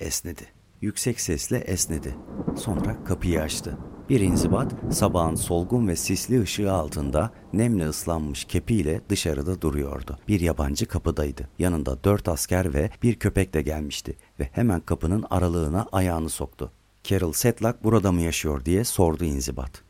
Esnedi. 0.00 0.46
Yüksek 0.80 1.20
sesle 1.20 1.58
esnedi. 1.58 2.16
Sonra 2.56 3.04
kapıyı 3.04 3.42
açtı. 3.42 3.78
Bir 4.12 4.20
inzibat 4.20 4.72
sabahın 4.90 5.34
solgun 5.34 5.88
ve 5.88 5.96
sisli 5.96 6.42
ışığı 6.42 6.72
altında 6.72 7.30
nemle 7.52 7.88
ıslanmış 7.88 8.44
kepiyle 8.44 9.00
dışarıda 9.08 9.60
duruyordu. 9.60 10.18
Bir 10.28 10.40
yabancı 10.40 10.86
kapıdaydı. 10.86 11.48
Yanında 11.58 12.04
dört 12.04 12.28
asker 12.28 12.74
ve 12.74 12.90
bir 13.02 13.14
köpek 13.14 13.54
de 13.54 13.62
gelmişti 13.62 14.16
ve 14.40 14.48
hemen 14.52 14.80
kapının 14.80 15.24
aralığına 15.30 15.86
ayağını 15.92 16.28
soktu. 16.28 16.72
Carol 17.04 17.32
Sedlak 17.32 17.84
burada 17.84 18.12
mı 18.12 18.20
yaşıyor 18.20 18.64
diye 18.64 18.84
sordu 18.84 19.24
inzibat. 19.24 19.82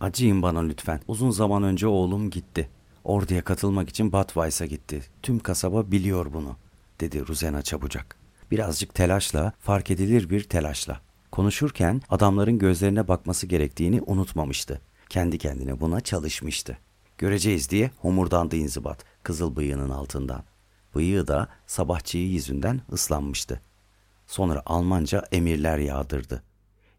Acıyın 0.00 0.42
bana 0.42 0.60
lütfen. 0.60 1.00
Uzun 1.08 1.30
zaman 1.30 1.62
önce 1.62 1.86
oğlum 1.86 2.30
gitti. 2.30 2.70
Orduya 3.04 3.44
katılmak 3.44 3.88
için 3.88 4.12
Batweiss'a 4.12 4.66
gitti. 4.66 5.02
Tüm 5.22 5.38
kasaba 5.38 5.90
biliyor 5.90 6.32
bunu, 6.32 6.56
dedi 7.00 7.26
Ruzena 7.26 7.62
çabucak. 7.62 8.16
Birazcık 8.50 8.94
telaşla, 8.94 9.52
fark 9.60 9.90
edilir 9.90 10.30
bir 10.30 10.44
telaşla. 10.44 11.05
Konuşurken 11.32 12.02
adamların 12.08 12.58
gözlerine 12.58 13.08
bakması 13.08 13.46
gerektiğini 13.46 14.02
unutmamıştı. 14.06 14.80
Kendi 15.08 15.38
kendine 15.38 15.80
buna 15.80 16.00
çalışmıştı. 16.00 16.78
Göreceğiz 17.18 17.70
diye 17.70 17.90
homurdandı 17.98 18.56
inzibat 18.56 19.04
kızıl 19.22 19.56
bıyığının 19.56 19.90
altından. 19.90 20.44
Bıyığı 20.94 21.26
da 21.26 21.48
sabahçıyı 21.66 22.28
yüzünden 22.28 22.80
ıslanmıştı. 22.92 23.60
Sonra 24.26 24.62
Almanca 24.66 25.24
emirler 25.32 25.78
yağdırdı. 25.78 26.42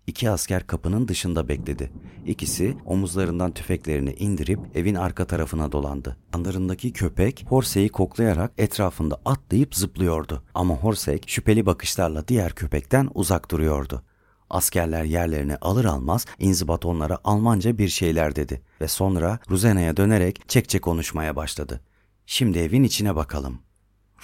İki 0.08 0.30
asker 0.30 0.68
kapının 0.68 1.08
dışında 1.08 1.48
bekledi. 1.48 1.92
İkisi 2.26 2.78
omuzlarından 2.86 3.52
tüfeklerini 3.52 4.14
indirip 4.14 4.60
evin 4.76 4.96
arka 4.96 5.26
tarafına 5.26 5.72
dolandı. 5.72 6.18
Anlarındaki 6.34 6.94
köpek 6.94 7.46
Horse'yi 7.50 7.90
koklayarak 7.90 8.52
etrafında 8.58 9.22
atlayıp 9.26 9.76
zıplıyordu. 9.76 10.44
Ama 10.54 10.76
Horse 10.76 11.20
şüpheli 11.28 11.66
bakışlarla 11.66 12.28
diğer 12.28 12.52
köpekten 12.52 13.10
uzak 13.14 13.52
duruyordu. 13.52 14.04
Askerler 14.50 15.04
yerlerini 15.04 15.56
alır 15.56 15.86
almaz 15.86 16.26
inzibat 16.40 16.86
onlara 16.86 17.18
Almanca 17.24 17.78
bir 17.78 17.90
şeyler 17.90 18.36
dedi 18.36 18.62
ve 18.82 18.88
sonra 18.88 19.40
Ruzena'ya 19.50 19.98
dönerek 19.98 20.50
çekçe 20.50 20.80
konuşmaya 20.80 21.36
başladı. 21.36 21.82
Şimdi 22.26 22.60
evin 22.60 22.84
içine 22.84 23.16
bakalım. 23.16 23.60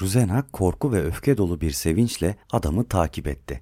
Ruzena 0.02 0.44
korku 0.54 0.92
ve 0.92 1.04
öfke 1.04 1.38
dolu 1.38 1.62
bir 1.62 1.72
sevinçle 1.72 2.38
adamı 2.52 2.88
takip 2.88 3.28
etti. 3.28 3.62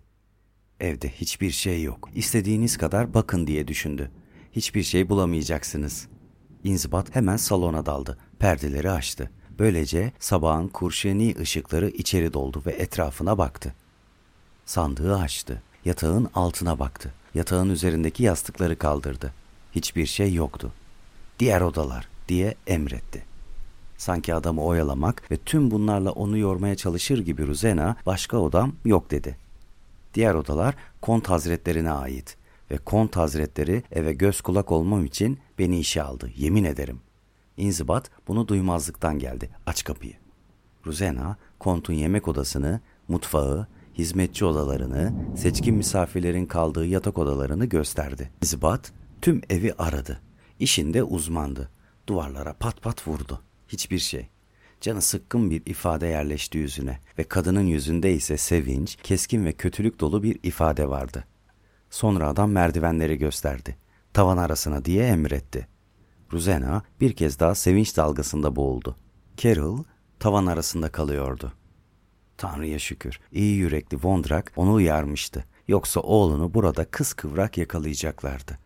Evde 0.79 1.09
hiçbir 1.09 1.51
şey 1.51 1.83
yok. 1.83 2.09
İstediğiniz 2.15 2.77
kadar 2.77 3.13
bakın 3.13 3.47
diye 3.47 3.67
düşündü. 3.67 4.11
Hiçbir 4.51 4.83
şey 4.83 5.09
bulamayacaksınız. 5.09 6.07
İnzibat 6.63 7.15
hemen 7.15 7.37
salona 7.37 7.85
daldı. 7.85 8.17
Perdeleri 8.39 8.91
açtı. 8.91 9.31
Böylece 9.59 10.11
sabahın 10.19 10.67
kurşeni 10.67 11.35
ışıkları 11.39 11.89
içeri 11.89 12.33
doldu 12.33 12.63
ve 12.65 12.71
etrafına 12.71 13.37
baktı. 13.37 13.75
Sandığı 14.65 15.17
açtı. 15.17 15.63
Yatağın 15.85 16.29
altına 16.33 16.79
baktı. 16.79 17.13
Yatağın 17.35 17.69
üzerindeki 17.69 18.23
yastıkları 18.23 18.77
kaldırdı. 18.77 19.33
Hiçbir 19.71 20.05
şey 20.05 20.33
yoktu. 20.33 20.71
Diğer 21.39 21.61
odalar 21.61 22.07
diye 22.27 22.55
emretti. 22.67 23.23
Sanki 23.97 24.35
adamı 24.35 24.63
oyalamak 24.63 25.31
ve 25.31 25.37
tüm 25.37 25.71
bunlarla 25.71 26.11
onu 26.11 26.37
yormaya 26.37 26.75
çalışır 26.75 27.19
gibi 27.19 27.47
Ruzena 27.47 27.95
başka 28.05 28.37
odam 28.37 28.73
yok 28.85 29.11
dedi. 29.11 29.37
Diğer 30.13 30.33
odalar 30.33 30.75
kont 31.01 31.29
hazretlerine 31.29 31.91
ait 31.91 32.37
ve 32.71 32.77
kont 32.77 33.15
hazretleri 33.15 33.83
eve 33.91 34.13
göz 34.13 34.41
kulak 34.41 34.71
olmam 34.71 35.05
için 35.05 35.39
beni 35.59 35.79
işe 35.79 36.03
aldı 36.03 36.29
yemin 36.37 36.63
ederim. 36.63 36.99
İnzibat 37.57 38.09
bunu 38.27 38.47
duymazlıktan 38.47 39.19
geldi 39.19 39.49
aç 39.65 39.83
kapıyı. 39.83 40.13
Ruzena 40.85 41.37
kontun 41.59 41.93
yemek 41.93 42.27
odasını, 42.27 42.81
mutfağı, 43.07 43.67
hizmetçi 43.97 44.45
odalarını, 44.45 45.13
seçkin 45.37 45.75
misafirlerin 45.75 46.45
kaldığı 46.45 46.85
yatak 46.85 47.17
odalarını 47.17 47.65
gösterdi. 47.65 48.31
İnzibat 48.41 48.91
tüm 49.21 49.41
evi 49.49 49.73
aradı. 49.73 50.21
İşinde 50.59 51.03
uzmandı. 51.03 51.69
Duvarlara 52.07 52.53
pat 52.53 52.81
pat 52.81 53.07
vurdu. 53.07 53.41
Hiçbir 53.67 53.99
şey. 53.99 54.29
Canı 54.81 55.01
sıkkın 55.01 55.49
bir 55.51 55.65
ifade 55.65 56.07
yerleşti 56.07 56.57
yüzüne 56.57 56.99
ve 57.17 57.23
kadının 57.23 57.65
yüzünde 57.65 58.13
ise 58.13 58.37
sevinç, 58.37 58.97
keskin 59.03 59.45
ve 59.45 59.51
kötülük 59.53 59.99
dolu 59.99 60.23
bir 60.23 60.39
ifade 60.43 60.89
vardı. 60.89 61.25
Sonra 61.89 62.27
adam 62.29 62.51
merdivenleri 62.51 63.17
gösterdi. 63.17 63.77
Tavan 64.13 64.37
arasına 64.37 64.85
diye 64.85 65.07
emretti. 65.07 65.67
Ruzena 66.33 66.83
bir 67.01 67.13
kez 67.13 67.39
daha 67.39 67.55
sevinç 67.55 67.97
dalgasında 67.97 68.55
boğuldu. 68.55 68.95
Carol 69.37 69.83
tavan 70.19 70.45
arasında 70.45 70.89
kalıyordu. 70.89 71.53
Tanrı'ya 72.41 72.79
şükür. 72.79 73.19
İyi 73.31 73.55
yürekli 73.55 73.97
Vondrak 74.03 74.51
onu 74.55 74.73
uyarmıştı. 74.73 75.45
Yoksa 75.67 75.99
oğlunu 75.99 76.53
burada 76.53 76.85
kıskıvrak 76.85 77.57
yakalayacaklardı. 77.57 78.57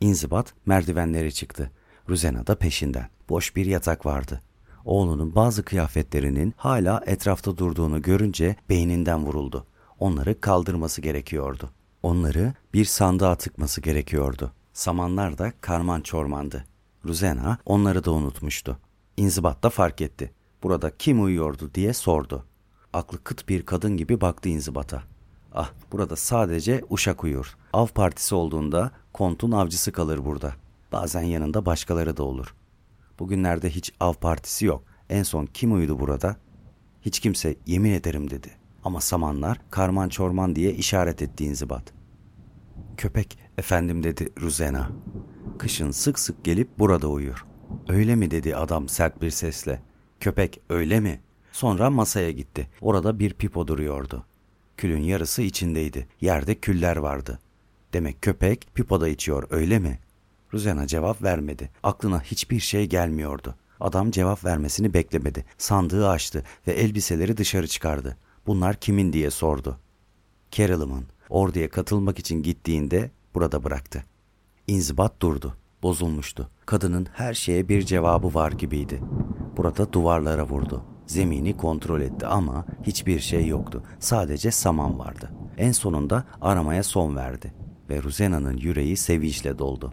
İnzibat 0.00 0.54
merdivenleri 0.66 1.34
çıktı. 1.34 1.70
Ruzena 2.08 2.46
da 2.46 2.54
peşinden. 2.54 3.08
Boş 3.28 3.56
bir 3.56 3.66
yatak 3.66 4.06
vardı 4.06 4.42
oğlunun 4.88 5.34
bazı 5.34 5.62
kıyafetlerinin 5.62 6.54
hala 6.56 7.02
etrafta 7.06 7.56
durduğunu 7.56 8.02
görünce 8.02 8.56
beyninden 8.68 9.26
vuruldu. 9.26 9.66
Onları 9.98 10.40
kaldırması 10.40 11.00
gerekiyordu. 11.00 11.70
Onları 12.02 12.54
bir 12.74 12.84
sandığa 12.84 13.34
tıkması 13.34 13.80
gerekiyordu. 13.80 14.52
Samanlar 14.72 15.38
da 15.38 15.52
karman 15.60 16.00
çormandı. 16.00 16.64
Ruzena 17.04 17.58
onları 17.66 18.04
da 18.04 18.10
unutmuştu. 18.10 18.78
İnzibat 19.16 19.62
da 19.62 19.70
fark 19.70 20.00
etti. 20.00 20.32
Burada 20.62 20.96
kim 20.96 21.24
uyuyordu 21.24 21.70
diye 21.74 21.92
sordu. 21.92 22.44
Aklı 22.92 23.24
kıt 23.24 23.48
bir 23.48 23.66
kadın 23.66 23.96
gibi 23.96 24.20
baktı 24.20 24.48
inzibata. 24.48 25.02
Ah 25.52 25.70
burada 25.92 26.16
sadece 26.16 26.84
uşak 26.90 27.24
uyur. 27.24 27.56
Av 27.72 27.86
partisi 27.86 28.34
olduğunda 28.34 28.90
kontun 29.12 29.50
avcısı 29.50 29.92
kalır 29.92 30.24
burada. 30.24 30.52
Bazen 30.92 31.22
yanında 31.22 31.66
başkaları 31.66 32.16
da 32.16 32.22
olur. 32.22 32.54
Bugünlerde 33.18 33.70
hiç 33.70 33.92
av 34.00 34.12
partisi 34.12 34.66
yok. 34.66 34.82
En 35.10 35.22
son 35.22 35.46
kim 35.46 35.72
uyudu 35.72 36.00
burada? 36.00 36.36
Hiç 37.02 37.20
kimse 37.20 37.56
yemin 37.66 37.92
ederim 37.92 38.30
dedi. 38.30 38.50
Ama 38.84 39.00
samanlar 39.00 39.60
karman 39.70 40.08
çorman 40.08 40.56
diye 40.56 40.72
işaret 40.74 41.22
etti 41.22 41.44
inzibat. 41.44 41.92
Köpek 42.96 43.38
Efendim 43.58 44.02
dedi 44.02 44.28
Ruzena. 44.40 44.90
Kışın 45.58 45.90
sık 45.90 46.18
sık 46.18 46.44
gelip 46.44 46.78
burada 46.78 47.08
uyur. 47.08 47.46
Öyle 47.88 48.16
mi 48.16 48.30
dedi 48.30 48.56
adam 48.56 48.88
sert 48.88 49.22
bir 49.22 49.30
sesle. 49.30 49.82
Köpek 50.20 50.60
öyle 50.70 51.00
mi? 51.00 51.20
Sonra 51.58 51.90
masaya 51.90 52.30
gitti. 52.30 52.68
Orada 52.80 53.18
bir 53.18 53.34
pipo 53.34 53.66
duruyordu. 53.66 54.24
Külün 54.76 55.02
yarısı 55.02 55.42
içindeydi. 55.42 56.08
Yerde 56.20 56.54
küller 56.54 56.96
vardı. 56.96 57.38
Demek 57.92 58.22
köpek 58.22 58.68
pipoda 58.74 59.08
içiyor 59.08 59.46
öyle 59.50 59.78
mi? 59.78 59.98
Ruzena 60.54 60.86
cevap 60.86 61.22
vermedi. 61.22 61.70
Aklına 61.82 62.20
hiçbir 62.22 62.60
şey 62.60 62.86
gelmiyordu. 62.86 63.54
Adam 63.80 64.10
cevap 64.10 64.44
vermesini 64.44 64.94
beklemedi. 64.94 65.44
Sandığı 65.58 66.08
açtı 66.08 66.44
ve 66.66 66.72
elbiseleri 66.72 67.36
dışarı 67.36 67.66
çıkardı. 67.66 68.16
Bunlar 68.46 68.76
kimin 68.76 69.12
diye 69.12 69.30
sordu. 69.30 69.78
Carol'ımın 70.50 71.04
orduya 71.28 71.70
katılmak 71.70 72.18
için 72.18 72.42
gittiğinde 72.42 73.10
burada 73.34 73.64
bıraktı. 73.64 74.04
İnzibat 74.66 75.22
durdu. 75.22 75.56
Bozulmuştu. 75.82 76.50
Kadının 76.66 77.06
her 77.12 77.34
şeye 77.34 77.68
bir 77.68 77.82
cevabı 77.82 78.34
var 78.34 78.52
gibiydi. 78.52 79.00
Burada 79.56 79.92
duvarlara 79.92 80.48
vurdu. 80.48 80.97
Zemini 81.08 81.56
kontrol 81.56 82.00
etti 82.00 82.26
ama 82.26 82.64
hiçbir 82.82 83.20
şey 83.20 83.46
yoktu. 83.46 83.82
Sadece 83.98 84.50
saman 84.50 84.98
vardı. 84.98 85.30
En 85.58 85.72
sonunda 85.72 86.24
aramaya 86.40 86.82
son 86.82 87.16
verdi 87.16 87.54
ve 87.90 88.02
Ruzena'nın 88.02 88.56
yüreği 88.56 88.96
sevinçle 88.96 89.58
doldu. 89.58 89.92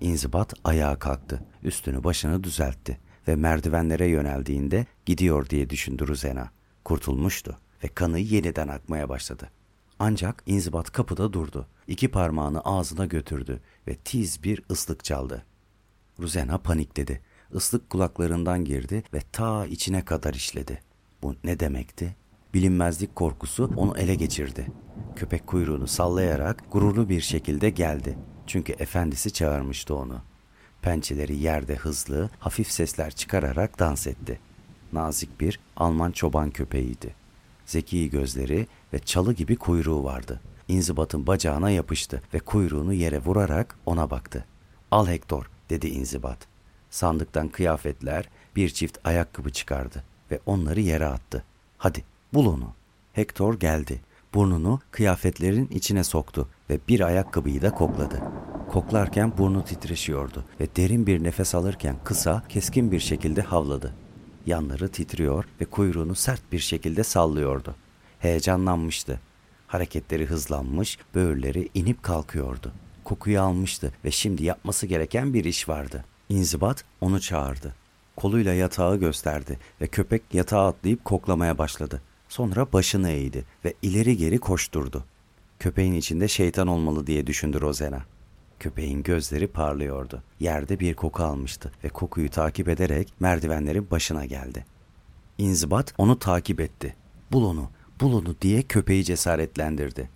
İnzibat 0.00 0.54
ayağa 0.64 0.98
kalktı, 0.98 1.42
üstünü 1.62 2.04
başını 2.04 2.44
düzeltti 2.44 2.98
ve 3.28 3.36
merdivenlere 3.36 4.06
yöneldiğinde 4.06 4.86
gidiyor 5.06 5.50
diye 5.50 5.70
düşündü 5.70 6.06
Ruzena. 6.06 6.50
Kurtulmuştu 6.84 7.58
ve 7.84 7.88
kanı 7.88 8.18
yeniden 8.18 8.68
akmaya 8.68 9.08
başladı. 9.08 9.50
Ancak 9.98 10.42
inzibat 10.46 10.90
kapıda 10.92 11.32
durdu. 11.32 11.66
İki 11.86 12.08
parmağını 12.08 12.60
ağzına 12.60 13.06
götürdü 13.06 13.60
ve 13.88 13.94
tiz 13.94 14.44
bir 14.44 14.62
ıslık 14.70 15.04
çaldı. 15.04 15.44
Ruzena 16.20 16.58
panikledi. 16.58 17.20
Islık 17.56 17.90
kulaklarından 17.90 18.64
girdi 18.64 19.02
ve 19.14 19.20
ta 19.32 19.66
içine 19.66 20.04
kadar 20.04 20.34
işledi. 20.34 20.80
Bu 21.22 21.34
ne 21.44 21.60
demekti? 21.60 22.16
Bilinmezlik 22.54 23.16
korkusu 23.16 23.70
onu 23.76 23.98
ele 23.98 24.14
geçirdi. 24.14 24.66
Köpek 25.16 25.46
kuyruğunu 25.46 25.86
sallayarak 25.86 26.64
gururlu 26.72 27.08
bir 27.08 27.20
şekilde 27.20 27.70
geldi. 27.70 28.18
Çünkü 28.46 28.72
efendisi 28.72 29.32
çağırmıştı 29.32 29.94
onu. 29.94 30.20
Pençeleri 30.82 31.36
yerde 31.36 31.74
hızlı, 31.74 32.30
hafif 32.38 32.70
sesler 32.70 33.10
çıkararak 33.10 33.78
dans 33.78 34.06
etti. 34.06 34.40
Nazik 34.92 35.40
bir 35.40 35.60
Alman 35.76 36.12
çoban 36.12 36.50
köpeğiydi. 36.50 37.14
Zeki 37.66 38.10
gözleri 38.10 38.66
ve 38.92 38.98
çalı 38.98 39.32
gibi 39.32 39.56
kuyruğu 39.56 40.04
vardı. 40.04 40.40
İnzibat'ın 40.68 41.26
bacağına 41.26 41.70
yapıştı 41.70 42.22
ve 42.34 42.38
kuyruğunu 42.38 42.92
yere 42.92 43.18
vurarak 43.18 43.78
ona 43.86 44.10
baktı. 44.10 44.44
Al 44.90 45.06
Hector 45.06 45.50
dedi 45.70 45.86
İnzibat. 45.86 46.55
Sandıktan 46.96 47.48
kıyafetler, 47.48 48.28
bir 48.56 48.68
çift 48.68 48.98
ayakkabı 49.04 49.50
çıkardı 49.50 50.04
ve 50.30 50.40
onları 50.46 50.80
yere 50.80 51.06
attı. 51.06 51.44
Hadi 51.78 52.04
bul 52.34 52.46
onu. 52.46 52.72
Hector 53.12 53.60
geldi. 53.60 54.00
Burnunu 54.34 54.80
kıyafetlerin 54.90 55.66
içine 55.66 56.04
soktu 56.04 56.48
ve 56.70 56.78
bir 56.88 57.00
ayakkabıyı 57.00 57.62
da 57.62 57.70
kokladı. 57.70 58.22
Koklarken 58.70 59.38
burnu 59.38 59.64
titreşiyordu 59.64 60.44
ve 60.60 60.68
derin 60.76 61.06
bir 61.06 61.24
nefes 61.24 61.54
alırken 61.54 61.96
kısa, 62.04 62.42
keskin 62.48 62.92
bir 62.92 63.00
şekilde 63.00 63.42
havladı. 63.42 63.94
Yanları 64.46 64.88
titriyor 64.88 65.44
ve 65.60 65.64
kuyruğunu 65.64 66.14
sert 66.14 66.52
bir 66.52 66.58
şekilde 66.58 67.04
sallıyordu. 67.04 67.74
Heyecanlanmıştı. 68.18 69.20
Hareketleri 69.66 70.26
hızlanmış, 70.26 70.98
böğürleri 71.14 71.68
inip 71.74 72.02
kalkıyordu. 72.02 72.72
Kokuyu 73.04 73.40
almıştı 73.40 73.92
ve 74.04 74.10
şimdi 74.10 74.44
yapması 74.44 74.86
gereken 74.86 75.34
bir 75.34 75.44
iş 75.44 75.68
vardı. 75.68 76.04
İnzibat 76.28 76.84
onu 77.00 77.20
çağırdı. 77.20 77.74
Koluyla 78.16 78.54
yatağı 78.54 78.96
gösterdi 78.96 79.58
ve 79.80 79.86
köpek 79.86 80.22
yatağa 80.32 80.66
atlayıp 80.66 81.04
koklamaya 81.04 81.58
başladı. 81.58 82.02
Sonra 82.28 82.72
başını 82.72 83.10
eğdi 83.10 83.44
ve 83.64 83.74
ileri 83.82 84.16
geri 84.16 84.38
koşturdu. 84.38 85.04
Köpeğin 85.58 85.94
içinde 85.94 86.28
şeytan 86.28 86.66
olmalı 86.66 87.06
diye 87.06 87.26
düşündü 87.26 87.60
Rosena. 87.60 88.02
Köpeğin 88.60 89.02
gözleri 89.02 89.46
parlıyordu. 89.46 90.22
Yerde 90.40 90.80
bir 90.80 90.94
koku 90.94 91.22
almıştı 91.22 91.72
ve 91.84 91.88
kokuyu 91.88 92.30
takip 92.30 92.68
ederek 92.68 93.12
merdivenlerin 93.20 93.90
başına 93.90 94.24
geldi. 94.24 94.66
İnzibat 95.38 95.94
onu 95.98 96.18
takip 96.18 96.60
etti. 96.60 96.96
Bul 97.32 97.44
onu, 97.44 97.70
bul 98.00 98.12
onu 98.12 98.36
diye 98.42 98.62
köpeği 98.62 99.04
cesaretlendirdi. 99.04 100.10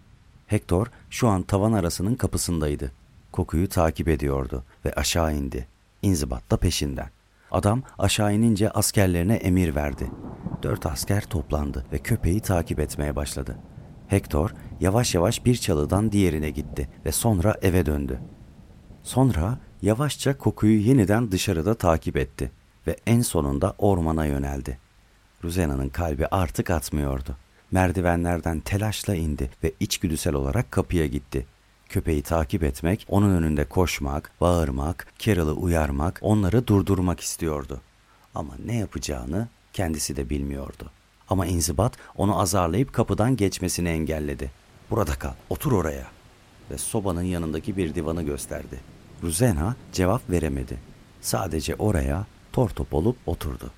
Hector 0.46 0.86
şu 1.10 1.28
an 1.28 1.42
tavan 1.42 1.72
arasının 1.72 2.14
kapısındaydı. 2.14 2.92
Kokuyu 3.32 3.68
takip 3.68 4.08
ediyordu 4.08 4.64
ve 4.84 4.92
aşağı 4.92 5.34
indi. 5.34 5.66
İnzibat 6.02 6.50
da 6.50 6.56
peşinden. 6.56 7.10
Adam 7.50 7.82
aşağı 7.98 8.34
inince 8.34 8.70
askerlerine 8.70 9.34
emir 9.34 9.74
verdi. 9.74 10.10
Dört 10.62 10.86
asker 10.86 11.24
toplandı 11.24 11.86
ve 11.92 11.98
köpeği 11.98 12.40
takip 12.40 12.80
etmeye 12.80 13.16
başladı. 13.16 13.56
Hector 14.08 14.54
yavaş 14.80 15.14
yavaş 15.14 15.44
bir 15.44 15.54
çalıdan 15.54 16.12
diğerine 16.12 16.50
gitti 16.50 16.88
ve 17.04 17.12
sonra 17.12 17.56
eve 17.62 17.86
döndü. 17.86 18.20
Sonra 19.02 19.58
yavaşça 19.82 20.38
kokuyu 20.38 20.80
yeniden 20.80 21.32
dışarıda 21.32 21.74
takip 21.74 22.16
etti 22.16 22.52
ve 22.86 22.96
en 23.06 23.20
sonunda 23.20 23.74
ormana 23.78 24.26
yöneldi. 24.26 24.78
Ruzena'nın 25.44 25.88
kalbi 25.88 26.26
artık 26.26 26.70
atmıyordu. 26.70 27.36
Merdivenlerden 27.70 28.60
telaşla 28.60 29.14
indi 29.14 29.50
ve 29.64 29.72
içgüdüsel 29.80 30.34
olarak 30.34 30.70
kapıya 30.70 31.06
gitti. 31.06 31.46
Köpeği 31.90 32.22
takip 32.22 32.62
etmek, 32.62 33.06
onun 33.08 33.30
önünde 33.30 33.64
koşmak, 33.64 34.30
bağırmak, 34.40 35.06
Carol'ı 35.18 35.52
uyarmak, 35.52 36.18
onları 36.22 36.66
durdurmak 36.66 37.20
istiyordu. 37.20 37.80
Ama 38.34 38.54
ne 38.64 38.76
yapacağını 38.76 39.48
kendisi 39.72 40.16
de 40.16 40.30
bilmiyordu. 40.30 40.90
Ama 41.28 41.46
inzibat 41.46 41.96
onu 42.16 42.40
azarlayıp 42.40 42.92
kapıdan 42.92 43.36
geçmesini 43.36 43.88
engelledi. 43.88 44.50
Burada 44.90 45.14
kal, 45.14 45.32
otur 45.48 45.72
oraya. 45.72 46.06
Ve 46.70 46.78
sobanın 46.78 47.22
yanındaki 47.22 47.76
bir 47.76 47.94
divanı 47.94 48.22
gösterdi. 48.22 48.80
Ruzena 49.22 49.76
cevap 49.92 50.30
veremedi. 50.30 50.78
Sadece 51.20 51.74
oraya 51.74 52.26
tortop 52.52 52.94
olup 52.94 53.16
oturdu. 53.26 53.70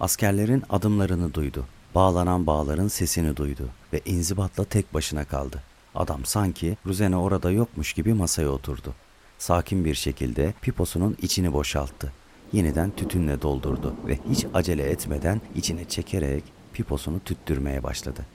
Askerlerin 0.00 0.62
adımlarını 0.70 1.34
duydu. 1.34 1.66
Bağlanan 1.94 2.46
bağların 2.46 2.88
sesini 2.88 3.36
duydu 3.36 3.68
ve 3.92 4.00
inzibatla 4.04 4.64
tek 4.64 4.94
başına 4.94 5.24
kaldı. 5.24 5.62
Adam 5.94 6.24
sanki 6.24 6.76
Ruzena 6.86 7.22
orada 7.22 7.50
yokmuş 7.50 7.92
gibi 7.92 8.14
masaya 8.14 8.48
oturdu. 8.48 8.94
Sakin 9.38 9.84
bir 9.84 9.94
şekilde 9.94 10.54
piposunun 10.62 11.16
içini 11.22 11.52
boşalttı. 11.52 12.12
Yeniden 12.52 12.90
tütünle 12.90 13.42
doldurdu 13.42 13.94
ve 14.06 14.18
hiç 14.30 14.46
acele 14.54 14.90
etmeden 14.90 15.40
içine 15.56 15.84
çekerek 15.84 16.44
piposunu 16.72 17.20
tüttürmeye 17.20 17.82
başladı. 17.82 18.26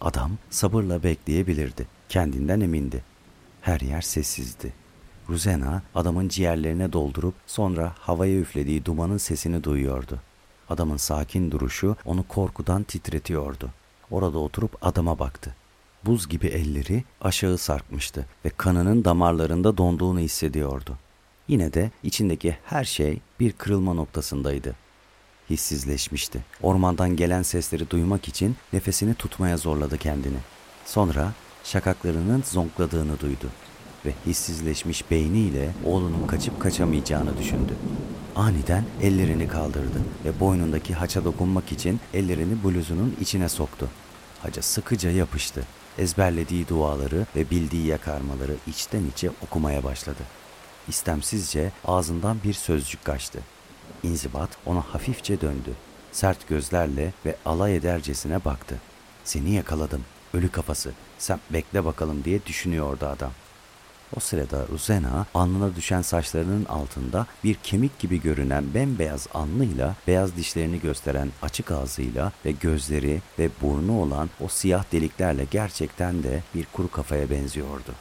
Adam 0.00 0.32
sabırla 0.50 1.02
bekleyebilirdi. 1.02 1.86
Kendinden 2.08 2.60
emindi. 2.60 3.04
Her 3.62 3.80
yer 3.80 4.00
sessizdi. 4.00 4.72
Ruzena 5.28 5.82
adamın 5.94 6.28
ciğerlerine 6.28 6.92
doldurup 6.92 7.34
sonra 7.46 7.94
havaya 7.98 8.38
üflediği 8.38 8.84
dumanın 8.84 9.18
sesini 9.18 9.64
duyuyordu. 9.64 10.20
Adamın 10.70 10.96
sakin 10.96 11.50
duruşu 11.50 11.96
onu 12.04 12.28
korkudan 12.28 12.82
titretiyordu. 12.82 13.70
Orada 14.10 14.38
oturup 14.38 14.86
adama 14.86 15.18
baktı. 15.18 15.54
Buz 16.06 16.28
gibi 16.28 16.46
elleri 16.46 17.04
aşağı 17.20 17.58
sarkmıştı 17.58 18.26
ve 18.44 18.50
kanının 18.56 19.04
damarlarında 19.04 19.76
donduğunu 19.76 20.20
hissediyordu. 20.20 20.98
Yine 21.48 21.72
de 21.72 21.90
içindeki 22.02 22.56
her 22.64 22.84
şey 22.84 23.20
bir 23.40 23.52
kırılma 23.52 23.94
noktasındaydı. 23.94 24.76
Hissizleşmişti. 25.50 26.44
Ormandan 26.62 27.16
gelen 27.16 27.42
sesleri 27.42 27.90
duymak 27.90 28.28
için 28.28 28.56
nefesini 28.72 29.14
tutmaya 29.14 29.56
zorladı 29.56 29.98
kendini. 29.98 30.38
Sonra 30.84 31.32
şakaklarının 31.64 32.42
zonkladığını 32.42 33.20
duydu 33.20 33.48
ve 34.06 34.12
hissizleşmiş 34.26 35.10
beyniyle 35.10 35.70
oğlunun 35.84 36.26
kaçıp 36.26 36.60
kaçamayacağını 36.60 37.38
düşündü. 37.38 37.72
Aniden 38.36 38.84
ellerini 39.02 39.48
kaldırdı 39.48 40.00
ve 40.24 40.40
boynundaki 40.40 40.94
haça 40.94 41.24
dokunmak 41.24 41.72
için 41.72 42.00
ellerini 42.14 42.64
bluzunun 42.64 43.16
içine 43.20 43.48
soktu. 43.48 43.88
Haca 44.42 44.62
sıkıca 44.62 45.10
yapıştı. 45.10 45.62
Ezberlediği 45.98 46.68
duaları 46.68 47.26
ve 47.36 47.50
bildiği 47.50 47.86
yakarmaları 47.86 48.56
içten 48.66 49.04
içe 49.06 49.30
okumaya 49.42 49.84
başladı. 49.84 50.22
İstemsizce 50.88 51.72
ağzından 51.84 52.38
bir 52.44 52.54
sözcük 52.54 53.04
kaçtı. 53.04 53.38
İnzibat 54.02 54.50
ona 54.66 54.80
hafifçe 54.80 55.40
döndü. 55.40 55.72
Sert 56.12 56.48
gözlerle 56.48 57.12
ve 57.26 57.36
alay 57.44 57.76
edercesine 57.76 58.44
baktı. 58.44 58.80
Seni 59.24 59.50
yakaladım, 59.50 60.04
ölü 60.34 60.48
kafası. 60.48 60.92
Sen 61.18 61.40
bekle 61.50 61.84
bakalım 61.84 62.24
diye 62.24 62.46
düşünüyordu 62.46 63.06
adam. 63.06 63.32
O 64.16 64.20
sırada 64.20 64.66
Ruzena 64.72 65.26
alnına 65.34 65.76
düşen 65.76 66.02
saçlarının 66.02 66.64
altında 66.64 67.26
bir 67.44 67.54
kemik 67.54 67.98
gibi 67.98 68.20
görünen 68.20 68.74
bembeyaz 68.74 69.28
alnıyla 69.34 69.94
beyaz 70.06 70.36
dişlerini 70.36 70.80
gösteren 70.80 71.30
açık 71.42 71.70
ağzıyla 71.70 72.32
ve 72.44 72.52
gözleri 72.52 73.22
ve 73.38 73.50
burnu 73.62 74.00
olan 74.02 74.30
o 74.40 74.48
siyah 74.48 74.84
deliklerle 74.92 75.46
gerçekten 75.50 76.22
de 76.22 76.42
bir 76.54 76.66
kuru 76.72 76.90
kafaya 76.90 77.30
benziyordu. 77.30 77.92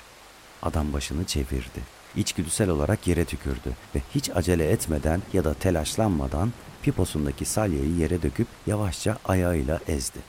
Adam 0.62 0.94
başını 0.94 1.26
çevirdi. 1.26 1.96
İçgüdüsel 2.16 2.70
olarak 2.70 3.08
yere 3.08 3.26
tükürdü 3.26 3.74
ve 3.96 4.02
hiç 4.16 4.30
acele 4.30 4.72
etmeden 4.72 5.22
ya 5.34 5.44
da 5.44 5.54
telaşlanmadan 5.54 6.54
piposundaki 6.82 7.46
salyayı 7.46 7.96
yere 7.96 8.22
döküp 8.22 8.48
yavaşça 8.68 9.18
ayağıyla 9.26 9.80
ezdi. 9.88 10.20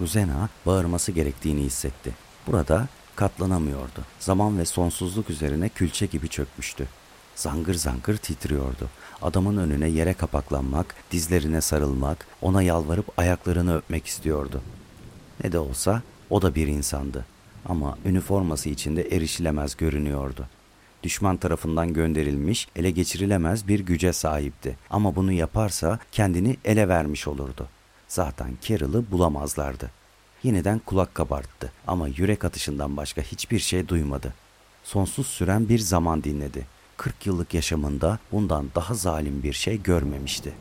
Ruzena 0.00 0.48
bağırması 0.66 1.12
gerektiğini 1.12 1.60
hissetti. 1.60 2.14
Burada 2.46 2.88
katlanamıyordu. 3.16 4.04
Zaman 4.20 4.58
ve 4.58 4.64
sonsuzluk 4.64 5.30
üzerine 5.30 5.68
külçe 5.68 6.06
gibi 6.06 6.28
çökmüştü. 6.28 6.88
Zangır 7.34 7.74
zangır 7.74 8.16
titriyordu. 8.16 8.88
Adamın 9.22 9.56
önüne 9.56 9.88
yere 9.88 10.14
kapaklanmak, 10.14 10.94
dizlerine 11.10 11.60
sarılmak, 11.60 12.26
ona 12.42 12.62
yalvarıp 12.62 13.18
ayaklarını 13.18 13.76
öpmek 13.76 14.06
istiyordu. 14.06 14.62
Ne 15.44 15.52
de 15.52 15.58
olsa 15.58 16.02
o 16.30 16.42
da 16.42 16.54
bir 16.54 16.66
insandı. 16.66 17.24
Ama 17.68 17.98
üniforması 18.04 18.68
içinde 18.68 19.02
erişilemez 19.02 19.76
görünüyordu. 19.76 20.46
Düşman 21.02 21.36
tarafından 21.36 21.92
gönderilmiş, 21.92 22.68
ele 22.76 22.90
geçirilemez 22.90 23.68
bir 23.68 23.80
güce 23.80 24.12
sahipti. 24.12 24.76
Ama 24.90 25.16
bunu 25.16 25.32
yaparsa 25.32 25.98
kendini 26.12 26.56
ele 26.64 26.88
vermiş 26.88 27.28
olurdu. 27.28 27.68
Zaten 28.08 28.58
Carroll'ı 28.62 29.10
bulamazlardı. 29.10 29.90
Yeniden 30.42 30.78
kulak 30.78 31.14
kabarttı 31.14 31.72
ama 31.86 32.08
yürek 32.08 32.44
atışından 32.44 32.96
başka 32.96 33.22
hiçbir 33.22 33.58
şey 33.58 33.88
duymadı. 33.88 34.34
Sonsuz 34.84 35.26
süren 35.26 35.68
bir 35.68 35.78
zaman 35.78 36.24
dinledi. 36.24 36.66
40 36.96 37.26
yıllık 37.26 37.54
yaşamında 37.54 38.18
bundan 38.32 38.66
daha 38.74 38.94
zalim 38.94 39.42
bir 39.42 39.52
şey 39.52 39.82
görmemişti. 39.82 40.52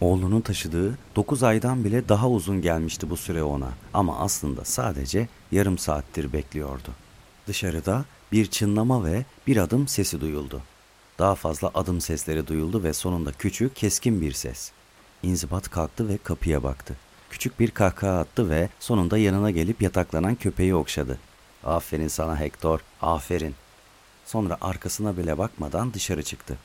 Oğlunun 0.00 0.40
taşıdığı 0.40 0.98
9 1.16 1.42
aydan 1.42 1.84
bile 1.84 2.08
daha 2.08 2.30
uzun 2.30 2.62
gelmişti 2.62 3.10
bu 3.10 3.16
süre 3.16 3.42
ona 3.42 3.70
ama 3.94 4.18
aslında 4.18 4.64
sadece 4.64 5.28
yarım 5.52 5.78
saattir 5.78 6.32
bekliyordu. 6.32 6.88
Dışarıda 7.46 8.04
bir 8.32 8.46
çınlama 8.46 9.04
ve 9.04 9.24
bir 9.46 9.56
adım 9.56 9.88
sesi 9.88 10.20
duyuldu. 10.20 10.62
Daha 11.18 11.34
fazla 11.34 11.70
adım 11.74 12.00
sesleri 12.00 12.46
duyuldu 12.46 12.82
ve 12.82 12.92
sonunda 12.92 13.32
küçük, 13.32 13.76
keskin 13.76 14.20
bir 14.20 14.32
ses. 14.32 14.72
İnzibat 15.22 15.70
kalktı 15.70 16.08
ve 16.08 16.18
kapıya 16.18 16.62
baktı. 16.62 16.96
Küçük 17.34 17.60
bir 17.60 17.70
kahkaha 17.70 18.18
attı 18.18 18.50
ve 18.50 18.68
sonunda 18.80 19.18
yanına 19.18 19.50
gelip 19.50 19.82
yataklanan 19.82 20.34
köpeği 20.34 20.74
okşadı. 20.74 21.18
Aferin 21.64 22.08
sana 22.08 22.40
Hector, 22.40 22.80
aferin. 23.02 23.54
Sonra 24.26 24.58
arkasına 24.60 25.16
bile 25.16 25.38
bakmadan 25.38 25.94
dışarı 25.94 26.22
çıktı. 26.22 26.56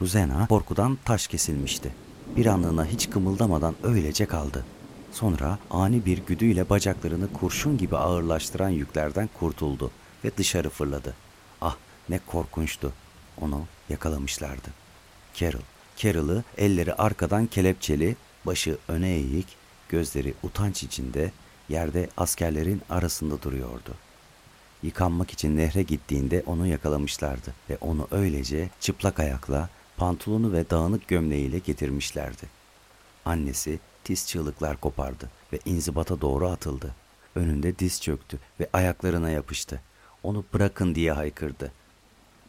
Ruzena 0.00 0.46
korkudan 0.48 0.98
taş 1.04 1.26
kesilmişti. 1.26 1.94
Bir 2.36 2.46
anlığına 2.46 2.84
hiç 2.84 3.10
kımıldamadan 3.10 3.74
öylece 3.82 4.26
kaldı. 4.26 4.64
Sonra 5.12 5.58
ani 5.70 6.06
bir 6.06 6.18
güdüyle 6.18 6.70
bacaklarını 6.70 7.32
kurşun 7.32 7.78
gibi 7.78 7.96
ağırlaştıran 7.96 8.68
yüklerden 8.68 9.28
kurtuldu 9.38 9.90
ve 10.24 10.36
dışarı 10.36 10.70
fırladı. 10.70 11.14
Ah 11.60 11.76
ne 12.08 12.20
korkunçtu. 12.26 12.92
Onu 13.40 13.64
yakalamışlardı. 13.88 14.68
Carol, 15.34 15.60
Carol'ı 15.96 16.44
elleri 16.58 16.94
arkadan 16.94 17.46
kelepçeli, 17.46 18.16
başı 18.46 18.78
öne 18.88 19.10
eğik, 19.10 19.59
gözleri 19.90 20.34
utanç 20.42 20.82
içinde 20.82 21.32
yerde 21.68 22.08
askerlerin 22.16 22.82
arasında 22.90 23.42
duruyordu. 23.42 23.94
Yıkanmak 24.82 25.30
için 25.30 25.56
nehre 25.56 25.82
gittiğinde 25.82 26.42
onu 26.46 26.66
yakalamışlardı 26.66 27.54
ve 27.70 27.78
onu 27.80 28.08
öylece 28.10 28.70
çıplak 28.80 29.20
ayakla, 29.20 29.68
pantolonu 29.96 30.52
ve 30.52 30.70
dağınık 30.70 31.08
gömleğiyle 31.08 31.58
getirmişlerdi. 31.58 32.42
Annesi 33.24 33.78
tiz 34.04 34.28
çığlıklar 34.28 34.76
kopardı 34.76 35.30
ve 35.52 35.58
inzibata 35.64 36.20
doğru 36.20 36.48
atıldı. 36.48 36.94
Önünde 37.34 37.78
diz 37.78 38.02
çöktü 38.02 38.38
ve 38.60 38.68
ayaklarına 38.72 39.30
yapıştı. 39.30 39.80
Onu 40.22 40.44
bırakın 40.54 40.94
diye 40.94 41.12
haykırdı. 41.12 41.72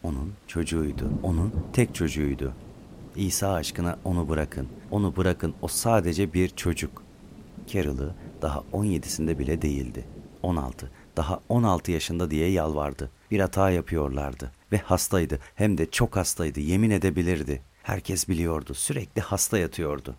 Onun 0.04 0.34
çocuğuydu. 0.48 1.12
Onun 1.24 1.54
tek 1.74 1.96
çocuğuydu. 1.96 2.54
İsa 3.16 3.54
aşkına 3.54 4.00
onu 4.04 4.30
bırakın. 4.30 4.68
Onu 4.92 5.16
bırakın. 5.16 5.54
O 5.62 5.68
sadece 5.68 6.34
bir 6.34 6.50
çocuk. 6.50 7.04
Carol'ı 7.68 8.16
daha 8.42 8.64
17'sinde 8.74 9.40
bile 9.40 9.62
değildi. 9.62 10.06
16. 10.44 10.92
Daha 11.18 11.40
16 11.50 11.92
yaşında 11.92 12.32
diye 12.32 12.52
yalvardı. 12.52 13.12
Bir 13.32 13.40
hata 13.40 13.70
yapıyorlardı. 13.70 14.52
Ve 14.72 14.78
hastaydı. 14.78 15.40
Hem 15.56 15.78
de 15.78 15.92
çok 15.92 16.16
hastaydı. 16.16 16.60
Yemin 16.60 16.90
edebilirdi. 16.90 17.62
Herkes 17.84 18.30
biliyordu. 18.30 18.74
Sürekli 18.74 19.22
hasta 19.22 19.58
yatıyordu. 19.58 20.16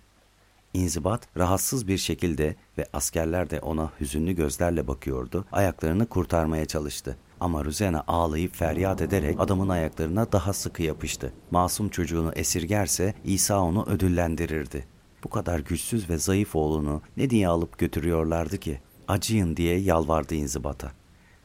İnzibat 0.75 1.37
rahatsız 1.37 1.89
bir 1.89 1.99
şekilde 1.99 2.57
ve 2.79 2.87
askerler 2.93 3.51
de 3.51 3.61
ona 3.61 3.91
hüzünlü 4.01 4.33
gözlerle 4.33 4.87
bakıyordu. 4.87 5.45
Ayaklarını 5.53 6.07
kurtarmaya 6.07 6.67
çalıştı. 6.67 7.17
Ama 7.41 7.65
Ruzena 7.65 8.05
ağlayıp 8.07 8.55
feryat 8.55 9.03
ederek 9.03 9.41
adamın 9.41 9.69
ayaklarına 9.69 10.33
daha 10.33 10.53
sıkı 10.53 10.83
yapıştı. 10.83 11.33
Masum 11.51 11.89
çocuğunu 11.89 12.33
esirgerse 12.33 13.15
İsa 13.25 13.61
onu 13.61 13.87
ödüllendirirdi. 13.87 14.87
Bu 15.25 15.31
kadar 15.31 15.59
güçsüz 15.59 16.11
ve 16.11 16.19
zayıf 16.19 16.57
oğlunu 16.57 17.03
ne 17.17 17.31
diye 17.31 17.49
alıp 17.49 17.79
götürüyorlardı 17.79 18.59
ki? 18.59 18.81
Acıyın 19.09 19.57
diye 19.57 19.79
yalvardı 19.79 20.35
inzibata. 20.35 20.93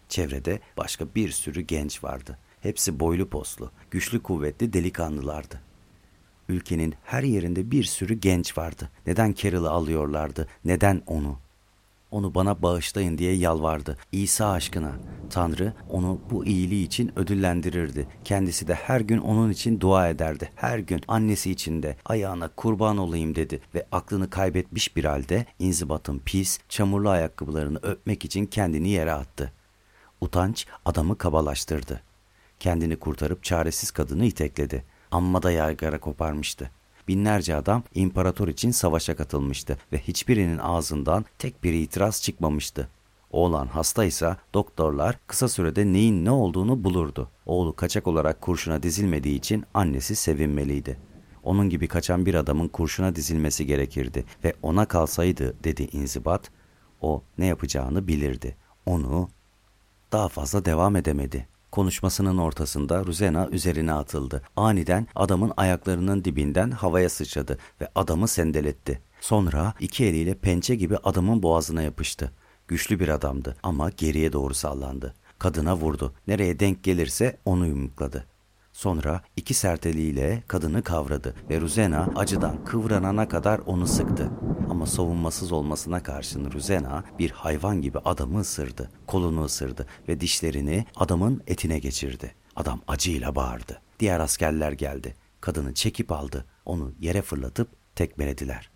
Çevrede 0.09 0.59
başka 0.77 1.05
bir 1.15 1.29
sürü 1.29 1.61
genç 1.61 2.03
vardı. 2.03 2.37
Hepsi 2.61 2.99
boylu 2.99 3.29
poslu, 3.29 3.71
güçlü 3.91 4.23
kuvvetli 4.23 4.73
delikanlılardı. 4.73 5.61
Ülkenin 6.49 6.95
her 7.03 7.23
yerinde 7.23 7.71
bir 7.71 7.83
sürü 7.83 8.13
genç 8.13 8.57
vardı. 8.57 8.89
Neden 9.07 9.33
Carol'ı 9.33 9.69
alıyorlardı? 9.69 10.47
Neden 10.65 11.01
onu? 11.07 11.39
Onu 12.11 12.35
bana 12.35 12.61
bağışlayın 12.61 13.17
diye 13.17 13.33
yalvardı. 13.33 13.97
İsa 14.11 14.51
aşkına. 14.51 14.91
Tanrı 15.29 15.73
onu 15.89 16.19
bu 16.31 16.45
iyiliği 16.45 16.85
için 16.85 17.19
ödüllendirirdi. 17.19 18.07
Kendisi 18.23 18.67
de 18.67 18.73
her 18.73 19.01
gün 19.01 19.17
onun 19.17 19.49
için 19.49 19.79
dua 19.79 20.09
ederdi. 20.09 20.51
Her 20.55 20.79
gün 20.79 21.01
annesi 21.07 21.51
için 21.51 21.83
de 21.83 21.97
ayağına 22.05 22.47
kurban 22.47 22.97
olayım 22.97 23.35
dedi 23.35 23.61
ve 23.75 23.85
aklını 23.91 24.29
kaybetmiş 24.29 24.95
bir 24.95 25.05
halde 25.05 25.45
inzibatın 25.59 26.19
pis, 26.25 26.59
çamurlu 26.69 27.09
ayakkabılarını 27.09 27.79
öpmek 27.81 28.25
için 28.25 28.45
kendini 28.45 28.89
yere 28.89 29.11
attı. 29.11 29.53
Utanç 30.21 30.67
adamı 30.85 31.17
kabalaştırdı. 31.17 32.01
Kendini 32.59 32.95
kurtarıp 32.95 33.43
çaresiz 33.43 33.91
kadını 33.91 34.25
itekledi. 34.25 34.83
Amma 35.11 35.43
da 35.43 35.51
yaygara 35.51 35.99
koparmıştı. 35.99 36.71
Binlerce 37.07 37.55
adam 37.55 37.83
imparator 37.95 38.47
için 38.47 38.71
savaşa 38.71 39.15
katılmıştı 39.15 39.77
ve 39.91 39.97
hiçbirinin 39.97 40.57
ağzından 40.57 41.25
tek 41.39 41.63
bir 41.63 41.73
itiraz 41.73 42.21
çıkmamıştı. 42.21 42.89
Oğlan 43.31 43.67
hastaysa 43.67 44.37
doktorlar 44.53 45.19
kısa 45.27 45.47
sürede 45.47 45.85
neyin 45.93 46.25
ne 46.25 46.31
olduğunu 46.31 46.83
bulurdu. 46.83 47.29
Oğlu 47.45 47.75
kaçak 47.75 48.07
olarak 48.07 48.41
kurşuna 48.41 48.83
dizilmediği 48.83 49.37
için 49.37 49.63
annesi 49.73 50.15
sevinmeliydi. 50.15 50.97
Onun 51.43 51.69
gibi 51.69 51.87
kaçan 51.87 52.25
bir 52.25 52.35
adamın 52.35 52.67
kurşuna 52.67 53.15
dizilmesi 53.15 53.65
gerekirdi 53.65 54.25
ve 54.43 54.53
ona 54.61 54.85
kalsaydı 54.85 55.63
dedi 55.63 55.83
inzibat, 55.83 56.51
o 57.01 57.23
ne 57.37 57.45
yapacağını 57.45 58.07
bilirdi. 58.07 58.55
Onu 58.85 59.29
daha 60.11 60.27
fazla 60.27 60.65
devam 60.65 60.95
edemedi. 60.95 61.47
Konuşmasının 61.77 62.37
ortasında 62.37 63.05
Ruzena 63.05 63.47
üzerine 63.47 63.93
atıldı. 63.93 64.41
Aniden 64.55 65.07
adamın 65.15 65.53
ayaklarının 65.57 66.23
dibinden 66.23 66.71
havaya 66.71 67.09
sıçradı 67.09 67.57
ve 67.81 67.87
adamı 67.95 68.27
sendeletti. 68.27 69.01
Sonra 69.21 69.73
iki 69.79 70.05
eliyle 70.05 70.35
pençe 70.35 70.75
gibi 70.75 70.97
adamın 70.97 71.43
boğazına 71.43 71.81
yapıştı. 71.81 72.31
Güçlü 72.67 72.99
bir 72.99 73.09
adamdı 73.09 73.57
ama 73.63 73.89
geriye 73.89 74.33
doğru 74.33 74.53
sallandı. 74.53 75.13
Kadına 75.39 75.77
vurdu. 75.77 76.13
Nereye 76.27 76.59
denk 76.59 76.83
gelirse 76.83 77.37
onu 77.45 77.67
yumrukladı. 77.67 78.25
Sonra 78.77 79.21
iki 79.35 79.53
sert 79.53 79.85
eliyle 79.85 80.43
kadını 80.47 80.83
kavradı 80.83 81.35
ve 81.49 81.61
Ruzena 81.61 82.09
acıdan 82.15 82.65
kıvranana 82.65 83.27
kadar 83.27 83.59
onu 83.59 83.87
sıktı. 83.87 84.29
Ama 84.69 84.85
savunmasız 84.85 85.51
olmasına 85.51 86.03
karşın 86.03 86.51
Ruzena 86.51 87.03
bir 87.19 87.31
hayvan 87.31 87.81
gibi 87.81 87.99
adamı 87.99 88.39
ısırdı. 88.39 88.91
Kolunu 89.07 89.43
ısırdı 89.43 89.87
ve 90.07 90.21
dişlerini 90.21 90.85
adamın 90.95 91.41
etine 91.47 91.79
geçirdi. 91.79 92.35
Adam 92.55 92.81
acıyla 92.87 93.35
bağırdı. 93.35 93.81
Diğer 93.99 94.19
askerler 94.19 94.71
geldi. 94.71 95.15
Kadını 95.41 95.73
çekip 95.73 96.11
aldı. 96.11 96.45
Onu 96.65 96.91
yere 96.99 97.21
fırlatıp 97.21 97.69
tekmelediler. 97.95 98.69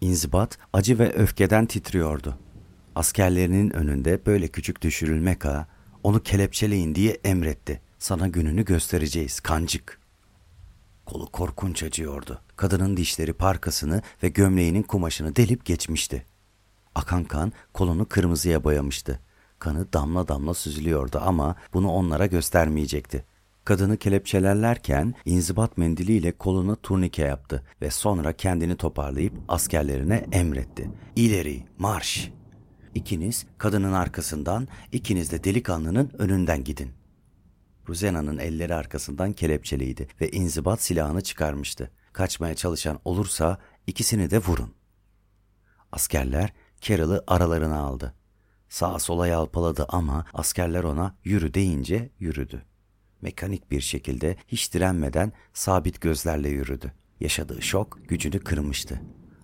İnzibat 0.00 0.58
acı 0.72 0.98
ve 0.98 1.12
öfkeden 1.12 1.66
titriyordu. 1.66 2.38
Askerlerinin 2.94 3.70
önünde 3.70 4.26
böyle 4.26 4.48
küçük 4.48 4.82
düşürülmek 4.82 5.44
ha, 5.44 5.66
onu 6.02 6.22
kelepçeleyin 6.22 6.94
diye 6.94 7.12
emretti. 7.24 7.80
Sana 8.04 8.28
gününü 8.28 8.64
göstereceğiz 8.64 9.40
kancık. 9.40 10.00
Kolu 11.06 11.30
korkunç 11.30 11.82
acıyordu. 11.82 12.40
Kadının 12.56 12.96
dişleri 12.96 13.32
parkasını 13.32 14.02
ve 14.22 14.28
gömleğinin 14.28 14.82
kumaşını 14.82 15.36
delip 15.36 15.64
geçmişti. 15.64 16.26
Akan 16.94 17.24
kan 17.24 17.52
kolunu 17.72 18.08
kırmızıya 18.08 18.64
boyamıştı. 18.64 19.20
Kanı 19.58 19.92
damla 19.92 20.28
damla 20.28 20.54
süzülüyordu 20.54 21.20
ama 21.24 21.56
bunu 21.72 21.90
onlara 21.90 22.26
göstermeyecekti. 22.26 23.24
Kadını 23.64 23.96
kelepçelerlerken 23.96 25.14
inzibat 25.24 25.78
mendiliyle 25.78 26.32
koluna 26.32 26.76
turnike 26.76 27.22
yaptı 27.22 27.62
ve 27.82 27.90
sonra 27.90 28.32
kendini 28.32 28.76
toparlayıp 28.76 29.34
askerlerine 29.48 30.26
emretti. 30.32 30.90
İleri, 31.16 31.64
marş! 31.78 32.30
İkiniz 32.94 33.46
kadının 33.58 33.92
arkasından, 33.92 34.68
ikiniz 34.92 35.32
de 35.32 35.44
delikanlının 35.44 36.10
önünden 36.18 36.64
gidin.'' 36.64 37.03
Ruzena'nın 37.88 38.38
elleri 38.38 38.74
arkasından 38.74 39.32
kelepçeliydi 39.32 40.08
ve 40.20 40.30
inzibat 40.30 40.82
silahını 40.82 41.20
çıkarmıştı. 41.20 41.90
Kaçmaya 42.12 42.54
çalışan 42.54 43.00
olursa 43.04 43.58
ikisini 43.86 44.30
de 44.30 44.38
vurun. 44.38 44.74
Askerler 45.92 46.52
Carol'ı 46.80 47.24
aralarına 47.26 47.78
aldı. 47.78 48.14
Sağa 48.68 48.98
sola 48.98 49.26
yalpaladı 49.26 49.86
ama 49.88 50.24
askerler 50.34 50.84
ona 50.84 51.16
yürü 51.24 51.54
deyince 51.54 52.10
yürüdü. 52.18 52.62
Mekanik 53.22 53.70
bir 53.70 53.80
şekilde 53.80 54.36
hiç 54.48 54.74
direnmeden 54.74 55.32
sabit 55.52 56.00
gözlerle 56.00 56.48
yürüdü. 56.48 56.92
Yaşadığı 57.20 57.62
şok 57.62 58.08
gücünü 58.08 58.40
kırmıştı. 58.40 59.00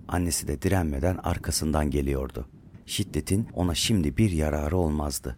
Annesi 0.08 0.48
de 0.48 0.62
direnmeden 0.62 1.16
arkasından 1.16 1.90
geliyordu. 1.90 2.48
Şiddetin 2.86 3.48
ona 3.54 3.74
şimdi 3.74 4.16
bir 4.16 4.30
yararı 4.30 4.76
olmazdı. 4.76 5.36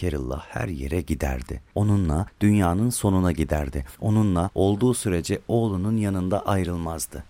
Carol'la 0.00 0.44
her 0.48 0.68
yere 0.68 1.00
giderdi. 1.00 1.62
Onunla 1.74 2.26
dünyanın 2.40 2.90
sonuna 2.90 3.32
giderdi. 3.32 3.86
Onunla 4.00 4.50
olduğu 4.54 4.94
sürece 4.94 5.40
oğlunun 5.48 5.96
yanında 5.96 6.46
ayrılmazdı. 6.46 7.24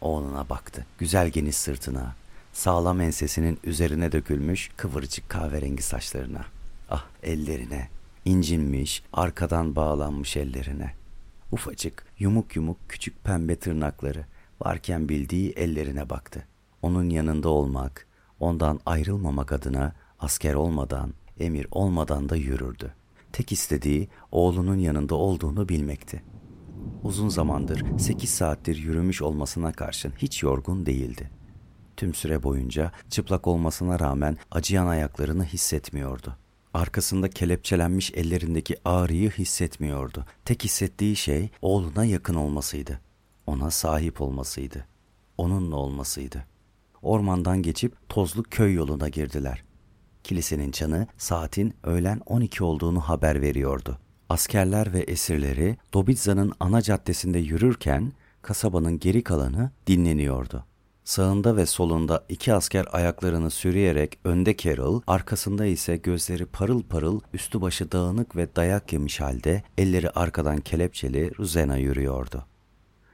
Oğluna 0.00 0.48
baktı. 0.48 0.86
Güzel 0.98 1.28
geniş 1.28 1.56
sırtına, 1.56 2.14
sağlam 2.52 3.00
ensesinin 3.00 3.58
üzerine 3.64 4.12
dökülmüş 4.12 4.70
kıvırcık 4.76 5.28
kahverengi 5.28 5.82
saçlarına. 5.82 6.44
Ah 6.90 7.04
ellerine, 7.22 7.88
incinmiş, 8.24 9.02
arkadan 9.12 9.76
bağlanmış 9.76 10.36
ellerine. 10.36 10.94
Ufacık, 11.52 12.06
yumuk 12.18 12.56
yumuk 12.56 12.76
küçük 12.88 13.24
pembe 13.24 13.56
tırnakları 13.56 14.24
varken 14.60 15.08
bildiği 15.08 15.50
ellerine 15.50 16.10
baktı. 16.10 16.44
Onun 16.82 17.10
yanında 17.10 17.48
olmak, 17.48 18.06
ondan 18.40 18.80
ayrılmamak 18.86 19.52
adına 19.52 19.92
asker 20.20 20.54
olmadan, 20.54 21.12
emir 21.40 21.66
olmadan 21.70 22.28
da 22.28 22.36
yürürdü. 22.36 22.94
Tek 23.32 23.52
istediği 23.52 24.08
oğlunun 24.32 24.78
yanında 24.78 25.14
olduğunu 25.14 25.68
bilmekti. 25.68 26.22
Uzun 27.02 27.28
zamandır 27.28 27.98
sekiz 27.98 28.30
saattir 28.30 28.76
yürümüş 28.76 29.22
olmasına 29.22 29.72
karşın 29.72 30.12
hiç 30.18 30.42
yorgun 30.42 30.86
değildi. 30.86 31.30
Tüm 31.96 32.14
süre 32.14 32.42
boyunca 32.42 32.92
çıplak 33.10 33.46
olmasına 33.46 34.00
rağmen 34.00 34.36
acıyan 34.50 34.86
ayaklarını 34.86 35.44
hissetmiyordu. 35.44 36.36
Arkasında 36.74 37.30
kelepçelenmiş 37.30 38.12
ellerindeki 38.14 38.76
ağrıyı 38.84 39.30
hissetmiyordu. 39.30 40.24
Tek 40.44 40.64
hissettiği 40.64 41.16
şey 41.16 41.50
oğluna 41.62 42.04
yakın 42.04 42.34
olmasıydı. 42.34 43.00
Ona 43.46 43.70
sahip 43.70 44.20
olmasıydı. 44.20 44.86
Onunla 45.38 45.76
olmasıydı. 45.76 46.44
Ormandan 47.02 47.62
geçip 47.62 48.08
tozlu 48.08 48.42
köy 48.42 48.74
yoluna 48.74 49.08
girdiler. 49.08 49.64
Kilisenin 50.24 50.70
çanı 50.70 51.06
saatin 51.18 51.74
öğlen 51.84 52.20
12 52.26 52.64
olduğunu 52.64 53.00
haber 53.00 53.40
veriyordu. 53.40 53.98
Askerler 54.28 54.92
ve 54.92 55.00
esirleri 55.00 55.76
Dobitza'nın 55.94 56.52
ana 56.60 56.82
caddesinde 56.82 57.38
yürürken 57.38 58.12
kasabanın 58.42 58.98
geri 58.98 59.24
kalanı 59.24 59.70
dinleniyordu. 59.86 60.64
Sağında 61.04 61.56
ve 61.56 61.66
solunda 61.66 62.24
iki 62.28 62.54
asker 62.54 62.86
ayaklarını 62.92 63.50
sürüyerek 63.50 64.18
önde 64.24 64.56
Carol, 64.56 65.00
arkasında 65.06 65.66
ise 65.66 65.96
gözleri 65.96 66.46
parıl 66.46 66.82
parıl, 66.82 67.20
üstü 67.32 67.60
başı 67.60 67.92
dağınık 67.92 68.36
ve 68.36 68.56
dayak 68.56 68.92
yemiş 68.92 69.20
halde 69.20 69.62
elleri 69.78 70.10
arkadan 70.10 70.60
kelepçeli 70.60 71.38
Ruzena 71.38 71.76
yürüyordu. 71.76 72.44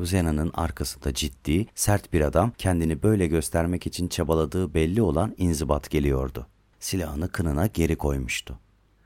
Ruzena'nın 0.01 0.51
arkasında 0.55 1.15
ciddi, 1.15 1.67
sert 1.75 2.13
bir 2.13 2.21
adam 2.21 2.53
kendini 2.59 3.03
böyle 3.03 3.27
göstermek 3.27 3.87
için 3.87 4.09
çabaladığı 4.09 4.75
belli 4.75 5.03
olan 5.03 5.35
inzibat 5.39 5.91
geliyordu. 5.91 6.47
Silahını 6.85 7.29
kınına 7.29 7.67
geri 7.67 7.97
koymuştu. 7.97 8.59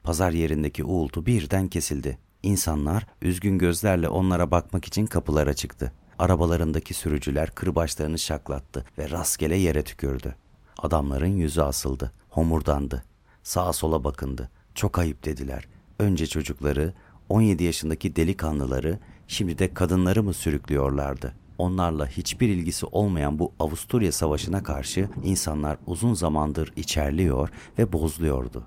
Pazar 0.02 0.30
yerindeki 0.30 0.84
uğultu 0.84 1.26
birden 1.26 1.68
kesildi. 1.68 2.18
İnsanlar 2.42 3.06
üzgün 3.22 3.58
gözlerle 3.58 4.08
onlara 4.08 4.50
bakmak 4.50 4.84
için 4.84 5.06
kapılara 5.06 5.54
çıktı. 5.54 5.92
Arabalarındaki 6.18 6.94
sürücüler 6.94 7.50
kırbaçlarını 7.50 8.18
şaklattı 8.18 8.84
ve 8.98 9.10
rastgele 9.10 9.56
yere 9.56 9.82
tükürdü. 9.82 10.34
Adamların 10.78 11.36
yüzü 11.36 11.60
asıldı, 11.60 12.12
homurdandı. 12.28 13.04
Sağa 13.42 13.72
sola 13.72 14.04
bakındı. 14.04 14.50
Çok 14.74 14.98
ayıp 14.98 15.24
dediler. 15.24 15.68
Önce 15.98 16.26
çocukları, 16.26 16.94
17 17.28 17.64
yaşındaki 17.64 18.16
delikanlıları, 18.16 18.98
şimdi 19.28 19.58
de 19.58 19.74
kadınları 19.74 20.22
mı 20.22 20.34
sürüklüyorlardı? 20.34 21.34
Onlarla 21.58 22.06
hiçbir 22.06 22.48
ilgisi 22.48 22.86
olmayan 22.86 23.38
bu 23.38 23.52
Avusturya 23.58 24.12
Savaşı'na 24.12 24.62
karşı 24.62 25.08
insanlar 25.24 25.78
uzun 25.86 26.14
zamandır 26.14 26.72
içerliyor 26.76 27.50
ve 27.78 27.92
bozluyordu. 27.92 28.66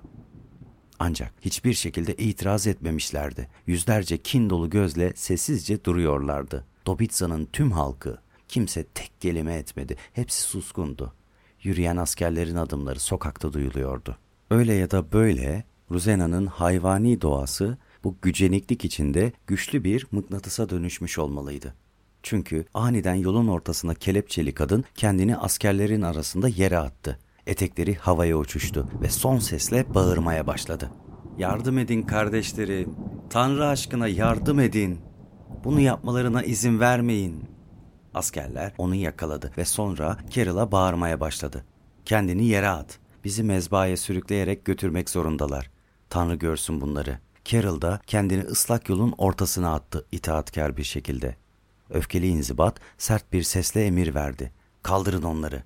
Ancak 0.98 1.32
hiçbir 1.40 1.74
şekilde 1.74 2.14
itiraz 2.14 2.66
etmemişlerdi. 2.66 3.48
Yüzlerce 3.66 4.18
kin 4.18 4.50
dolu 4.50 4.70
gözle 4.70 5.12
sessizce 5.16 5.84
duruyorlardı. 5.84 6.66
Dobitza'nın 6.86 7.48
tüm 7.52 7.72
halkı, 7.72 8.18
kimse 8.48 8.84
tek 8.84 9.20
kelime 9.20 9.54
etmedi, 9.54 9.96
hepsi 10.12 10.42
suskundu. 10.42 11.12
Yürüyen 11.62 11.96
askerlerin 11.96 12.56
adımları 12.56 13.00
sokakta 13.00 13.52
duyuluyordu. 13.52 14.16
Öyle 14.50 14.74
ya 14.74 14.90
da 14.90 15.12
böyle 15.12 15.64
Ruzena'nın 15.90 16.46
hayvani 16.46 17.20
doğası 17.20 17.78
bu 18.04 18.16
güceniklik 18.22 18.84
içinde 18.84 19.32
güçlü 19.46 19.84
bir 19.84 20.06
mıknatısa 20.12 20.68
dönüşmüş 20.68 21.18
olmalıydı. 21.18 21.74
Çünkü 22.22 22.64
aniden 22.74 23.14
yolun 23.14 23.48
ortasına 23.48 23.94
kelepçeli 23.94 24.54
kadın 24.54 24.84
kendini 24.94 25.36
askerlerin 25.36 26.02
arasında 26.02 26.48
yere 26.48 26.78
attı. 26.78 27.18
Etekleri 27.46 27.94
havaya 27.94 28.36
uçuştu 28.36 28.88
ve 29.02 29.08
son 29.08 29.38
sesle 29.38 29.94
bağırmaya 29.94 30.46
başladı. 30.46 30.90
Yardım 31.38 31.78
edin 31.78 32.02
kardeşlerim. 32.02 32.94
Tanrı 33.30 33.66
aşkına 33.66 34.08
yardım 34.08 34.60
edin. 34.60 35.00
Bunu 35.64 35.80
yapmalarına 35.80 36.42
izin 36.42 36.80
vermeyin. 36.80 37.44
Askerler 38.14 38.72
onu 38.78 38.94
yakaladı 38.94 39.52
ve 39.58 39.64
sonra 39.64 40.16
Carol'a 40.30 40.72
bağırmaya 40.72 41.20
başladı. 41.20 41.64
Kendini 42.04 42.44
yere 42.44 42.68
at. 42.68 42.98
Bizi 43.24 43.42
mezbahaya 43.42 43.96
sürükleyerek 43.96 44.64
götürmek 44.64 45.10
zorundalar. 45.10 45.70
Tanrı 46.10 46.34
görsün 46.34 46.80
bunları. 46.80 47.18
Carol 47.44 47.80
da 47.80 48.00
kendini 48.06 48.42
ıslak 48.42 48.88
yolun 48.88 49.14
ortasına 49.18 49.74
attı 49.74 50.06
itaatkar 50.12 50.76
bir 50.76 50.84
şekilde. 50.84 51.36
Öfkeli 51.92 52.26
inzibat 52.26 52.80
sert 52.98 53.32
bir 53.32 53.42
sesle 53.42 53.86
emir 53.86 54.14
verdi. 54.14 54.52
Kaldırın 54.82 55.22
onları. 55.22 55.62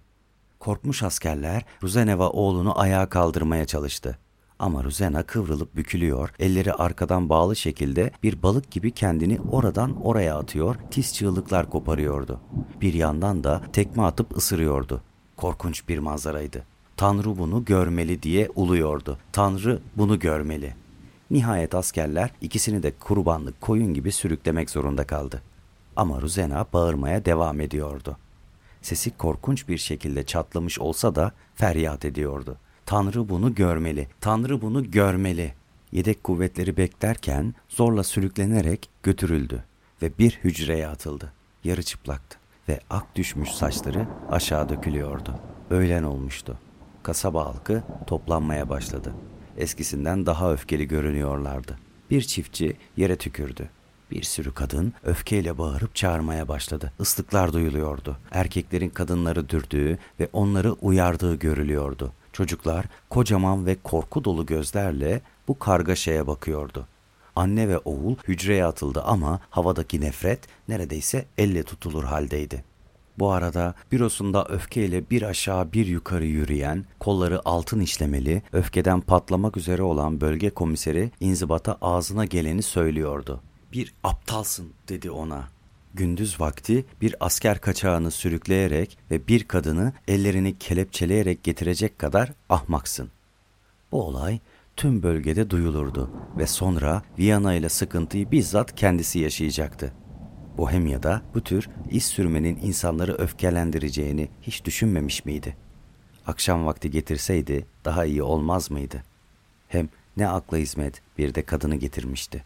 Korkmuş 0.60 1.02
askerler 1.02 1.64
Ruzeneva 1.82 2.28
oğlunu 2.28 2.80
ayağa 2.80 3.08
kaldırmaya 3.08 3.64
çalıştı. 3.64 4.18
Ama 4.58 4.84
Ruzena 4.84 5.22
kıvrılıp 5.22 5.76
bükülüyor, 5.76 6.32
elleri 6.38 6.72
arkadan 6.72 7.28
bağlı 7.28 7.56
şekilde 7.56 8.10
bir 8.22 8.42
balık 8.42 8.70
gibi 8.70 8.90
kendini 8.90 9.40
oradan 9.40 10.02
oraya 10.02 10.38
atıyor, 10.38 10.76
tiz 10.90 11.14
çığlıklar 11.14 11.70
koparıyordu. 11.70 12.40
Bir 12.80 12.94
yandan 12.94 13.44
da 13.44 13.62
tekme 13.72 14.02
atıp 14.02 14.36
ısırıyordu. 14.36 15.02
Korkunç 15.36 15.88
bir 15.88 15.98
manzaraydı. 15.98 16.62
Tanrı 16.96 17.38
bunu 17.38 17.64
görmeli 17.64 18.22
diye 18.22 18.48
uluyordu. 18.54 19.18
Tanrı 19.32 19.80
bunu 19.96 20.18
görmeli. 20.18 20.74
Nihayet 21.30 21.74
askerler 21.74 22.30
ikisini 22.40 22.82
de 22.82 22.92
kurbanlık 23.00 23.60
koyun 23.60 23.94
gibi 23.94 24.12
sürüklemek 24.12 24.70
zorunda 24.70 25.06
kaldı. 25.06 25.42
Ama 25.96 26.20
Ruzena 26.20 26.66
bağırmaya 26.72 27.24
devam 27.24 27.60
ediyordu. 27.60 28.16
Sesi 28.82 29.16
korkunç 29.16 29.68
bir 29.68 29.78
şekilde 29.78 30.22
çatlamış 30.26 30.78
olsa 30.78 31.14
da 31.14 31.32
feryat 31.54 32.04
ediyordu. 32.04 32.56
Tanrı 32.86 33.28
bunu 33.28 33.54
görmeli, 33.54 34.08
Tanrı 34.20 34.62
bunu 34.62 34.90
görmeli. 34.90 35.54
Yedek 35.92 36.24
kuvvetleri 36.24 36.76
beklerken 36.76 37.54
zorla 37.68 38.04
sürüklenerek 38.04 38.88
götürüldü 39.02 39.64
ve 40.02 40.18
bir 40.18 40.30
hücreye 40.44 40.88
atıldı. 40.88 41.32
Yarı 41.64 41.82
çıplaktı 41.82 42.38
ve 42.68 42.80
ak 42.90 43.16
düşmüş 43.16 43.50
saçları 43.50 44.06
aşağı 44.30 44.68
dökülüyordu. 44.68 45.34
Öğlen 45.70 46.02
olmuştu. 46.02 46.58
Kasaba 47.02 47.44
halkı 47.44 47.82
toplanmaya 48.06 48.68
başladı. 48.68 49.14
Eskisinden 49.56 50.26
daha 50.26 50.52
öfkeli 50.52 50.88
görünüyorlardı. 50.88 51.78
Bir 52.10 52.22
çiftçi 52.22 52.76
yere 52.96 53.16
tükürdü. 53.16 53.68
Bir 54.10 54.22
sürü 54.22 54.54
kadın 54.54 54.92
öfkeyle 55.04 55.58
bağırıp 55.58 55.94
çağırmaya 55.94 56.48
başladı. 56.48 56.92
Islıklar 57.00 57.52
duyuluyordu. 57.52 58.16
Erkeklerin 58.30 58.88
kadınları 58.88 59.48
dürdüğü 59.48 59.98
ve 60.20 60.28
onları 60.32 60.72
uyardığı 60.72 61.34
görülüyordu. 61.34 62.12
Çocuklar 62.32 62.84
kocaman 63.10 63.66
ve 63.66 63.76
korku 63.84 64.24
dolu 64.24 64.46
gözlerle 64.46 65.20
bu 65.48 65.58
kargaşaya 65.58 66.26
bakıyordu. 66.26 66.86
Anne 67.36 67.68
ve 67.68 67.78
oğul 67.78 68.16
hücreye 68.28 68.64
atıldı 68.64 69.02
ama 69.02 69.40
havadaki 69.50 70.00
nefret 70.00 70.40
neredeyse 70.68 71.24
elle 71.38 71.62
tutulur 71.62 72.04
haldeydi. 72.04 72.64
Bu 73.18 73.30
arada 73.30 73.74
bürosunda 73.92 74.44
öfkeyle 74.44 75.10
bir 75.10 75.22
aşağı 75.22 75.72
bir 75.72 75.86
yukarı 75.86 76.26
yürüyen, 76.26 76.84
kolları 77.00 77.40
altın 77.48 77.80
işlemeli, 77.80 78.42
öfkeden 78.52 79.00
patlamak 79.00 79.56
üzere 79.56 79.82
olan 79.82 80.20
bölge 80.20 80.50
komiseri 80.50 81.10
inzibata 81.20 81.78
ağzına 81.80 82.24
geleni 82.24 82.62
söylüyordu. 82.62 83.40
Bir 83.72 83.94
aptalsın 84.04 84.72
dedi 84.88 85.10
ona. 85.10 85.48
Gündüz 85.94 86.40
vakti 86.40 86.84
bir 87.00 87.14
asker 87.20 87.60
kaçağını 87.60 88.10
sürükleyerek 88.10 88.98
ve 89.10 89.28
bir 89.28 89.44
kadını 89.44 89.92
ellerini 90.08 90.58
kelepçeleyerek 90.58 91.44
getirecek 91.44 91.98
kadar 91.98 92.32
ahmaksın. 92.48 93.10
Bu 93.92 94.02
olay 94.02 94.38
tüm 94.76 95.02
bölgede 95.02 95.50
duyulurdu 95.50 96.10
ve 96.38 96.46
sonra 96.46 97.02
Viyana 97.18 97.54
ile 97.54 97.68
sıkıntıyı 97.68 98.30
bizzat 98.30 98.74
kendisi 98.76 99.18
yaşayacaktı. 99.18 99.92
Bohemya'da 100.58 101.22
bu 101.34 101.40
tür 101.40 101.68
iş 101.90 102.06
sürmenin 102.06 102.58
insanları 102.62 103.14
öfkelendireceğini 103.14 104.28
hiç 104.42 104.64
düşünmemiş 104.64 105.24
miydi? 105.24 105.56
Akşam 106.26 106.66
vakti 106.66 106.90
getirseydi 106.90 107.66
daha 107.84 108.04
iyi 108.04 108.22
olmaz 108.22 108.70
mıydı? 108.70 109.02
Hem 109.68 109.88
ne 110.16 110.28
akla 110.28 110.56
hizmet 110.56 111.02
bir 111.18 111.34
de 111.34 111.42
kadını 111.42 111.76
getirmişti. 111.76 112.44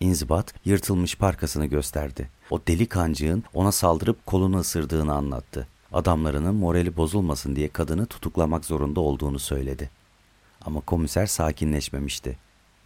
İnzibat 0.00 0.54
yırtılmış 0.64 1.16
parkasını 1.16 1.66
gösterdi. 1.66 2.30
O 2.50 2.60
deli 2.68 2.86
kancığın 2.86 3.44
ona 3.54 3.72
saldırıp 3.72 4.26
kolunu 4.26 4.58
ısırdığını 4.58 5.14
anlattı. 5.14 5.68
Adamlarının 5.92 6.54
morali 6.54 6.96
bozulmasın 6.96 7.56
diye 7.56 7.68
kadını 7.68 8.06
tutuklamak 8.06 8.64
zorunda 8.64 9.00
olduğunu 9.00 9.38
söyledi. 9.38 9.90
Ama 10.64 10.80
komiser 10.80 11.26
sakinleşmemişti. 11.26 12.36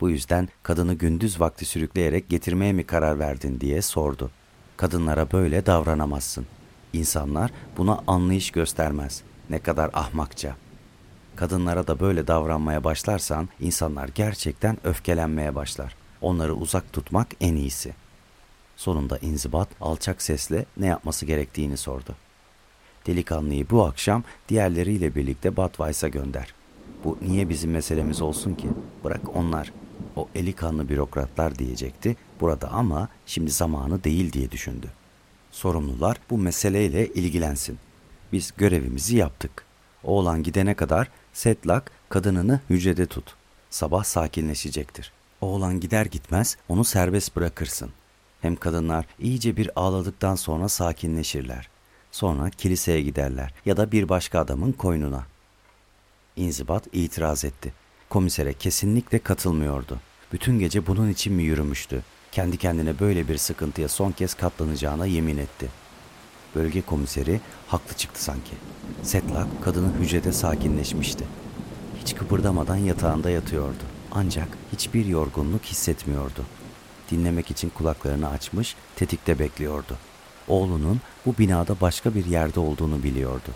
Bu 0.01 0.11
yüzden 0.11 0.49
kadını 0.63 0.95
gündüz 0.95 1.41
vakti 1.41 1.65
sürükleyerek 1.65 2.29
getirmeye 2.29 2.73
mi 2.73 2.85
karar 2.87 3.19
verdin 3.19 3.61
diye 3.61 3.83
sordu. 3.83 4.31
Kadınlara 4.77 5.33
böyle 5.33 5.67
davranamazsın. 5.67 6.47
İnsanlar 6.93 7.51
buna 7.77 8.01
anlayış 8.07 8.51
göstermez. 8.51 9.23
Ne 9.51 9.59
kadar 9.59 9.91
ahmakça. 9.93 10.57
Kadınlara 11.37 11.87
da 11.87 12.01
böyle 12.01 12.27
davranmaya 12.27 12.85
başlarsan 12.85 13.49
insanlar 13.61 14.09
gerçekten 14.15 14.77
öfkelenmeye 14.85 15.55
başlar. 15.55 16.00
Onları 16.21 16.55
uzak 16.55 16.93
tutmak 16.93 17.27
en 17.41 17.55
iyisi. 17.55 17.95
Sonunda 18.77 19.19
inzibat 19.19 19.69
alçak 19.81 20.23
sesle 20.23 20.65
ne 20.77 20.87
yapması 20.87 21.27
gerektiğini 21.27 21.77
sordu. 21.77 22.17
Delikanlıyı 23.07 23.71
bu 23.71 23.85
akşam 23.85 24.25
diğerleriyle 24.49 25.15
birlikte 25.15 25.57
Budweis'a 25.57 26.09
gönder. 26.09 26.55
Bu 27.05 27.19
niye 27.23 27.49
bizim 27.49 27.71
meselemiz 27.71 28.21
olsun 28.21 28.55
ki? 28.55 28.69
Bırak 29.05 29.37
onlar. 29.37 29.73
O 30.17 30.29
eli 30.35 30.53
kanlı 30.53 30.89
bürokratlar 30.89 31.59
diyecekti 31.59 32.17
burada 32.41 32.69
ama 32.69 33.09
şimdi 33.27 33.51
zamanı 33.51 34.05
değil 34.05 34.33
diye 34.33 34.51
düşündü. 34.51 34.91
Sorumlular 35.51 36.17
bu 36.31 36.39
meseleyle 36.39 37.09
ilgilensin. 37.09 37.79
Biz 38.33 38.53
görevimizi 38.57 39.17
yaptık. 39.17 39.65
Oğlan 40.05 40.43
gidene 40.43 40.75
kadar 40.75 41.09
Setlak 41.33 41.91
kadınını 42.09 42.61
hücrede 42.71 43.07
tut. 43.07 43.35
Sabah 43.71 44.05
sakinleşecektir. 44.05 45.13
Oğlan 45.41 45.81
gider 45.81 46.07
gitmez 46.07 46.57
onu 46.69 46.85
serbest 46.85 47.37
bırakırsın. 47.37 47.91
Hem 48.41 48.57
kadınlar 48.57 49.07
iyice 49.19 49.57
bir 49.57 49.71
ağladıktan 49.77 50.35
sonra 50.35 50.69
sakinleşirler. 50.69 51.69
Sonra 52.13 52.51
kiliseye 52.51 53.03
giderler 53.03 53.55
ya 53.67 53.77
da 53.77 53.93
bir 53.93 54.09
başka 54.09 54.41
adamın 54.41 54.73
koynuna. 54.73 55.27
İnzibat 56.37 56.87
itiraz 56.93 57.45
etti. 57.45 57.73
Komisere 58.09 58.53
kesinlikle 58.53 59.19
katılmıyordu. 59.19 60.01
Bütün 60.33 60.59
gece 60.59 60.87
bunun 60.87 61.11
için 61.11 61.33
mi 61.33 61.43
yürümüştü? 61.43 62.03
Kendi 62.33 62.57
kendine 62.57 63.01
böyle 63.01 63.29
bir 63.29 63.37
sıkıntıya 63.37 63.89
son 63.89 64.13
kez 64.13 64.35
katlanacağına 64.35 65.07
yemin 65.07 65.39
etti. 65.39 65.69
Bölge 66.55 66.83
komiseri 66.83 67.41
haklı 67.69 67.97
çıktı 67.97 68.25
sanki. 68.25 68.53
Setlak 69.03 69.65
kadının 69.65 69.93
hücrede 70.01 70.33
sakinleşmişti. 70.33 71.25
Hiç 72.01 72.15
kıpırdamadan 72.15 72.77
yatağında 72.77 73.31
yatıyordu. 73.31 73.90
Ancak 74.11 74.49
hiçbir 74.73 75.07
yorgunluk 75.07 75.65
hissetmiyordu. 75.65 76.45
Dinlemek 77.11 77.51
için 77.51 77.71
kulaklarını 77.71 78.29
açmış, 78.29 78.77
tetikte 78.97 79.39
bekliyordu. 79.39 79.97
Oğlunun 80.49 81.01
bu 81.27 81.35
binada 81.39 81.81
başka 81.81 82.15
bir 82.15 82.27
yerde 82.27 82.61
olduğunu 82.61 83.03
biliyordu. 83.03 83.51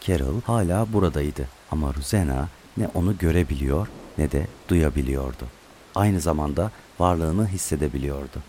Carol 0.00 0.40
hala 0.40 0.92
buradaydı 0.92 1.48
ama 1.70 1.94
Ruzena 1.94 2.48
ne 2.76 2.88
onu 2.94 3.18
görebiliyor 3.18 3.88
ne 4.18 4.32
de 4.32 4.46
duyabiliyordu. 4.68 5.46
Aynı 5.94 6.20
zamanda 6.20 6.70
varlığını 6.98 7.48
hissedebiliyordu. 7.48 8.42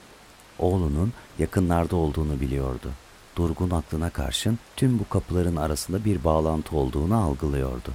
Oğlunun 0.60 1.14
yakınlarda 1.40 1.95
olduğunu 1.95 2.40
biliyordu. 2.40 2.91
Durgun 3.36 3.69
aklına 3.69 4.10
karşın 4.10 4.60
tüm 4.76 4.99
bu 4.99 5.10
kapıların 5.10 5.56
arasında 5.56 6.06
bir 6.06 6.24
bağlantı 6.24 6.76
olduğunu 6.76 7.24
algılıyordu. 7.24 7.91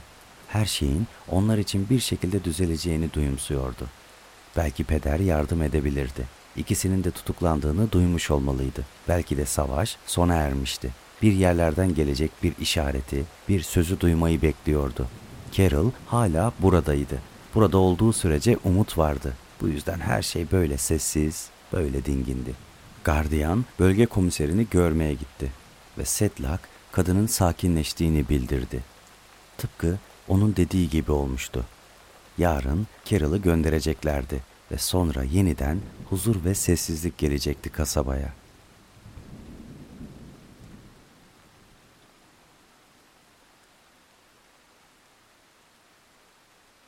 Her 0.53 0.67
şeyin 0.67 1.07
onlar 1.29 1.59
için 1.59 1.89
bir 1.91 2.01
şekilde 2.01 2.45
düzeleceğini 2.45 3.13
duyumsuyordu. 3.13 3.87
Belki 4.57 4.85
peder 4.85 5.19
yardım 5.19 5.63
edebilirdi. 5.63 6.27
İkisinin 6.57 7.05
de 7.05 7.11
tutuklandığını 7.11 7.93
duymuş 7.93 8.31
olmalıydı. 8.31 8.85
Belki 9.09 9.37
de 9.37 9.47
savaş 9.47 9.97
sona 10.07 10.35
ermişti. 10.35 10.91
Bir 11.23 11.33
yerlerden 11.33 11.95
gelecek 11.95 12.31
bir 12.43 12.53
işareti, 12.61 13.25
bir 13.49 13.61
sözü 13.61 14.01
duymayı 14.01 14.43
bekliyordu. 14.43 15.07
Carol 15.53 15.91
hala 16.07 16.53
buradaydı. 16.59 17.19
Burada 17.55 17.79
olduğu 17.79 18.13
sürece 18.13 18.57
umut 18.65 18.99
vardı. 18.99 19.33
Bu 19.61 19.69
yüzden 19.69 20.01
her 20.01 20.23
şey 20.23 20.53
böyle 20.53 20.77
sessiz, 20.77 21.49
böyle 21.73 22.05
dingindi. 22.05 22.55
Gardiyan 23.05 23.65
bölge 23.79 24.07
komiserini 24.07 24.67
görmeye 24.71 25.13
gitti 25.13 25.53
ve 25.99 26.05
Setlak 26.05 26.69
kadının 26.93 27.27
sakinleştiğini 27.27 28.29
bildirdi. 28.29 28.81
Tıpkı 29.59 29.99
onun 30.29 30.57
dediği 30.57 30.91
gibi 30.91 31.13
olmuştu. 31.13 31.65
Yarın 32.39 32.87
Carol'ı 33.05 33.39
göndereceklerdi 33.39 34.43
ve 34.73 34.79
sonra 34.79 35.23
yeniden 35.23 35.81
huzur 36.11 36.45
ve 36.45 36.55
sessizlik 36.55 37.19
gelecekti 37.19 37.71
kasabaya. 37.71 38.33